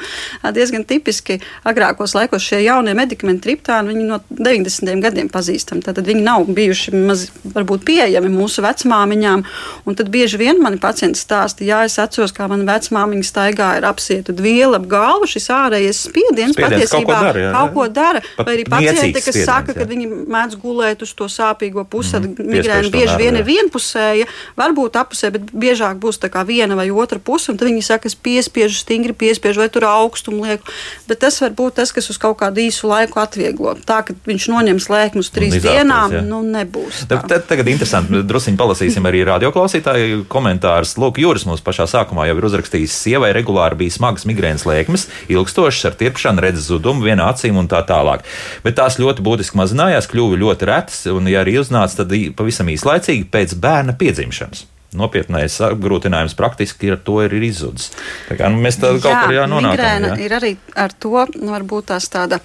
Diezgan 0.55 0.85
tipiski 0.87 1.39
agrākos 1.65 2.15
laikos 2.15 2.43
šie 2.43 2.63
jaunie 2.65 2.95
medikamenti, 2.97 3.43
triptāni, 3.45 3.93
viņi 3.93 4.07
no 4.09 4.19
90. 4.29 5.01
gadiem 5.03 5.29
pazīstami. 5.31 5.83
Tad 5.85 6.01
viņi 6.05 6.23
nav 6.25 6.47
bijuši 6.55 6.95
maz, 6.95 7.27
varbūt 7.55 7.85
pieejami 7.87 8.31
mūsu 8.33 8.63
vecmāmiņām. 8.65 9.45
Un 9.85 9.97
tad 9.97 10.11
bieži 10.13 10.39
vien 10.41 10.61
mani 10.63 10.79
pacienti 10.81 11.19
stāsta, 11.21 11.65
jā, 11.65 11.83
es 11.87 11.97
atceros, 12.01 12.33
kā 12.35 12.49
mana 12.51 12.67
vecmāmiņa 12.67 13.27
staigāja 13.27 13.81
ar 13.81 13.89
apsietu 13.93 14.35
vielu 14.37 14.77
ap 14.77 14.87
galvu. 14.91 15.29
Šis 15.29 15.49
ārējais 15.53 16.03
spiediens, 16.09 16.55
spiediens 16.55 16.59
patiesībā 16.59 17.05
kaut 17.05 17.09
ko 17.09 17.25
dara. 17.25 17.43
Jā, 17.45 17.51
kaut 17.55 17.75
ko 17.75 17.87
dara. 17.95 18.23
Vai 18.39 18.57
arī 18.57 18.67
pacienti, 18.69 19.23
kas 19.25 19.41
saka, 19.47 19.75
ka 19.77 19.87
viņi 19.89 20.09
mēdz 20.31 20.59
gulēt 20.65 21.05
uz 21.05 21.13
to 21.17 21.29
sāpīgo 21.31 21.85
pusi. 21.87 22.17
Mm, 22.19 22.35
migrēna 22.39 22.81
piespiež 22.81 22.91
to 22.91 22.97
bieži 22.97 23.17
vien 23.21 23.39
ir 23.39 23.45
vienpusēja, 23.47 24.27
varbūt 24.57 24.97
apusē, 24.99 25.31
bet 25.35 25.49
biežāk 25.53 25.99
būs 26.01 26.21
viena 26.45 26.75
vai 26.77 26.89
otra 26.91 27.19
puse, 27.19 27.53
tad 27.53 27.67
viņi 27.67 27.83
saka, 27.85 28.09
es 28.09 28.15
piespiežu, 28.15 28.77
stingri 28.81 29.13
piespiežu, 29.13 29.61
vai 29.61 29.69
tur 29.69 29.85
augstumu 29.89 30.45
lieku. 30.45 30.67
Bet 31.07 31.21
tas 31.23 31.39
var 31.41 31.53
būt 31.55 31.77
tas, 31.79 31.91
kas 31.91 32.09
uz 32.09 32.17
kaut 32.21 32.37
kādu 32.39 32.61
īsu 32.63 32.89
laiku 32.89 33.19
atvieglo. 33.21 33.75
Tā, 33.85 34.01
ka 34.05 34.15
viņš 34.27 34.47
noņems 34.51 34.89
lēkmu 34.91 35.23
uz 35.23 35.31
trīs 35.33 35.57
izāstos, 35.57 35.71
dienām, 35.71 36.15
jā. 36.15 36.21
nu 36.25 36.41
nebūs. 36.45 37.05
Tā. 37.09 37.21
tad, 37.27 37.47
tagad 37.49 37.69
interesanti, 37.71 38.23
druskuļi 38.25 38.59
palasīsim 38.59 39.05
arī 39.09 39.23
radioklausītāju 39.27 40.25
komentārus. 40.31 40.95
Lūk, 41.01 41.19
Jūras 41.21 41.45
mums 41.47 41.63
pašā 41.65 41.87
sākumā 41.89 42.27
jau 42.29 42.37
ir 42.39 42.47
uzrakstījis, 42.49 42.95
sievai 43.05 43.31
regulāri 43.35 43.79
bija 43.83 43.95
smagas 43.97 44.27
migrēnas 44.29 44.65
lēkmes, 44.67 45.07
ilgstošas 45.31 45.89
ar 45.89 45.97
tirpšanu, 45.99 46.43
redzes 46.43 46.69
zudumu, 46.69 47.05
viena 47.05 47.29
acīm 47.31 47.59
un 47.59 47.69
tā 47.71 47.81
tālāk. 47.87 48.25
Bet 48.65 48.77
tās 48.79 48.99
ļoti 49.01 49.25
būtiski 49.25 49.59
mazinājās, 49.59 50.09
kļuva 50.11 50.39
ļoti 50.39 50.54
retas, 50.63 51.01
un, 51.11 51.27
ja 51.31 51.43
arī 51.43 51.57
uznāca, 51.61 52.03
tad 52.03 52.15
pavisam 52.37 52.71
īslaicīgi 52.71 53.27
pēc 53.31 53.57
bērna 53.59 53.97
piedzimšanas. 53.99 54.65
Nopietnais 54.95 55.57
apgrūtinājums 55.69 56.35
praktiski 56.37 56.93
ar 56.93 57.01
to 57.05 57.19
ir, 57.25 57.35
ir 57.35 57.47
izzudis. 57.49 57.91
Tā 58.29 58.37
kā, 58.39 58.49
nu, 58.51 58.61
mēs 58.63 58.79
tam 58.81 58.99
kaut 59.03 59.25
kur 59.25 59.35
jānonākam. 59.35 59.75
migrēna 59.75 60.13
Jā. 60.13 60.19
ir 60.25 60.35
arī 60.39 60.51
ar 60.75 60.93
to, 60.93 61.25
nu, 61.35 61.51
varbūt 61.53 61.91
tās 61.91 62.07
tāda 62.11 62.39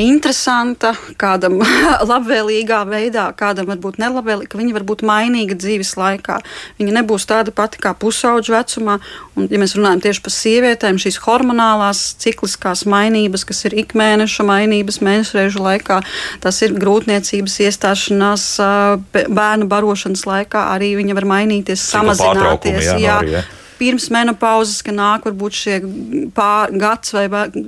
interesanta, 0.00 0.92
kādam 1.20 1.58
labvēlīgā 2.10 2.82
veidā, 2.88 3.28
kādam 3.38 3.70
varbūt 3.72 4.00
nelabvēlīga, 4.02 4.50
ka 4.52 4.60
viņa 4.60 4.76
var 4.76 4.86
būt 4.88 5.04
mainīga 5.06 5.56
dzīves 5.58 5.94
laikā. 6.00 6.38
Viņa 6.80 6.96
nebūs 7.00 7.26
tāda 7.28 7.54
pati 7.56 7.80
kā 7.82 7.94
pusauģa 7.98 8.56
vecumā. 8.58 8.98
Un, 9.36 9.48
ja 9.52 9.60
mēs 9.60 9.76
runājam 9.76 10.04
tieši 10.06 10.24
par 10.24 10.34
sievietēm, 10.34 11.00
šīs 11.00 11.20
hormonālās, 11.24 12.02
cikliskās 12.22 12.84
mainības, 12.88 13.46
kas 13.48 13.64
ir 13.68 13.76
ikmēneša 13.84 14.46
mainības 14.46 15.00
mēnešu 15.04 15.40
reižu 15.40 15.64
laikā, 15.64 16.00
tas 16.44 16.60
ir 16.64 16.76
grūtniecības 16.76 17.58
iestāšanās, 17.66 18.46
bērnu 19.12 19.68
barošanas 19.70 20.26
laikā, 20.28 20.66
arī 20.74 20.94
viņa 21.00 21.16
var 21.18 21.28
mainīties, 21.36 21.84
pārtraukumi, 22.02 22.82
samazināties. 22.82 22.84
jā, 22.84 22.98
jā, 23.00 23.14
Nori, 23.20 23.32
jā. 23.36 23.42
Pirms 23.78 24.08
menopauzes, 24.14 24.82
ka 24.84 24.94
nāk 24.94 25.26
varbūt 25.28 25.56
šie 25.56 25.76
pār, 26.36 26.72
gads 26.76 27.14
vai 27.14 27.26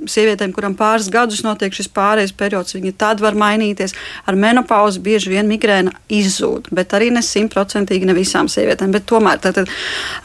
sievietēm, 0.09 0.53
kuram 0.55 0.75
pāris 0.79 1.09
gadus 1.13 1.43
notiek 1.45 1.73
šis 1.75 1.89
pārējais 1.95 2.35
periods, 2.37 2.75
viņi 2.77 2.93
tad 2.99 3.23
var 3.23 3.37
mainīties. 3.39 3.95
Ar 4.29 4.37
menopauzi 4.39 5.01
bieži 5.03 5.33
vien 5.33 5.49
migrēna 5.49 5.93
izzūd, 6.13 6.71
bet 6.75 6.93
arī 6.97 7.09
ne 7.15 7.23
simtprocentīgi 7.25 8.09
ne 8.09 8.15
visām 8.17 8.49
sievietēm. 8.51 8.93
Bet 8.95 9.07
tomēr, 9.09 9.41
tātad, 9.43 9.69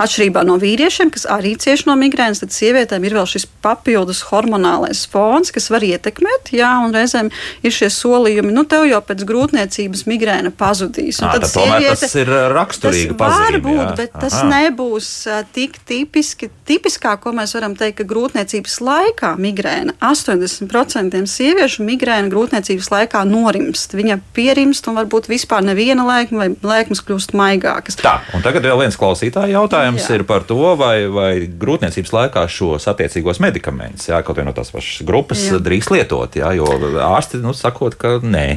atšķirībā 0.03 0.45
no 0.47 0.59
vīriešiem, 0.63 1.13
kas 1.15 1.27
arī 1.31 1.55
cieš 1.61 1.87
no 1.89 1.97
migrēnas, 2.01 2.43
tad 2.45 2.55
sievietēm 2.55 3.05
ir 3.07 3.19
vēl 3.19 3.29
šis 3.31 3.47
papildus 3.65 4.25
hormonālais 4.31 5.05
fons, 5.11 5.53
kas 5.55 5.71
var 5.73 5.85
ietekmēt, 5.87 6.53
jā, 6.57 6.71
un 6.85 6.95
reizēm 6.97 7.31
ir 7.65 7.75
šie 7.75 7.91
solījumi, 7.93 8.53
nu 8.55 8.67
tev 8.69 8.87
jau 8.89 9.01
pēc 9.05 9.25
grūtniecības 9.29 10.07
migrēna 10.11 10.53
pazudīs. 10.55 11.21
Un 11.23 11.31
Ā, 11.31 11.37
tad 11.39 11.49
tomēr 11.55 11.89
tas 11.93 12.17
ir 12.21 12.31
raksturīgi 12.55 13.15
Tas 13.15 13.21
var 13.21 13.35
pazīme, 13.35 13.63
būt, 13.65 13.83
jā. 13.83 13.95
bet 13.99 14.15
tas 14.17 14.39
Aha. 14.41 14.51
nebūs 14.53 15.11
ā, 15.31 15.43
tik 15.75 15.87
tipiski. 15.87 16.49
Tipiskā, 16.65 17.15
ko 17.21 17.33
mēs 17.37 17.55
varam 17.57 17.75
teikt, 17.77 17.99
ka 17.99 18.07
grūtniecības 18.09 18.79
laikā 18.85 19.35
migrēna 19.41 19.95
80% 20.01 21.27
sieviešu 21.29 21.85
migrēna 21.85 22.31
grūtniecības 22.33 22.91
laikā 22.93 23.25
norimst. 23.29 23.95
Viņa 23.97 24.19
pierimst 24.37 24.89
un 24.89 24.99
varbūt 24.99 25.29
vispār 25.29 25.65
neviena 25.67 26.07
lēkme 26.07 26.41
vai 26.41 26.49
lēkmes 26.55 27.03
kļūst 27.05 27.35
maigākas. 27.37 27.99
Tā, 28.01 28.17
un 28.35 28.45
tagad 28.45 28.65
vēl 28.67 28.81
viens 28.85 28.99
klausītāja 29.01 29.59
jautājums 29.59 30.07
Jā. 30.07 30.19
ir 30.19 30.27
par 30.29 30.47
to, 30.49 30.61
vai, 30.81 31.07
vai 31.13 31.31
grūtniecības 31.49 32.15
laikā 32.15 32.47
šos 32.51 32.89
attiecīgos 32.93 33.43
medikamentus, 33.45 34.09
jā, 34.11 34.21
kaut 34.25 34.41
viena 34.41 34.53
no 34.53 34.57
tās 34.57 34.73
pašas 34.75 35.05
grupas, 35.07 35.43
jā. 35.49 35.61
Drīkst 35.65 35.93
lietot. 35.95 36.37
Jā, 36.39 36.53
jo 36.57 36.69
ārsti 37.05 37.41
nu, 37.45 37.55
sakot, 37.57 37.97
ka 38.01 38.19
nē. 38.25 38.49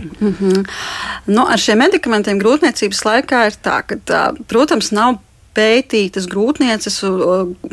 Nu, 1.28 1.43
ar 1.43 1.59
šiem 1.59 1.82
medikamentiem 1.84 2.39
grūtniecības 2.41 3.03
laikā 3.07 3.47
ir 3.49 3.61
tā, 3.63 3.82
ka, 3.88 3.99
tā, 4.07 4.22
protams, 4.47 4.93
nav 4.95 5.18
pētītas 5.57 6.27
grūtnieces 6.29 6.99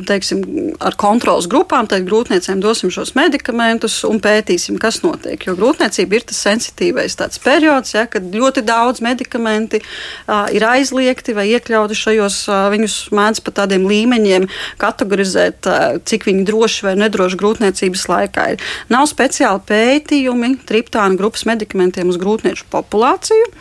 teiksim, 0.08 0.42
ar 0.82 0.96
kontrolas 1.00 1.48
grupām, 1.50 1.88
tad 1.90 2.06
grūtniecēm 2.08 2.62
dosim 2.64 2.92
šos 2.94 3.14
medikamentus 3.18 3.96
un 4.08 4.20
pētīsim, 4.24 4.78
kas 4.80 5.02
notiek. 5.04 5.44
Jo 5.46 5.56
grūtniecība 5.58 6.18
ir 6.18 6.26
tas 6.28 6.40
sensitīvais 6.46 7.16
tāds 7.20 7.40
periods, 7.42 7.94
ja, 7.96 8.06
kad 8.10 8.26
ļoti 8.34 8.64
daudz 8.66 9.02
medikamenti 9.04 9.80
uh, 9.82 10.46
ir 10.54 10.64
aizliegti 10.68 11.36
vai 11.36 11.46
iekļauti 11.54 11.98
šajos, 11.98 12.40
uh, 12.48 12.66
viņus 12.74 12.96
mēdz 13.14 13.42
pa 13.44 13.54
tādiem 13.60 13.86
līmeņiem 13.90 14.48
kategorizēt, 14.82 15.68
uh, 15.68 15.98
cik 16.08 16.28
viņi 16.30 16.46
droši 16.48 16.88
vai 16.88 16.96
nedroši 17.04 17.40
grūtniecības 17.40 18.08
laikā 18.10 18.48
ir. 18.54 18.66
Nav 18.92 19.08
speciāli 19.10 19.64
pētījumi 19.68 20.54
triptāna 20.68 21.18
grupas 21.20 21.46
medikamentiem 21.48 22.12
uz 22.12 22.20
grūtnieču 22.20 22.68
populāciju, 22.72 23.52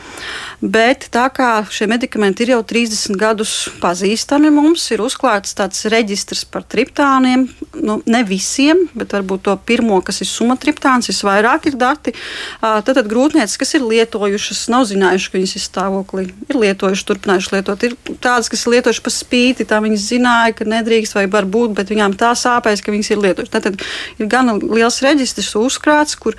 bet 0.64 1.10
tā 1.12 1.26
kā 1.34 1.50
šie 1.68 1.90
medikamenti 1.92 2.46
ir 2.46 2.54
jau 2.54 2.62
30 2.64 3.18
gadus 3.20 3.54
pazīstami 3.84 4.52
mums, 4.54 4.86
ir 4.96 5.04
uzklāts 5.04 5.56
tāds 5.58 5.84
reģistrs 5.92 6.46
par 6.48 6.64
triptāniem, 6.64 7.46
nu, 7.84 8.00
ne 8.08 8.22
visiem, 8.28 8.86
bet 8.96 9.12
varbūt 9.16 9.44
to 9.50 9.56
pirmo, 9.68 10.00
kas 10.06 10.22
ir 10.24 10.30
sumatriptāns, 10.30 11.10
visvairāk 11.12 11.68
ir 11.72 11.80
dati. 11.80 12.16
Ā, 12.62 12.80
Tad, 12.84 12.98
tad 12.98 13.08
grūtnieces, 13.12 13.58
kas 13.60 13.74
ir 13.78 13.86
lietojušas, 13.88 14.66
nav 14.72 14.86
zinājuši, 14.90 15.30
ka 15.32 15.38
viņas 15.40 15.56
ir 15.56 15.64
stāvoklī, 15.64 16.26
ir 16.52 16.60
lietojuši, 16.60 17.06
turpinājuši 17.10 17.54
lietot. 17.56 17.86
Ir 17.88 17.96
tādas, 18.24 18.50
kas 18.52 18.66
ir 18.66 18.76
lietojuši 18.76 19.04
pa 19.06 19.14
spīti, 19.14 19.68
tā 19.70 19.80
viņas 19.84 20.08
zināja, 20.12 20.56
ka 20.58 20.68
nedrīkst 20.68 21.18
vai 21.18 21.26
var 21.32 21.48
būt, 21.50 21.76
bet 21.78 21.94
viņām 21.94 22.18
tā 22.20 22.34
sāpēs, 22.40 22.84
ka 22.84 22.94
viņas 22.94 23.14
ir 23.16 23.24
lietojušas. 23.24 23.54
Tad, 23.56 23.70
tad 23.70 24.20
ir 24.20 24.32
gan 24.32 24.52
liels 24.60 25.00
reģistrs 25.06 25.54
uzkrāts, 25.60 26.20
kur 26.20 26.38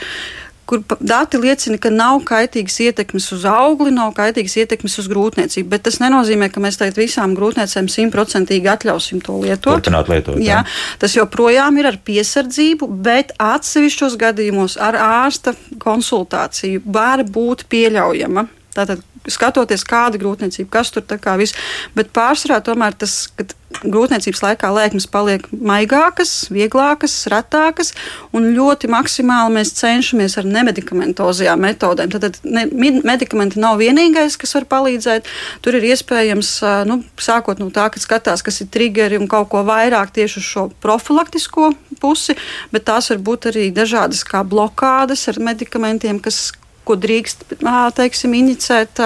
kur 0.67 0.81
dati 1.01 1.39
liecina, 1.41 1.79
ka 1.81 1.91
nav 1.93 2.23
kaitīgas 2.29 2.79
ietekmes 2.87 3.27
uz 3.37 3.45
augli, 3.49 3.93
nav 3.95 4.15
kaitīgas 4.17 4.57
ietekmes 4.63 4.97
uz 5.03 5.09
grūtniecību. 5.13 5.69
Bet 5.73 5.85
tas 5.89 6.01
nenozīmē, 6.03 6.49
ka 6.53 6.63
mēs 6.65 6.81
tagad 6.81 6.99
visām 7.01 7.37
grūtniecēm 7.39 7.91
simtprocentīgi 7.93 8.71
atļausim 8.73 9.23
to 9.25 9.39
lietot. 9.45 9.79
Turpināt 9.79 10.11
lietot, 10.13 10.41
jā. 10.41 10.63
Jā, 10.63 10.99
tas 11.03 11.17
joprojām 11.17 11.81
ir 11.83 11.91
ar 11.93 12.01
piesardzību, 12.07 12.89
bet 13.05 13.35
atsevišķos 13.43 14.19
gadījumos 14.21 14.79
ar 14.81 14.99
ārsta 15.01 15.55
konsultāciju 15.83 16.85
var 16.85 17.25
būt 17.29 17.67
pieļaujama. 17.73 18.49
Tātad, 18.75 19.03
skatoties, 19.31 19.85
kāda 19.87 20.19
grūtniecība, 20.21 20.71
kas 20.79 20.91
tur 20.95 21.05
tā 21.07 21.19
kā 21.23 21.37
viss, 21.41 21.57
bet 21.95 22.11
pārsvarā 22.17 22.61
tomēr 22.65 22.97
tas, 22.99 23.25
ka 23.39 23.47
grūtniecības 23.83 24.43
laikā 24.45 24.71
lēkmes 24.75 25.07
paliek 25.11 25.47
maigākas, 25.51 26.47
vieglākas, 26.53 27.15
retākas, 27.33 27.93
un 28.35 28.51
ļoti 28.55 28.91
maksimāli 28.93 29.57
mēs 29.57 29.75
cenšamies 29.79 30.37
ar 30.41 30.49
nemedikamentozajām 30.49 31.65
metodēm. 31.65 32.13
Tad, 32.15 32.41
ne, 32.45 32.67
medikamenti 33.05 33.63
nav 33.63 33.81
vienīgais, 33.83 34.39
kas 34.41 34.55
var 34.59 34.69
palīdzēt. 34.71 35.31
Tur 35.65 35.79
ir 35.79 35.89
iespējams, 35.91 36.55
nu, 36.91 37.01
sākot 37.21 37.63
no 37.63 37.71
tā, 37.75 37.89
ka 37.93 38.03
skatās, 38.03 38.45
kas 38.47 38.63
ir 38.65 38.71
triggeri 38.75 39.19
un 39.21 39.31
kaut 39.31 39.51
ko 39.53 39.65
vairāk 39.67 40.15
tieši 40.15 40.41
uz 40.41 40.51
šo 40.51 40.67
profilaktisko 40.85 41.73
pusi, 42.03 42.39
bet 42.75 42.87
tās 42.91 43.11
var 43.13 43.23
būt 43.31 43.51
arī 43.53 43.71
dažādas 43.75 44.25
kā 44.29 44.45
blokādes 44.47 45.27
ar 45.33 45.41
medikamentiem, 45.43 46.23
kas 46.23 46.51
ko 46.85 46.97
drīkst 47.01 47.57
teiksim, 47.97 48.35
inicēt 48.39 49.01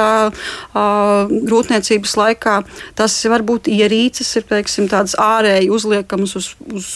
grūtniecības 0.74 2.14
laikā. 2.20 2.56
Tas 2.98 3.16
var 3.30 3.44
būt 3.46 3.70
ierīces, 3.72 4.30
ir 4.40 4.46
teiksim, 4.48 4.88
tādas 4.90 5.14
ārēji 5.18 5.70
uzliekamas 5.74 6.34
uz, 6.38 6.50
uz 6.74 6.88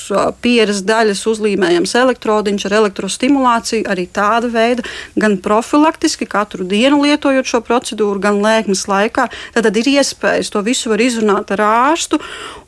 pieres 0.44 0.82
daļas, 0.86 1.24
uzlīmējams 1.32 1.94
elektrodiņš 2.02 2.68
ar 2.68 2.78
elektrostimulāciju. 2.82 3.86
Arī 3.92 4.06
tāda 4.08 4.50
veida, 4.52 4.86
gan 5.18 5.36
profilaktiski, 5.42 6.28
katru 6.30 6.66
dienu 6.68 7.02
lietojot 7.04 7.48
šo 7.48 7.62
procedūru, 7.66 8.22
gan 8.22 8.40
lēkmes 8.42 8.86
laikā. 8.90 9.28
Tad, 9.54 9.66
tad 9.68 9.78
ir 9.80 9.92
iespējas 9.96 10.52
to 10.52 10.62
visu 10.64 10.92
var 10.92 11.02
izrunāt 11.04 11.52
ar 11.54 11.64
ārstu. 11.66 12.20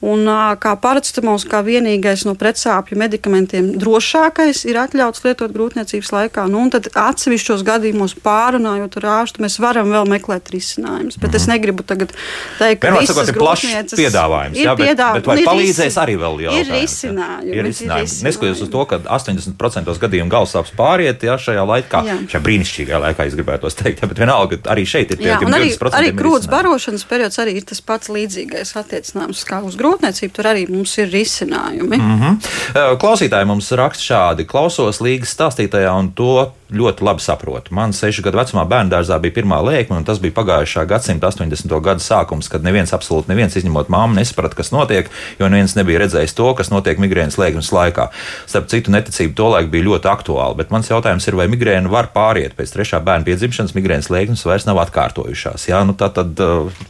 Un, 0.04 0.28
kā 0.60 0.74
paracetamols, 0.80 1.46
kā 1.48 1.62
vienīgais 1.64 2.26
no 2.28 2.34
pretsāpju 2.36 2.98
medikamentiem 3.00 3.70
drošākais, 3.80 4.66
ir 4.68 4.76
atļauts 4.82 5.24
lietot 5.24 5.54
grūtniecības 5.54 6.10
laikā. 6.12 6.44
Nu, 6.52 6.60
un 6.66 6.72
tad 6.74 6.90
atsevišķos 6.92 7.64
gadījumos 7.64 8.03
pārunājot 8.12 8.98
ar 9.00 9.06
ārstu, 9.14 9.40
mēs 9.40 9.56
varam 9.62 9.88
vēl 9.88 10.04
meklēt 10.12 10.50
risinājumus. 10.52 11.16
Bet 11.22 11.38
es 11.38 11.48
negribu 11.48 11.86
tagad 11.86 12.12
teikt, 12.58 12.82
ka 12.84 12.92
sakot, 13.08 13.32
ir 13.32 13.38
plašs 13.40 13.94
piedāvājums. 13.96 14.58
ir 14.58 14.68
jā, 14.68 14.74
bet, 14.76 14.90
piedāvājumi, 14.90 15.22
bet 15.22 15.30
vai 15.30 15.36
un 15.38 15.40
ir 15.40 15.48
palīdzēs 15.48 15.98
arī 16.04 16.18
vēl 16.20 16.44
jautājums? 16.44 16.68
Ir 16.68 16.76
risinājumi. 16.82 17.48
Ir 17.48 17.62
bet 17.62 17.68
risinājumi. 17.70 18.18
Neskatoties 18.28 18.62
uz 18.66 18.72
to, 18.74 18.84
ka 18.90 19.00
80% 19.16 19.96
gadījumu 20.04 20.34
galvasāpes 20.36 20.74
pāriet 20.76 21.24
jā, 21.24 21.38
šajā 21.40 21.64
laikā, 21.72 22.02
Jā. 22.04 22.18
šajā 22.34 22.42
brīnišķīgajā 22.44 23.00
laikā, 23.06 23.28
es 23.30 23.38
gribētu 23.38 23.72
teikt, 23.80 24.04
jā, 24.04 24.08
bet 24.10 24.20
vienalga 24.20 24.60
arī 24.74 24.84
šeit 24.88 25.14
ir 25.14 25.22
tie 25.22 25.30
Jā, 25.32 25.40
arī, 25.40 25.70
20% 25.72 25.98
arī 25.98 26.12
krūts 26.18 26.50
barošanas 26.50 27.06
periods 27.08 27.40
arī 27.42 27.56
ir 27.60 27.68
tas 27.68 27.80
pats 27.84 28.10
līdzīgais 28.12 28.74
attiecinājums 28.80 29.44
kā 29.48 29.60
uz 29.64 29.78
grūtniecību. 29.80 30.34
Tur 30.34 30.50
arī 30.50 30.66
mums 30.70 30.96
ir 31.00 31.10
risinājumi. 31.12 32.00
Mm. 32.00 32.14
Mhm. 32.14 32.36
Eh, 32.74 32.96
Klausītāji 33.00 33.48
mums 33.48 33.70
raksta 33.78 34.08
šādi: 34.08 34.48
klausos 34.48 35.00
līgas 35.04 35.34
stāstītajā 35.36 35.92
un 35.98 36.12
to 36.16 36.50
ļoti 36.72 37.04
labi 37.04 37.20
saprotu. 37.20 37.74
Man 37.76 37.92
sešu 37.92 38.22
gadu 38.24 38.38
vecumā 38.40 38.64
bērnu 38.68 38.92
dārzā 38.92 39.18
bija 39.20 39.34
pirmā 39.36 39.58
lēkme, 39.64 39.98
un 40.00 40.06
tas 40.06 40.20
bija 40.22 40.34
pagājušā 40.36 40.86
gadsimta 40.88 41.28
80. 41.28 41.74
gada 41.84 42.00
sākums, 42.00 42.48
kad 42.50 42.64
neviens, 42.64 42.94
absolūti 42.96 43.28
neviens, 43.28 43.56
izņemot 43.58 43.90
māmu, 43.92 44.16
nesaprata, 44.16 44.56
kas 44.56 44.72
notiek, 44.72 45.10
jo 45.40 45.50
neviens 45.52 45.76
nebija 45.76 46.00
redzējis 46.04 46.36
to, 46.38 46.48
kas 46.56 46.72
notiek 46.72 47.00
migrēnas 47.02 47.36
lēkmes 47.40 47.68
laikā. 47.74 48.08
Starp 48.48 48.70
citu, 48.72 48.94
neticība 48.94 49.36
tolaik 49.36 49.68
bija 49.72 49.88
ļoti 49.90 50.10
aktuāla, 50.10 50.56
bet 50.58 50.72
mans 50.74 50.88
jautājums 50.88 51.28
ir, 51.28 51.38
vai 51.38 51.48
migrēna 51.52 51.92
var 51.92 52.08
pāriet 52.14 52.56
pēc 52.56 52.72
trešā 52.78 53.02
bērna 53.04 53.28
piedzimšanas, 53.28 53.76
migrēnas 53.76 54.10
lēkmes 54.14 54.46
vairs 54.48 54.68
nav 54.68 54.80
atkārtojušās. 54.86 55.68
Jā, 55.68 55.82
nu 55.84 55.96
tā 55.98 56.08
tad 56.16 56.40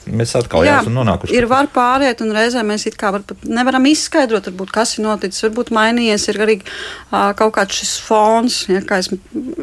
mēs 0.06 0.36
atkal 0.38 0.66
jā, 0.68 0.78
esam 0.84 0.94
nonākuši. 1.00 1.34
Ir 1.34 1.48
var 1.50 1.68
pāriet, 1.74 2.22
un 2.22 2.34
reizē 2.36 2.62
mēs 2.66 2.86
it 2.90 2.98
kā 3.00 3.10
var, 3.14 3.26
nevaram 3.42 3.90
izskaidrot, 3.90 4.52
varbūt, 4.52 4.72
kas 4.74 4.96
ir 4.98 5.06
noticis, 5.08 5.42
varbūt 5.48 5.74
mainījies, 5.74 6.28
ir 6.30 6.40
arī 6.46 6.58
uh, 6.62 7.32
kaut 7.38 7.56
kāds 7.58 7.82
šis 7.82 7.96
fons, 8.04 8.62
ja, 8.70 8.82
kā 8.86 9.02
es 9.02 9.10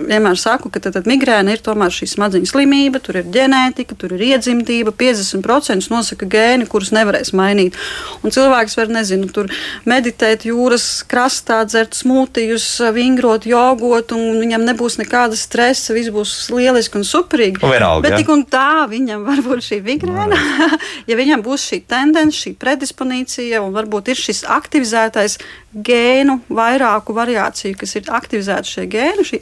vienmēr 0.08 0.38
saku, 0.40 0.70
ka 0.74 0.82
tad, 0.84 0.96
tad 0.98 1.08
migrēna 1.10 1.54
ir 1.56 1.62
tomēr 1.64 1.94
šī 1.94 2.08
smadzeņu 2.14 2.50
slimība, 2.50 3.02
tur 3.04 3.20
ir 3.22 3.30
ģenētika, 3.34 3.98
tur 4.00 4.16
ir 4.16 4.24
iedzimtība, 4.32 4.94
50% 4.98 5.92
nosaka 5.92 6.28
gēni, 6.30 6.68
kurus 6.70 6.92
nevarēs 6.96 7.34
mainīt. 7.38 7.78
Un 8.26 8.34
cilvēks 8.34 8.78
var, 8.80 8.92
nezinu, 8.94 9.30
tur 9.34 9.52
meditēt 9.90 10.46
jūras 10.50 10.86
krastā, 11.10 11.62
dzert 11.70 11.98
smūtijus, 11.98 12.68
vingrot, 12.96 13.48
jogot, 13.50 14.14
un 14.18 14.42
viņam 14.42 14.66
nebūs 14.68 15.00
nekāda 15.02 15.40
stresa, 15.40 15.96
viss 15.98 16.14
būs 16.14 16.36
lieliski 16.54 17.00
un 17.02 17.08
superīgi. 17.08 17.64
Un 17.66 17.76
vienalga, 17.76 18.06
Bet 18.08 18.18
ja? 18.18 18.22
tik 18.22 18.32
un 18.34 18.46
tā 18.50 18.86
viņam 18.92 19.26
var 19.28 19.44
būt 19.46 19.66
šī 19.70 19.82
migrēna, 19.86 20.40
ja 21.10 21.20
viņam 21.20 21.46
būs 21.46 21.70
šī 21.72 21.82
tendence, 21.90 22.40
šī 22.44 22.56
predisponīcija 22.62 23.64
un 23.64 23.76
varbūt 23.76 24.14
ir 24.14 24.22
šis 24.22 24.46
aktivizētais 24.50 25.40
gēnu 25.72 26.42
vairāku 26.52 27.16
variāciju, 27.16 27.78
kas 27.80 27.96
ir 27.96 28.10
aktivizēta 28.12 28.68
šie 28.68 28.88
gēni, 28.92 29.26
šī 29.28 29.40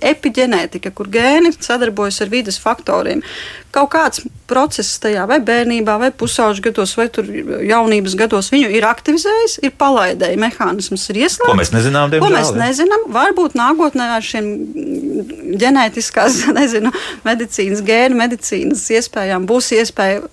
epigenētika, 0.50 0.92
kur 0.96 1.10
gēni 1.10 1.52
sadarbojas 1.54 2.22
ar 2.22 2.30
vidas 2.30 2.60
faktoriem. 2.60 3.22
Kaut 3.72 3.92
kāds 3.94 4.24
process 4.50 5.00
tajā 5.00 5.28
vai 5.30 5.40
bērnībā, 5.40 6.00
vai 6.00 6.10
pusauģu 6.12 6.64
gados, 6.70 6.96
vai 6.98 7.08
jaunības 7.70 8.16
gados 8.18 8.50
viņu 8.52 8.70
ir 8.74 8.86
aktivizējis, 8.86 9.60
ir 9.62 9.76
palaidēji 9.78 10.40
mehānisms, 10.42 11.10
ir 11.10 11.22
ieslēgts. 11.26 11.52
Ko 11.52 11.58
mēs 11.58 11.74
nezinām, 11.76 12.10
diemžēl. 12.10 12.26
Ko 12.26 12.34
mēs 12.34 12.52
nezinām, 12.58 13.06
varbūt 13.14 13.58
nākotnē 13.60 14.10
ar 14.16 14.26
šiem 14.26 14.50
ģenētiskās, 15.60 16.42
nezinu, 16.60 16.94
medicīnas, 17.28 17.86
gēnu 17.86 18.18
medicīnas 18.24 18.88
iespējām 18.98 19.46
būs 19.50 19.74
iespēja 19.78 20.26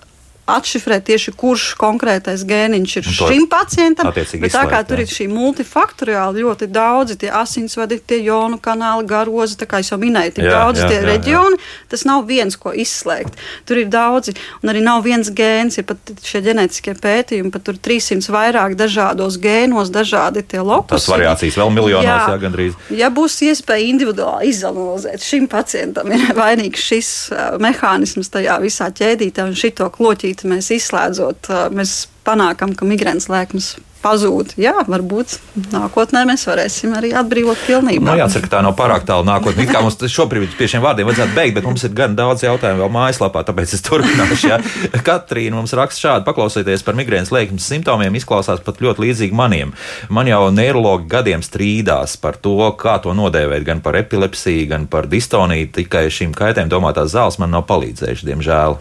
atšifrēt 0.47 1.09
tieši 1.11 1.33
kurš 1.39 1.73
konkrētais 1.81 2.45
gēniņš 2.47 2.93
ir 3.01 3.09
šim 3.19 3.47
pacientam. 3.51 4.13
Bet 4.15 4.55
tā 4.55 4.63
kā 4.71 4.83
tur 4.87 5.03
ir 5.03 5.11
šī 5.11 5.27
multifaktoriāli 5.33 6.45
ļoti 6.45 6.69
daudzi 6.71 7.19
tie 7.23 7.33
asinsvadi, 7.35 7.99
tie 7.99 8.21
jonu 8.23 8.61
kanāli, 8.63 9.07
garozi, 9.11 9.59
tā 9.59 9.67
kā 9.71 9.83
jau 9.83 9.99
minēju, 10.01 10.37
tik 10.39 10.47
jā, 10.47 10.55
daudz 10.55 10.85
jā, 10.85 10.91
tie 10.93 11.01
jā, 11.01 11.07
reģioni, 11.09 11.59
jā. 11.59 11.89
tas 11.91 12.07
nav 12.07 12.25
viens, 12.31 12.59
ko 12.61 12.71
izslēgt. 12.71 13.35
Tur 13.67 13.83
ir 13.83 13.91
daudzi, 13.91 14.37
un 14.63 14.71
arī 14.71 14.85
nav 14.87 15.03
viens 15.07 15.31
gēns, 15.35 15.81
ir 15.81 15.89
pat 15.89 16.15
šie 16.23 16.45
ģenētiskie 16.47 16.95
pētījumi, 17.03 17.51
pat 17.55 17.67
tur 17.67 17.81
300 17.83 18.31
vairāk 18.37 18.79
dažādos 18.79 19.41
gēnos, 19.43 19.91
dažādi 19.95 20.45
tie 20.47 20.63
lokusi. 20.63 20.95
Tas 20.95 21.11
variācijas 21.11 21.59
vēl 21.59 21.75
miljonos, 21.75 22.07
jā, 22.07 22.21
jā 22.31 22.39
gandrīz. 22.47 22.79
Ja 22.95 23.11
būs 23.15 23.41
iespēja 23.49 23.91
individuāli 23.91 24.53
izanalizēt, 24.53 25.27
šim 25.27 25.51
pacientam 25.51 26.13
ir 26.15 26.31
vainīgs 26.39 26.87
šis 26.87 27.13
uh, 27.35 27.45
mehānisms 27.63 28.31
tajā 28.31 28.61
visā 28.63 28.93
ķēdītē 28.95 29.47
un 29.51 29.59
šito 29.59 29.91
kloķīt 29.95 30.36
brīdī 30.37 30.53
mēs 30.53 30.71
izslēdzot, 30.71 31.73
mēs 31.73 32.09
panākam, 32.25 32.75
ka 32.77 32.85
migrēnas 32.85 33.29
lēkmes 33.29 33.77
pazūd. 34.07 34.53
Jā, 34.61 34.85
varbūt 34.87 35.33
nākotnē 35.73 36.27
mēs 36.29 36.45
varēsim 36.47 36.93
arī 36.95 37.11
atbrīvot 37.17 37.59
pilnībā. 37.67 38.07
Nu, 38.07 38.15
jācer, 38.21 38.45
ka 38.45 38.53
tā 38.53 38.61
nav 38.63 38.77
pārāk 38.79 39.07
tālu 39.09 39.27
nākotnē. 39.27 39.67
Kā 39.67 39.81
mums 39.83 39.99
šobrīd 39.99 40.55
pie 40.55 40.69
šiem 40.71 40.85
vārdiem 40.85 41.09
vajadzētu 41.09 41.35
beigt, 41.35 41.57
bet 41.57 41.67
mums 41.67 41.83
ir 41.83 41.95
gan 41.97 42.15
daudz 42.15 42.45
jautājumu 42.45 42.85
vēl 42.85 42.93
mājaslapā, 42.95 43.43
tāpēc 43.49 43.75
es 43.75 43.83
turpināšu. 43.83 44.51
Ja. 44.53 44.61
Katrīna 45.09 45.59
mums 45.59 45.75
raksta 45.75 46.05
šādi, 46.05 46.27
paklausieties 46.29 46.87
par 46.87 46.99
migrēnas 46.99 47.33
lēkmes 47.35 47.67
simptomiem, 47.67 48.15
izklausās 48.21 48.63
pat 48.63 48.83
ļoti 48.85 49.09
līdzīgi 49.09 49.35
maniem. 49.37 49.75
Man 50.13 50.31
jau 50.31 50.45
neiroloģi 50.55 51.11
gadiem 51.11 51.43
strīdās 51.43 52.19
par 52.23 52.39
to, 52.39 52.61
kā 52.79 53.01
to 53.03 53.17
nodēvēt, 53.17 53.67
gan 53.67 53.83
par 53.83 53.99
epilepsiju, 54.05 54.69
gan 54.71 54.87
par 54.93 55.11
distoniju. 55.11 55.73
Tikai 55.81 56.07
šīm 56.15 56.37
kaitēm 56.37 56.71
domātās 56.71 57.17
zāles 57.17 57.41
man 57.43 57.57
nav 57.57 57.67
palīdzējušas, 57.73 58.29
diemžēl. 58.29 58.79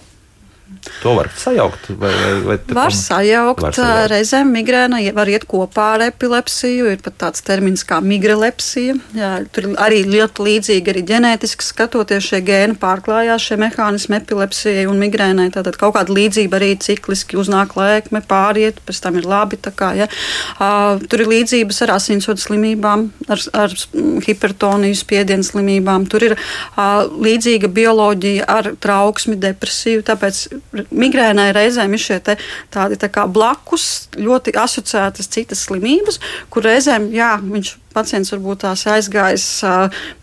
To 1.01 1.13
var 1.17 1.29
sajaukt. 1.37 1.89
Vai, 1.89 2.09
vai, 2.09 2.31
vai 2.45 2.57
var, 2.77 2.93
sajaukt. 2.93 3.61
var 3.61 3.75
sajaukt. 3.77 4.09
Reizēm 4.11 4.51
migrēna 4.55 5.01
var 5.15 5.29
iet 5.29 5.45
kopā 5.49 5.91
ar 5.95 6.05
epilepsiju. 6.07 6.87
Ir 6.93 7.01
pat 7.05 7.17
tāds 7.21 7.43
termins 7.45 7.85
kā 7.87 7.99
migrelepsija. 8.01 8.95
Jā, 9.17 9.31
tur 9.53 9.71
arī 9.81 10.03
ļoti 10.09 10.45
līdzīgi 10.47 10.93
arī 10.93 11.03
ģenētiski 11.11 11.65
skatoties 11.65 12.29
šie 12.31 12.41
gēni 12.45 12.77
pārklājās 12.81 13.45
šie 13.49 13.59
mehānismi 13.61 14.19
epilepsijai 14.19 14.87
un 14.89 15.01
migrēnai. 15.01 15.49
Tātad 15.53 15.77
kaut 15.81 15.95
kāda 15.97 16.15
līdzība 16.15 16.59
arī 16.59 16.71
cikliski 16.81 17.39
uznāk 17.41 17.77
lēkme, 17.79 18.23
pāriet, 18.25 18.81
pēc 18.85 19.01
tam 19.05 19.19
ir 19.21 19.29
labi. 19.29 19.61
Kā, 19.75 19.91
ja. 19.97 20.05
uh, 20.59 21.01
tur 21.09 21.23
ir 21.23 21.31
līdzības 21.31 21.81
ar 21.85 21.95
asinsvadu 21.95 22.41
slimībām, 22.43 23.07
ar, 23.31 23.41
ar 23.57 23.73
hipertoniju, 24.25 24.97
spiedienu 24.97 25.45
slimībām. 25.45 26.05
Tur 26.11 26.27
ir 26.29 26.37
uh, 26.37 27.05
līdzīga 27.09 27.69
bioloģija 27.73 28.49
ar 28.51 28.71
trauksmi, 28.81 29.37
depresiju. 29.41 30.03
Tāpēc 30.05 30.45
migrēnai 30.91 31.49
reizēm 31.55 31.95
ir 31.95 32.01
šie 32.01 32.19
tādi 32.25 32.99
tā 32.99 33.25
blakus, 33.27 34.09
ļoti 34.17 34.55
asociētas 34.59 35.31
citas 35.31 35.65
slimības, 35.67 36.19
kur 36.49 36.65
reizēm 36.67 37.09
jā, 37.15 37.35
viņš 37.41 37.75
pacients 37.95 38.33
varbūt 38.33 38.63
tās 38.65 38.85
aizgājis 38.91 39.47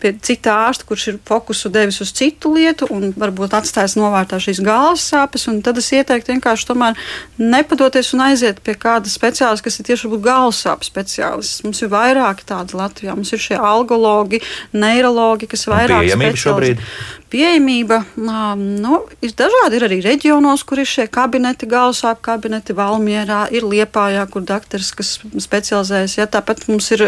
pie 0.01 0.13
cita 0.21 0.55
ārsta, 0.67 0.87
kurš 0.87 1.07
ir 1.11 1.19
fokusu 1.27 1.71
devis 1.73 1.99
uz 2.03 2.13
citu 2.15 2.53
lietu 2.53 2.87
un 2.93 3.11
varbūt 3.17 3.55
atstājis 3.59 3.97
novārtā 3.99 4.39
šīs 4.43 4.61
galvas 4.63 5.07
sāpes. 5.11 5.47
Tad 5.65 5.81
es 5.81 5.89
ieteiktu 5.95 6.35
vienkārši 6.35 6.69
tomēr 6.69 6.99
nepadoties 7.41 8.13
un 8.15 8.25
aiziet 8.29 8.61
pie 8.63 8.77
kāda 8.79 9.11
speciālista, 9.11 9.67
kas 9.67 9.79
ir 9.79 9.89
tieši 9.89 10.11
galvas 10.23 10.61
sāpju 10.63 10.91
speciālists. 10.91 11.63
Mums 11.65 11.83
ir 11.83 11.91
vairāki 11.93 12.47
tādi 12.49 12.77
Latvijā. 12.79 13.17
Mums 13.17 13.33
ir 13.35 13.41
šie 13.41 13.59
algologi, 13.59 14.41
neiroloģi, 14.73 15.49
kas 15.51 15.67
ir 15.67 15.75
vairāk 15.75 16.09
speciālisti. 16.13 16.89
Pieejamība 17.33 18.03
nu, 18.13 18.99
ir 19.25 19.31
dažādi. 19.33 19.79
Ir 19.79 19.85
arī 19.87 19.97
reģionos, 20.05 20.61
kur 20.69 20.83
ir 20.83 20.89
šie 20.89 21.07
kabineti, 21.09 21.65
galvasāpju 21.71 22.21
kabineti, 22.27 22.75
Valmierā, 22.77 23.47
ir 23.49 23.65
Liepājā, 23.65 24.27
kur 24.29 24.45
dakteris, 24.45 24.91
kas 24.93 25.15
specializējas. 25.41 26.19
Ja, 26.19 26.27
tāpat 26.29 26.67
mums 26.69 26.91
ir 26.93 27.01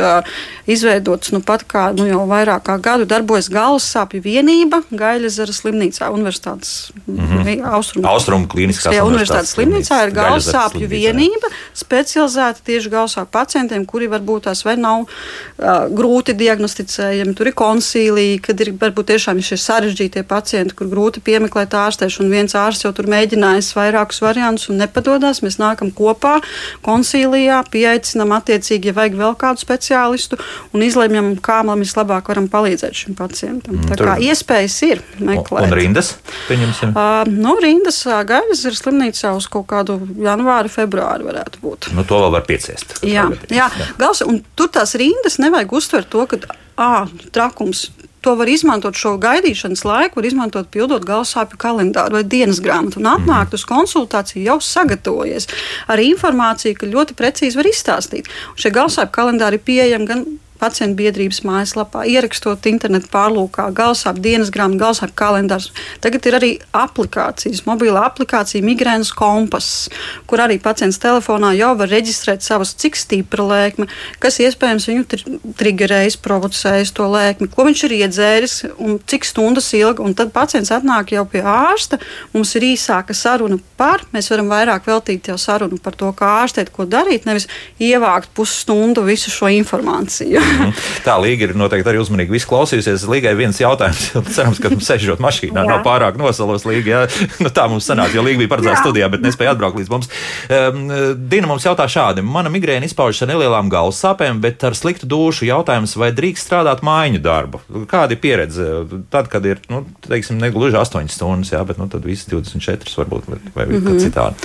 izveidots 0.66 1.32
nu 1.36 1.41
pat 1.45 1.66
kā 1.68 1.88
nu, 1.95 2.08
jau 2.10 2.24
vairāk 2.30 2.66
kā 2.70 2.78
gadu 2.82 3.08
darbojas 3.10 3.49
galvas 3.51 3.88
sāpju 3.95 4.22
vienība 4.26 4.82
Gaļazara 4.91 5.53
slimnīcā, 5.53 6.10
Universitātes 6.14 6.91
mm 7.06 7.18
-hmm. 7.20 7.66
Austrumu, 7.76 8.08
Austrumu 8.08 8.47
klīniskā 8.47 8.93
universitātes 9.03 9.56
slimnīcā 9.56 10.03
ir 10.08 10.14
galvas 10.16 10.49
sāpju 10.51 10.88
vienība 10.88 11.51
specializēta 11.74 12.64
tieši 12.66 12.89
galvas 12.89 13.18
sāpju 13.18 13.32
pacientiem, 13.32 13.86
kuri 13.86 14.08
varbūt 14.08 14.47
tās 14.49 14.64
vai 14.66 14.76
nav 14.78 15.06
uh, 15.06 15.88
grūti 15.91 16.36
diagnosticējami. 16.38 17.34
Tur 17.38 17.49
ir 17.51 17.56
konsīlija, 17.58 18.39
kad 18.47 18.62
ir 18.62 18.74
varbūt 18.82 19.12
tiešām 19.12 19.41
šie 19.41 19.58
sarežģītie 19.62 20.24
pacienti, 20.28 20.76
kur 20.78 20.89
grūti 20.91 21.24
piemeklēt 21.26 21.76
ārstēšanu. 21.78 22.32
Viens 22.32 22.56
ārsts 22.58 22.88
jau 22.88 22.93
tur 22.95 23.10
mēģinājis 23.12 23.74
vairākus 23.78 24.22
variantus 24.24 24.70
un 24.72 24.80
nepadodas. 24.84 25.41
Mēs 25.45 25.60
nākam 25.62 25.91
kopā 25.95 26.38
konsīlijā, 26.86 27.62
pieaicinam 27.72 28.36
attiecīgi, 28.38 28.91
ja 28.91 28.97
vajag 28.99 29.20
vēl 29.22 29.38
kādu 29.41 29.64
speciālistu 29.64 30.39
un 30.76 30.84
izlemjam, 30.86 31.32
kā 31.43 31.62
mēs 31.68 31.84
vislabāk 31.86 32.30
varam 32.32 32.48
palīdzēt 32.52 32.98
šim 32.98 33.18
pacientam. 33.18 33.80
Mm, 33.80 33.89
Tā 33.91 33.98
kā 34.00 34.16
iespējas 34.24 34.78
ir 34.88 35.04
meklēt. 35.20 35.70
Un 35.70 35.78
rindas, 35.78 36.14
pieņemsim? 36.50 36.96
Uh, 36.96 37.24
nu, 37.32 37.56
rindas 37.64 38.02
gaidas 38.28 38.66
ir 38.68 38.78
slimnīcā 38.78 39.36
uz 39.38 39.50
kaut 39.52 39.68
kādu 39.72 40.00
janvāru, 40.22 40.72
februāru 40.72 41.30
varētu 41.30 41.64
būt. 41.64 41.91
Nu, 41.96 42.06
to 42.08 42.22
vēl 42.24 42.34
var 42.38 42.46
pieciest. 42.48 43.00
Jā, 43.06 43.28
jā. 43.54 43.70
Gals, 44.02 44.24
un 44.26 44.41
tur 44.58 44.72
tās 44.74 44.96
rindas 45.00 45.39
nevajag 45.41 45.76
uztvert 45.80 46.12
to, 46.12 46.26
ka, 46.30 46.41
ah, 46.82 47.12
trakums, 47.36 47.88
to 48.26 48.36
var 48.39 48.49
izmantot 48.49 48.97
šo 48.97 49.15
gaidīšanas 49.21 49.84
laiku, 49.86 50.19
var 50.19 50.30
izmantot 50.30 50.69
pildot 50.73 51.05
galvasāpju 51.05 51.59
kalendāru 51.61 52.17
vai 52.17 52.23
dienas 52.36 52.61
grāmatu 52.63 53.01
un 53.01 53.11
atnākt 53.11 53.53
mm. 53.53 53.59
uz 53.59 53.65
konsultāciju 53.69 54.45
jau 54.47 54.57
sagatavojies 54.63 55.49
ar 55.91 56.01
informāciju, 56.01 56.80
ka 56.80 56.89
ļoti 56.89 57.17
precīzi 57.19 57.59
var 57.59 57.69
izstāstīt. 57.69 58.32
Un 58.53 58.63
šie 58.63 58.73
galvasāpju 58.73 59.13
kalendāri 59.19 59.61
ir 59.61 59.67
pieejami 59.67 60.09
gan 60.09 60.26
pacientu 60.62 60.99
biedrības 61.01 61.41
mājaslapā, 61.45 62.06
ierakstot 62.10 62.66
internetu 62.70 63.10
pārlūkā, 63.14 63.68
galsāp 63.76 64.20
dienas 64.24 64.51
grāmatu, 64.53 64.82
galsāp 64.86 65.16
kalendārs. 65.18 65.72
Tagad 66.03 66.26
ir 66.30 66.38
arī 66.39 66.51
aplikācijas, 66.76 67.66
mobila 67.68 68.06
aplikācija 68.10 68.66
Migrēnas 68.66 69.12
kompass, 69.16 69.89
kur 70.30 70.43
arī 70.43 70.58
pacients 70.64 70.99
telefonā 71.01 71.53
jau 71.58 71.74
var 71.80 71.91
reģistrēt 71.91 72.45
savus, 72.45 72.76
cik 72.80 72.99
stipra 72.99 73.45
lēkme, 73.49 73.89
kas 74.24 74.39
iespējams 74.43 74.89
viņu 74.91 75.08
tri 75.12 75.39
triggerējis, 75.60 76.18
provocējis 76.24 76.93
to 76.95 77.08
lēkmi, 77.12 77.49
ko 77.51 77.66
viņš 77.68 77.84
ir 77.88 77.95
iedzēris 77.99 78.56
un 78.82 78.97
cik 79.10 79.28
stundas 79.28 79.72
ilgi. 79.78 80.03
Un 80.06 80.16
tad 80.18 80.34
pacients 80.36 80.72
atnāk 80.74 81.16
jau 81.16 81.26
pie 81.30 81.41
ārsta, 81.41 81.99
mums 82.34 82.53
ir 82.58 82.68
īsāka 82.72 83.16
saruna 83.18 83.60
par, 83.80 84.06
mēs 84.16 84.30
varam 84.34 84.51
vairāk 84.51 84.88
veltīt 84.89 85.32
jau 85.32 85.38
sarunu 85.41 85.80
par 85.82 85.97
to, 85.99 86.12
kā 86.18 86.32
ārstēt, 86.43 86.72
ko 86.76 86.88
darīt, 86.89 87.28
nevis 87.30 87.49
ievākt 87.82 88.34
pusstundu 88.38 89.06
visu 89.08 89.34
šo 89.34 89.51
informāciju. 89.60 90.45
Mhm. 90.46 90.72
Tā 91.06 91.16
Līga 91.22 91.48
ir 91.50 91.54
noteikti 91.58 91.89
arī 91.91 92.00
uzmanīgi 92.02 92.32
visu 92.36 92.48
klausījusies. 92.50 93.06
Līgai 93.10 93.36
viens 93.38 93.58
jautājums, 93.60 94.12
cerams, 94.36 94.60
ka 94.62 94.70
sēžot 94.70 95.20
mašīnā, 95.24 95.64
Jā. 95.64 95.68
nav 95.70 95.84
pārāk 95.86 96.18
nosalos 96.18 96.66
Līga. 96.66 96.86
Jā. 96.86 97.28
Nu, 97.43 97.50
tā 97.50 97.68
mums 97.70 97.88
sanāca, 97.89 98.14
jo 98.16 98.24
Līga 98.26 98.41
bija 98.43 98.52
paredzēta 98.54 98.78
Jā. 98.78 98.84
studijā, 98.84 99.10
bet 99.12 99.22
nespēja 99.26 99.54
atbraukt 99.56 99.78
līdz 99.80 99.91
mums. 99.93 100.10
Um, 100.50 100.88
Dina 101.30 101.48
mums 101.48 101.66
jautā 101.68 101.88
šādi. 101.91 102.24
Mana 102.26 102.50
migrēna 102.54 102.86
izpaužas 102.89 103.22
ar 103.26 103.32
nelielām 103.34 103.70
galvas 103.70 104.00
sāpēm, 104.04 104.39
bet 104.43 104.64
ar 104.68 104.76
sliktu 104.78 105.08
dušu 105.10 105.46
jautājums, 105.50 105.96
vai 106.00 106.12
drīkst 106.16 106.46
strādāt 106.50 106.84
mājiņu 106.86 107.22
darbu? 107.26 107.62
Kāda 107.91 108.16
ir 108.16 108.22
pieredze? 108.24 108.66
Tad, 109.12 109.30
kad 109.34 109.46
ir, 109.46 109.60
nu, 109.70 109.84
teiksim, 110.08 110.38
ne 110.41 110.52
gluži 110.54 110.78
8 110.80 111.10
stundas, 111.12 111.52
jā, 111.54 111.62
bet 111.68 111.78
nu, 111.82 111.88
tad 111.91 112.06
viss 112.06 112.28
24 112.30 112.96
varbūt 113.02 113.30
vai, 113.56 113.66
mm 113.66 113.82
-hmm. 113.82 114.00
citādi. 114.00 114.36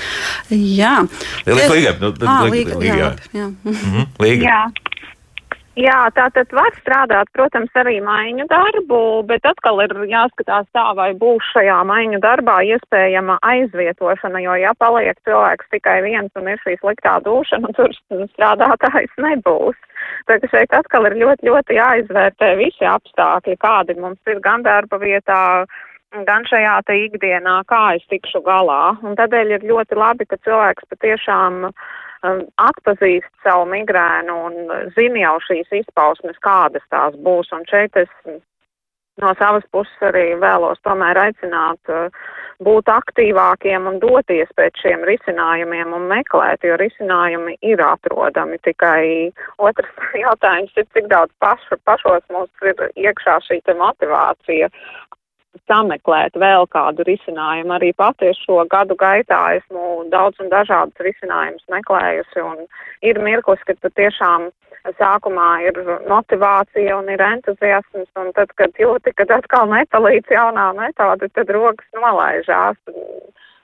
Jā, 0.50 1.06
Līgai, 1.46 1.94
nu, 2.00 2.14
Ah, 2.26 2.44
Līga- 2.44 2.50
Līga, 2.52 2.76
Līga, 2.78 2.94
jā, 2.94 2.96
jā. 2.96 3.04
labi, 3.04 3.20
jā. 3.34 3.46
Mhm. 3.64 4.06
Jā. 4.44 4.62
Jā, 5.80 6.10
tā 6.12 6.26
tad 6.34 6.50
var 6.52 6.74
strādāt, 6.76 7.28
protams, 7.32 7.70
arī 7.78 8.00
maiņu 8.04 8.44
darbu, 8.50 8.98
bet 9.28 9.46
atkal 9.48 9.78
ir 9.84 9.94
jāskatās 10.10 10.66
tā, 10.76 10.82
vai 10.98 11.12
būs 11.16 11.46
šajā 11.54 11.78
maiņu 11.88 12.18
darbā 12.20 12.58
iespējama 12.74 13.38
aizvietošana, 13.46 14.42
jo 14.44 14.56
ja 14.60 14.74
paliek 14.82 15.16
cilvēks 15.28 15.70
tikai 15.72 16.00
viens 16.04 16.36
un 16.36 16.50
ir 16.52 16.60
šī 16.64 16.76
sliktā 16.82 17.14
dūšana, 17.24 17.70
tur 17.78 17.94
strādātājs 18.34 19.14
nebūs. 19.24 19.78
Tā 20.28 20.40
ka 20.42 20.50
šeit 20.52 20.76
atkal 20.76 21.08
ir 21.08 21.16
ļoti, 21.22 21.48
ļoti 21.48 21.78
jāizvērtē 21.78 22.50
visi 22.60 22.90
apstākļi, 22.90 23.56
kādi 23.64 23.96
mums 24.00 24.20
ir 24.28 24.42
gan 24.44 24.66
darba 24.66 25.00
vietā, 25.00 25.40
gan 26.28 26.44
šajā 26.50 26.76
te 26.88 26.98
ikdienā, 27.06 27.60
kā 27.70 27.82
es 27.96 28.04
tikšu 28.12 28.44
galā. 28.44 28.96
Un 29.06 29.16
tādēļ 29.16 29.56
ir 29.56 29.68
ļoti 29.72 29.96
labi, 29.96 30.28
ka 30.28 30.40
cilvēks 30.44 30.92
patiešām 30.92 31.70
um, 31.70 31.74
atpazīst 32.22 33.30
savu 33.44 33.66
migrēnu 33.70 34.36
un 34.46 34.56
zina 34.96 35.24
jau 35.24 35.36
šīs 35.48 35.72
izpausmes, 35.82 36.38
kādas 36.44 36.84
tās 36.92 37.16
būs. 37.24 37.52
Un 37.56 37.64
šeit 37.70 37.96
es 37.96 38.12
no 39.20 39.32
savas 39.38 39.64
puses 39.72 40.04
arī 40.10 40.34
vēlos 40.40 40.80
tomēr 40.86 41.18
aicināt 41.18 41.92
uh, 41.92 42.08
būt 42.64 42.90
aktīvākiem 42.92 43.88
un 43.88 43.98
doties 44.02 44.50
pēc 44.56 44.82
šiem 44.82 45.04
risinājumiem 45.08 45.94
un 45.96 46.06
meklēt, 46.10 46.64
jo 46.64 46.76
risinājumi 46.80 47.56
ir 47.64 47.82
atrodami. 47.84 48.60
Tikai 48.64 49.32
otrs 49.58 49.92
jautājums 50.24 50.76
ir, 50.76 50.88
cik 50.94 51.08
daudz 51.12 51.32
pašu, 51.44 51.80
pašos 51.88 52.24
mums 52.32 52.68
ir 52.68 52.86
iekšā 52.96 53.40
šī 53.48 53.62
motivācija 53.80 54.68
sameklēt 55.70 56.36
vēl 56.38 56.66
kādu 56.70 57.04
risinājumu. 57.08 57.74
Arī 57.76 57.92
pati 57.96 58.30
šo 58.38 58.64
gadu 58.70 58.96
gaitā 58.98 59.40
esmu 59.58 60.06
daudz 60.12 60.40
un 60.42 60.50
dažādus 60.52 61.06
risinājumus 61.06 61.66
meklējusi 61.72 62.44
un 62.44 62.66
ir 63.06 63.20
mirklis, 63.22 63.62
kad 63.66 63.80
patiešām 63.84 64.50
sākumā 64.98 65.48
ir 65.66 65.76
motivācija 66.08 66.96
un 66.96 67.10
ir 67.12 67.20
entuziasms 67.20 68.08
un 68.20 68.32
tad, 68.36 68.52
kad 68.56 68.72
jūti, 68.80 69.12
kad 69.16 69.30
atkal 69.30 69.68
nepalīdz 69.68 70.32
jaunā 70.32 70.70
metode, 70.78 71.28
tad 71.34 71.52
rokas 71.52 71.86
nolaižās. 71.96 72.78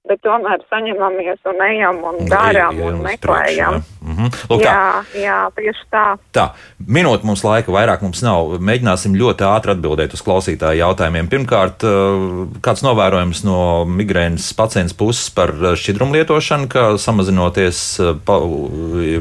Bet 0.06 0.20
tomēr 0.22 0.62
saņemamies 0.70 1.48
un 1.50 1.62
ejam 1.66 1.96
un 2.06 2.28
darām 2.30 2.78
un 2.86 3.00
meklējam. 3.02 3.80
jā. 3.80 3.96
Mhm. 4.06 4.28
Lūk, 4.52 4.62
tā. 4.62 4.70
Jā, 4.70 4.92
jā, 5.18 5.38
tieši 5.56 5.84
tā. 5.90 6.04
Tā, 6.36 6.44
minūte 6.86 7.26
mums 7.26 7.42
laika, 7.42 7.72
vairāk 7.74 8.04
mums 8.06 8.22
nav. 8.22 8.54
Mēģināsim 8.62 9.16
ļoti 9.18 9.46
ātri 9.48 9.74
atbildēt 9.74 10.14
uz 10.14 10.22
klausītāju 10.22 10.78
jautājumiem. 10.84 11.30
Pirmkārt, 11.32 11.82
eh, 11.82 12.46
kāds 12.62 12.84
novērojums 12.86 13.42
no 13.48 13.58
migrēnas 13.90 14.52
pacients 14.54 14.94
puses 14.94 15.28
par 15.34 15.50
eh, 15.50 15.74
šķidrumu 15.74 16.20
lietošanu, 16.20 16.70
ka 16.70 16.88
samazinoties 17.02 17.82
eh, 17.98 18.14
pa, 18.24 18.38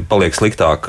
paliek 0.08 0.38
sliktāk. 0.38 0.86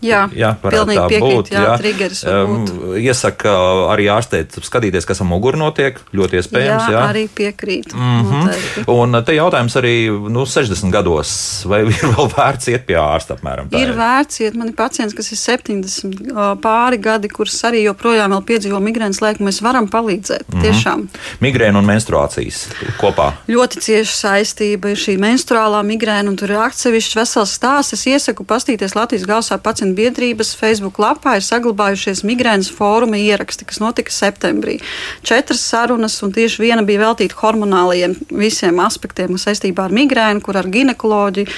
Jā, 0.00 0.54
varētu 0.62 0.76
pilnīgi 0.76 1.00
tā 1.00 1.08
piekrīt, 1.12 1.36
būt, 1.36 1.50
jā, 1.52 1.64
var 1.64 1.88
Em, 2.30 2.52
būt. 2.54 2.96
Iesaka 3.00 3.54
arī 3.92 4.06
ārstēt, 4.12 4.56
skatīties, 4.64 5.06
kas 5.08 5.20
ar 5.20 5.28
muguru 5.28 5.60
notiek. 5.60 5.98
Ļoti 6.16 6.40
iespējams, 6.40 6.86
jā. 6.88 6.94
jā, 6.96 7.02
arī 7.10 7.26
piekrīt. 7.28 7.94
Mm 7.94 8.20
noteikti. 8.30 8.84
-hmm. 8.86 8.94
Un 8.94 9.24
te 9.24 9.34
jautājums 9.34 9.76
arī 9.76 9.94
nu, 10.30 10.46
60 10.46 10.90
gados, 10.92 11.32
vai 11.66 11.82
ir 11.88 12.06
vēl 12.14 12.30
vērts 12.36 12.70
iet 12.72 12.86
pie 12.86 12.96
ārsta 12.96 13.36
apmēram 13.36 13.70
tā? 13.70 13.80
Ir 13.80 13.92
vērts 13.96 14.40
iet. 14.40 14.54
Man 14.54 14.68
ir 14.68 14.74
pacients, 14.74 15.14
kas 15.14 15.32
ir 15.32 15.38
70 15.38 16.32
ā, 16.32 16.56
pāri 16.60 17.00
gadi, 17.00 17.28
kurš 17.28 17.58
arī 17.70 17.84
joprojām 17.84 18.36
piedzīvo 18.44 18.80
migrēnas 18.80 19.20
laiku. 19.20 19.44
Mēs 19.44 19.62
varam 19.62 19.88
palīdzēt. 19.88 20.48
Mm 20.48 20.58
-hmm. 20.58 20.62
Tiešām 20.62 21.08
Migrēna 21.40 21.78
un 21.78 21.84
menstruācijas 21.84 22.68
kopā. 23.00 23.32
ļoti 23.48 23.80
cieša 23.80 24.14
saistība 24.16 24.90
ir 24.90 24.96
šī 24.96 25.18
menstruālā 25.18 25.82
migrēna, 25.84 26.28
un 26.28 26.36
tur 26.36 26.50
ir 26.50 26.56
atsevišķs 26.56 27.16
vesels 27.16 27.54
stāsts. 27.58 27.92
Es 27.92 28.06
iesaku 28.06 28.44
pastīties 28.44 28.94
Latvijas 28.94 29.26
galvasā 29.26 29.58
pacientu 29.58 29.89
biedrības 29.98 30.52
Facebook 30.58 31.00
lapā. 31.02 31.36
Ir 31.38 31.46
saglabājušies 31.46 32.22
migrēnas 32.26 32.70
fóruma 32.74 33.20
ieraksti, 33.20 33.66
kas 33.68 33.80
notika 33.82 34.14
septembrī. 34.14 34.78
Četras 35.26 35.62
sarunas, 35.66 36.18
un 36.26 36.34
tieši 36.36 36.64
viena 36.64 36.84
bija 36.86 37.04
veltīta 37.06 37.38
hormonālajiem 37.40 38.16
visiem 38.30 38.80
aspektiem 38.84 39.38
saistībā 39.40 39.88
ar 39.88 39.96
migrēnu, 39.96 40.44
kur 40.44 40.60
ar 40.60 40.68
ginekoloģiju, 40.70 41.50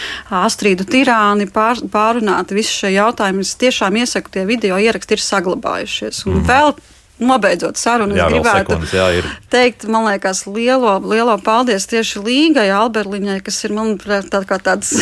Astrīdu 0.42 0.86
Tirāni 0.88 1.48
pār, 1.52 1.82
pārunāti 1.92 2.58
visi 2.58 2.80
šie 2.82 2.94
jautājumi. 2.96 3.46
Es 3.46 3.58
tiešām 3.60 4.00
iesaku, 4.02 4.32
tie 4.32 4.46
video 4.48 4.78
ieraksti 4.80 5.18
ir 5.18 5.24
saglabājušies. 5.24 6.26
Un 6.28 6.40
mm. 6.40 6.48
vēl 6.48 6.74
Nobeidzot 7.22 7.78
sarunu, 7.80 8.16
Jā, 8.18 8.26
es 8.26 8.34
gribētu 8.34 8.64
sekundes, 8.64 8.94
jā, 8.96 9.06
ir. 9.18 9.28
teikt, 9.52 9.86
man 9.90 10.06
liekas, 10.08 10.44
lielo, 10.50 10.96
lielo 11.06 11.36
paldies 11.42 11.86
tieši 11.90 12.22
Līgai 12.24 12.68
Alberliņai, 12.74 13.38
kas 13.46 13.60
ir, 13.66 13.74
manuprāt, 13.76 14.28
tā 14.32 14.42
kā 14.48 14.58
tāds 14.62 14.94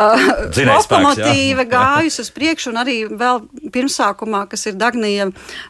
Dzinējspēks, 0.00 0.90
lokomotīva 0.90 1.64
jā. 1.66 1.68
gājusi 1.70 2.22
uz 2.24 2.30
priekšu, 2.34 2.70
un 2.72 2.80
arī 2.82 2.96
vēl 3.08 3.42
pirmsākumā, 3.74 4.44
kas 4.50 4.66
ir 4.70 4.78
Dagnija 4.80 5.28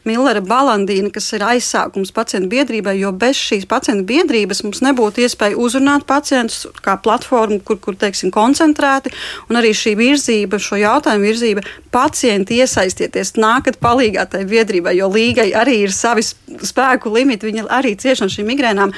Millera 0.08 0.42
Balandīna, 0.44 1.10
kas 1.14 1.30
ir 1.36 1.44
aizsākums 1.46 2.12
pacientu 2.16 2.50
biedrībai, 2.52 2.96
jo 3.00 3.12
bez 3.16 3.40
šīs 3.40 3.66
pacientu 3.70 4.06
biedrības 4.08 4.62
mums 4.66 4.82
nebūtu 4.84 5.24
iespēja 5.24 5.58
uzrunāt 5.60 6.06
pacientus 6.08 6.66
kā 6.84 6.96
platformu, 7.02 7.60
kur, 7.64 7.80
kur 7.82 7.98
teiksim, 7.98 8.32
koncentrēti, 8.34 9.12
un 9.50 9.60
arī 9.60 9.72
šī 9.76 9.96
virzība, 9.98 10.60
šo 10.62 10.80
jautājumu 10.80 11.28
virzība, 11.30 11.64
pacienti 11.94 12.60
iesaistieties, 12.60 13.34
nākat 13.40 13.80
palīgā 13.82 14.26
tai 14.30 14.44
biedrībai, 14.48 14.96
jo 14.98 15.10
līgai 15.40 15.60
arī 15.60 15.76
ir 15.86 15.92
savi 15.94 16.22
spēku 16.24 17.12
limiti, 17.14 17.48
viņi 17.48 17.64
arī 17.72 17.94
cieši 17.98 18.24
no 18.24 18.28
šīm 18.32 18.48
migrēnām. 18.50 18.92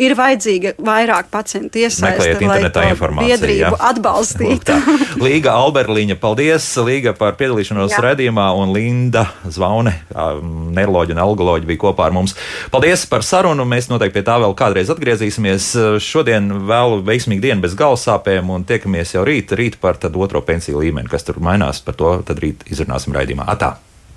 Ir 0.00 0.14
vajadzīga 0.18 0.74
vairāk 0.82 1.28
pacientu 1.32 1.82
iesaistīt, 1.82 2.06
Meklējiet 2.06 2.44
internetā 2.46 2.84
informāciju, 2.92 3.36
biedrību. 3.36 3.80
Lūk 4.42 4.64
tā. 4.68 4.78
Līga 5.20 5.56
Alberliņa, 5.60 6.16
paldies 6.22 6.66
Līga 6.82 7.14
par 7.18 7.36
piedalīšanos 7.40 7.92
Jā. 7.94 8.02
redzījumā, 8.06 8.48
un 8.58 8.72
Linda 8.74 9.26
Zvaune, 9.44 9.94
ā, 10.14 10.28
neiroloģija 10.78 11.18
un 11.18 11.22
algoloģija 11.26 11.70
bija 11.72 11.82
kopā 11.84 12.08
ar 12.08 12.16
mums. 12.16 12.36
Paldies 12.72 13.04
par 13.10 13.26
sarunu, 13.26 13.66
mēs 13.68 13.90
noteikti 13.92 14.20
pie 14.20 14.26
tā 14.26 14.38
vēl 14.42 14.56
kādreiz 14.58 14.92
atgriezīsimies. 14.92 15.72
Šodien 16.02 16.50
vēl 16.68 17.00
veiksmīgu 17.06 17.44
dienu 17.44 17.66
bez 17.66 17.76
galvasāpēm, 17.78 18.52
un 18.54 18.66
tiekamies 18.68 19.16
jau 19.16 19.26
rīt, 19.28 19.54
rīt 19.58 19.78
par 19.82 20.00
tad 20.00 20.16
otro 20.16 20.42
pensiju 20.46 20.82
līmeni, 20.82 21.10
kas 21.12 21.26
tur 21.28 21.40
mainās, 21.42 21.82
par 21.84 21.98
to 21.98 22.18
tad 22.26 22.42
rīt 22.42 22.66
izrunāsim 22.72 23.16
raidījumā. 23.16 23.48
Atā! 23.52 23.76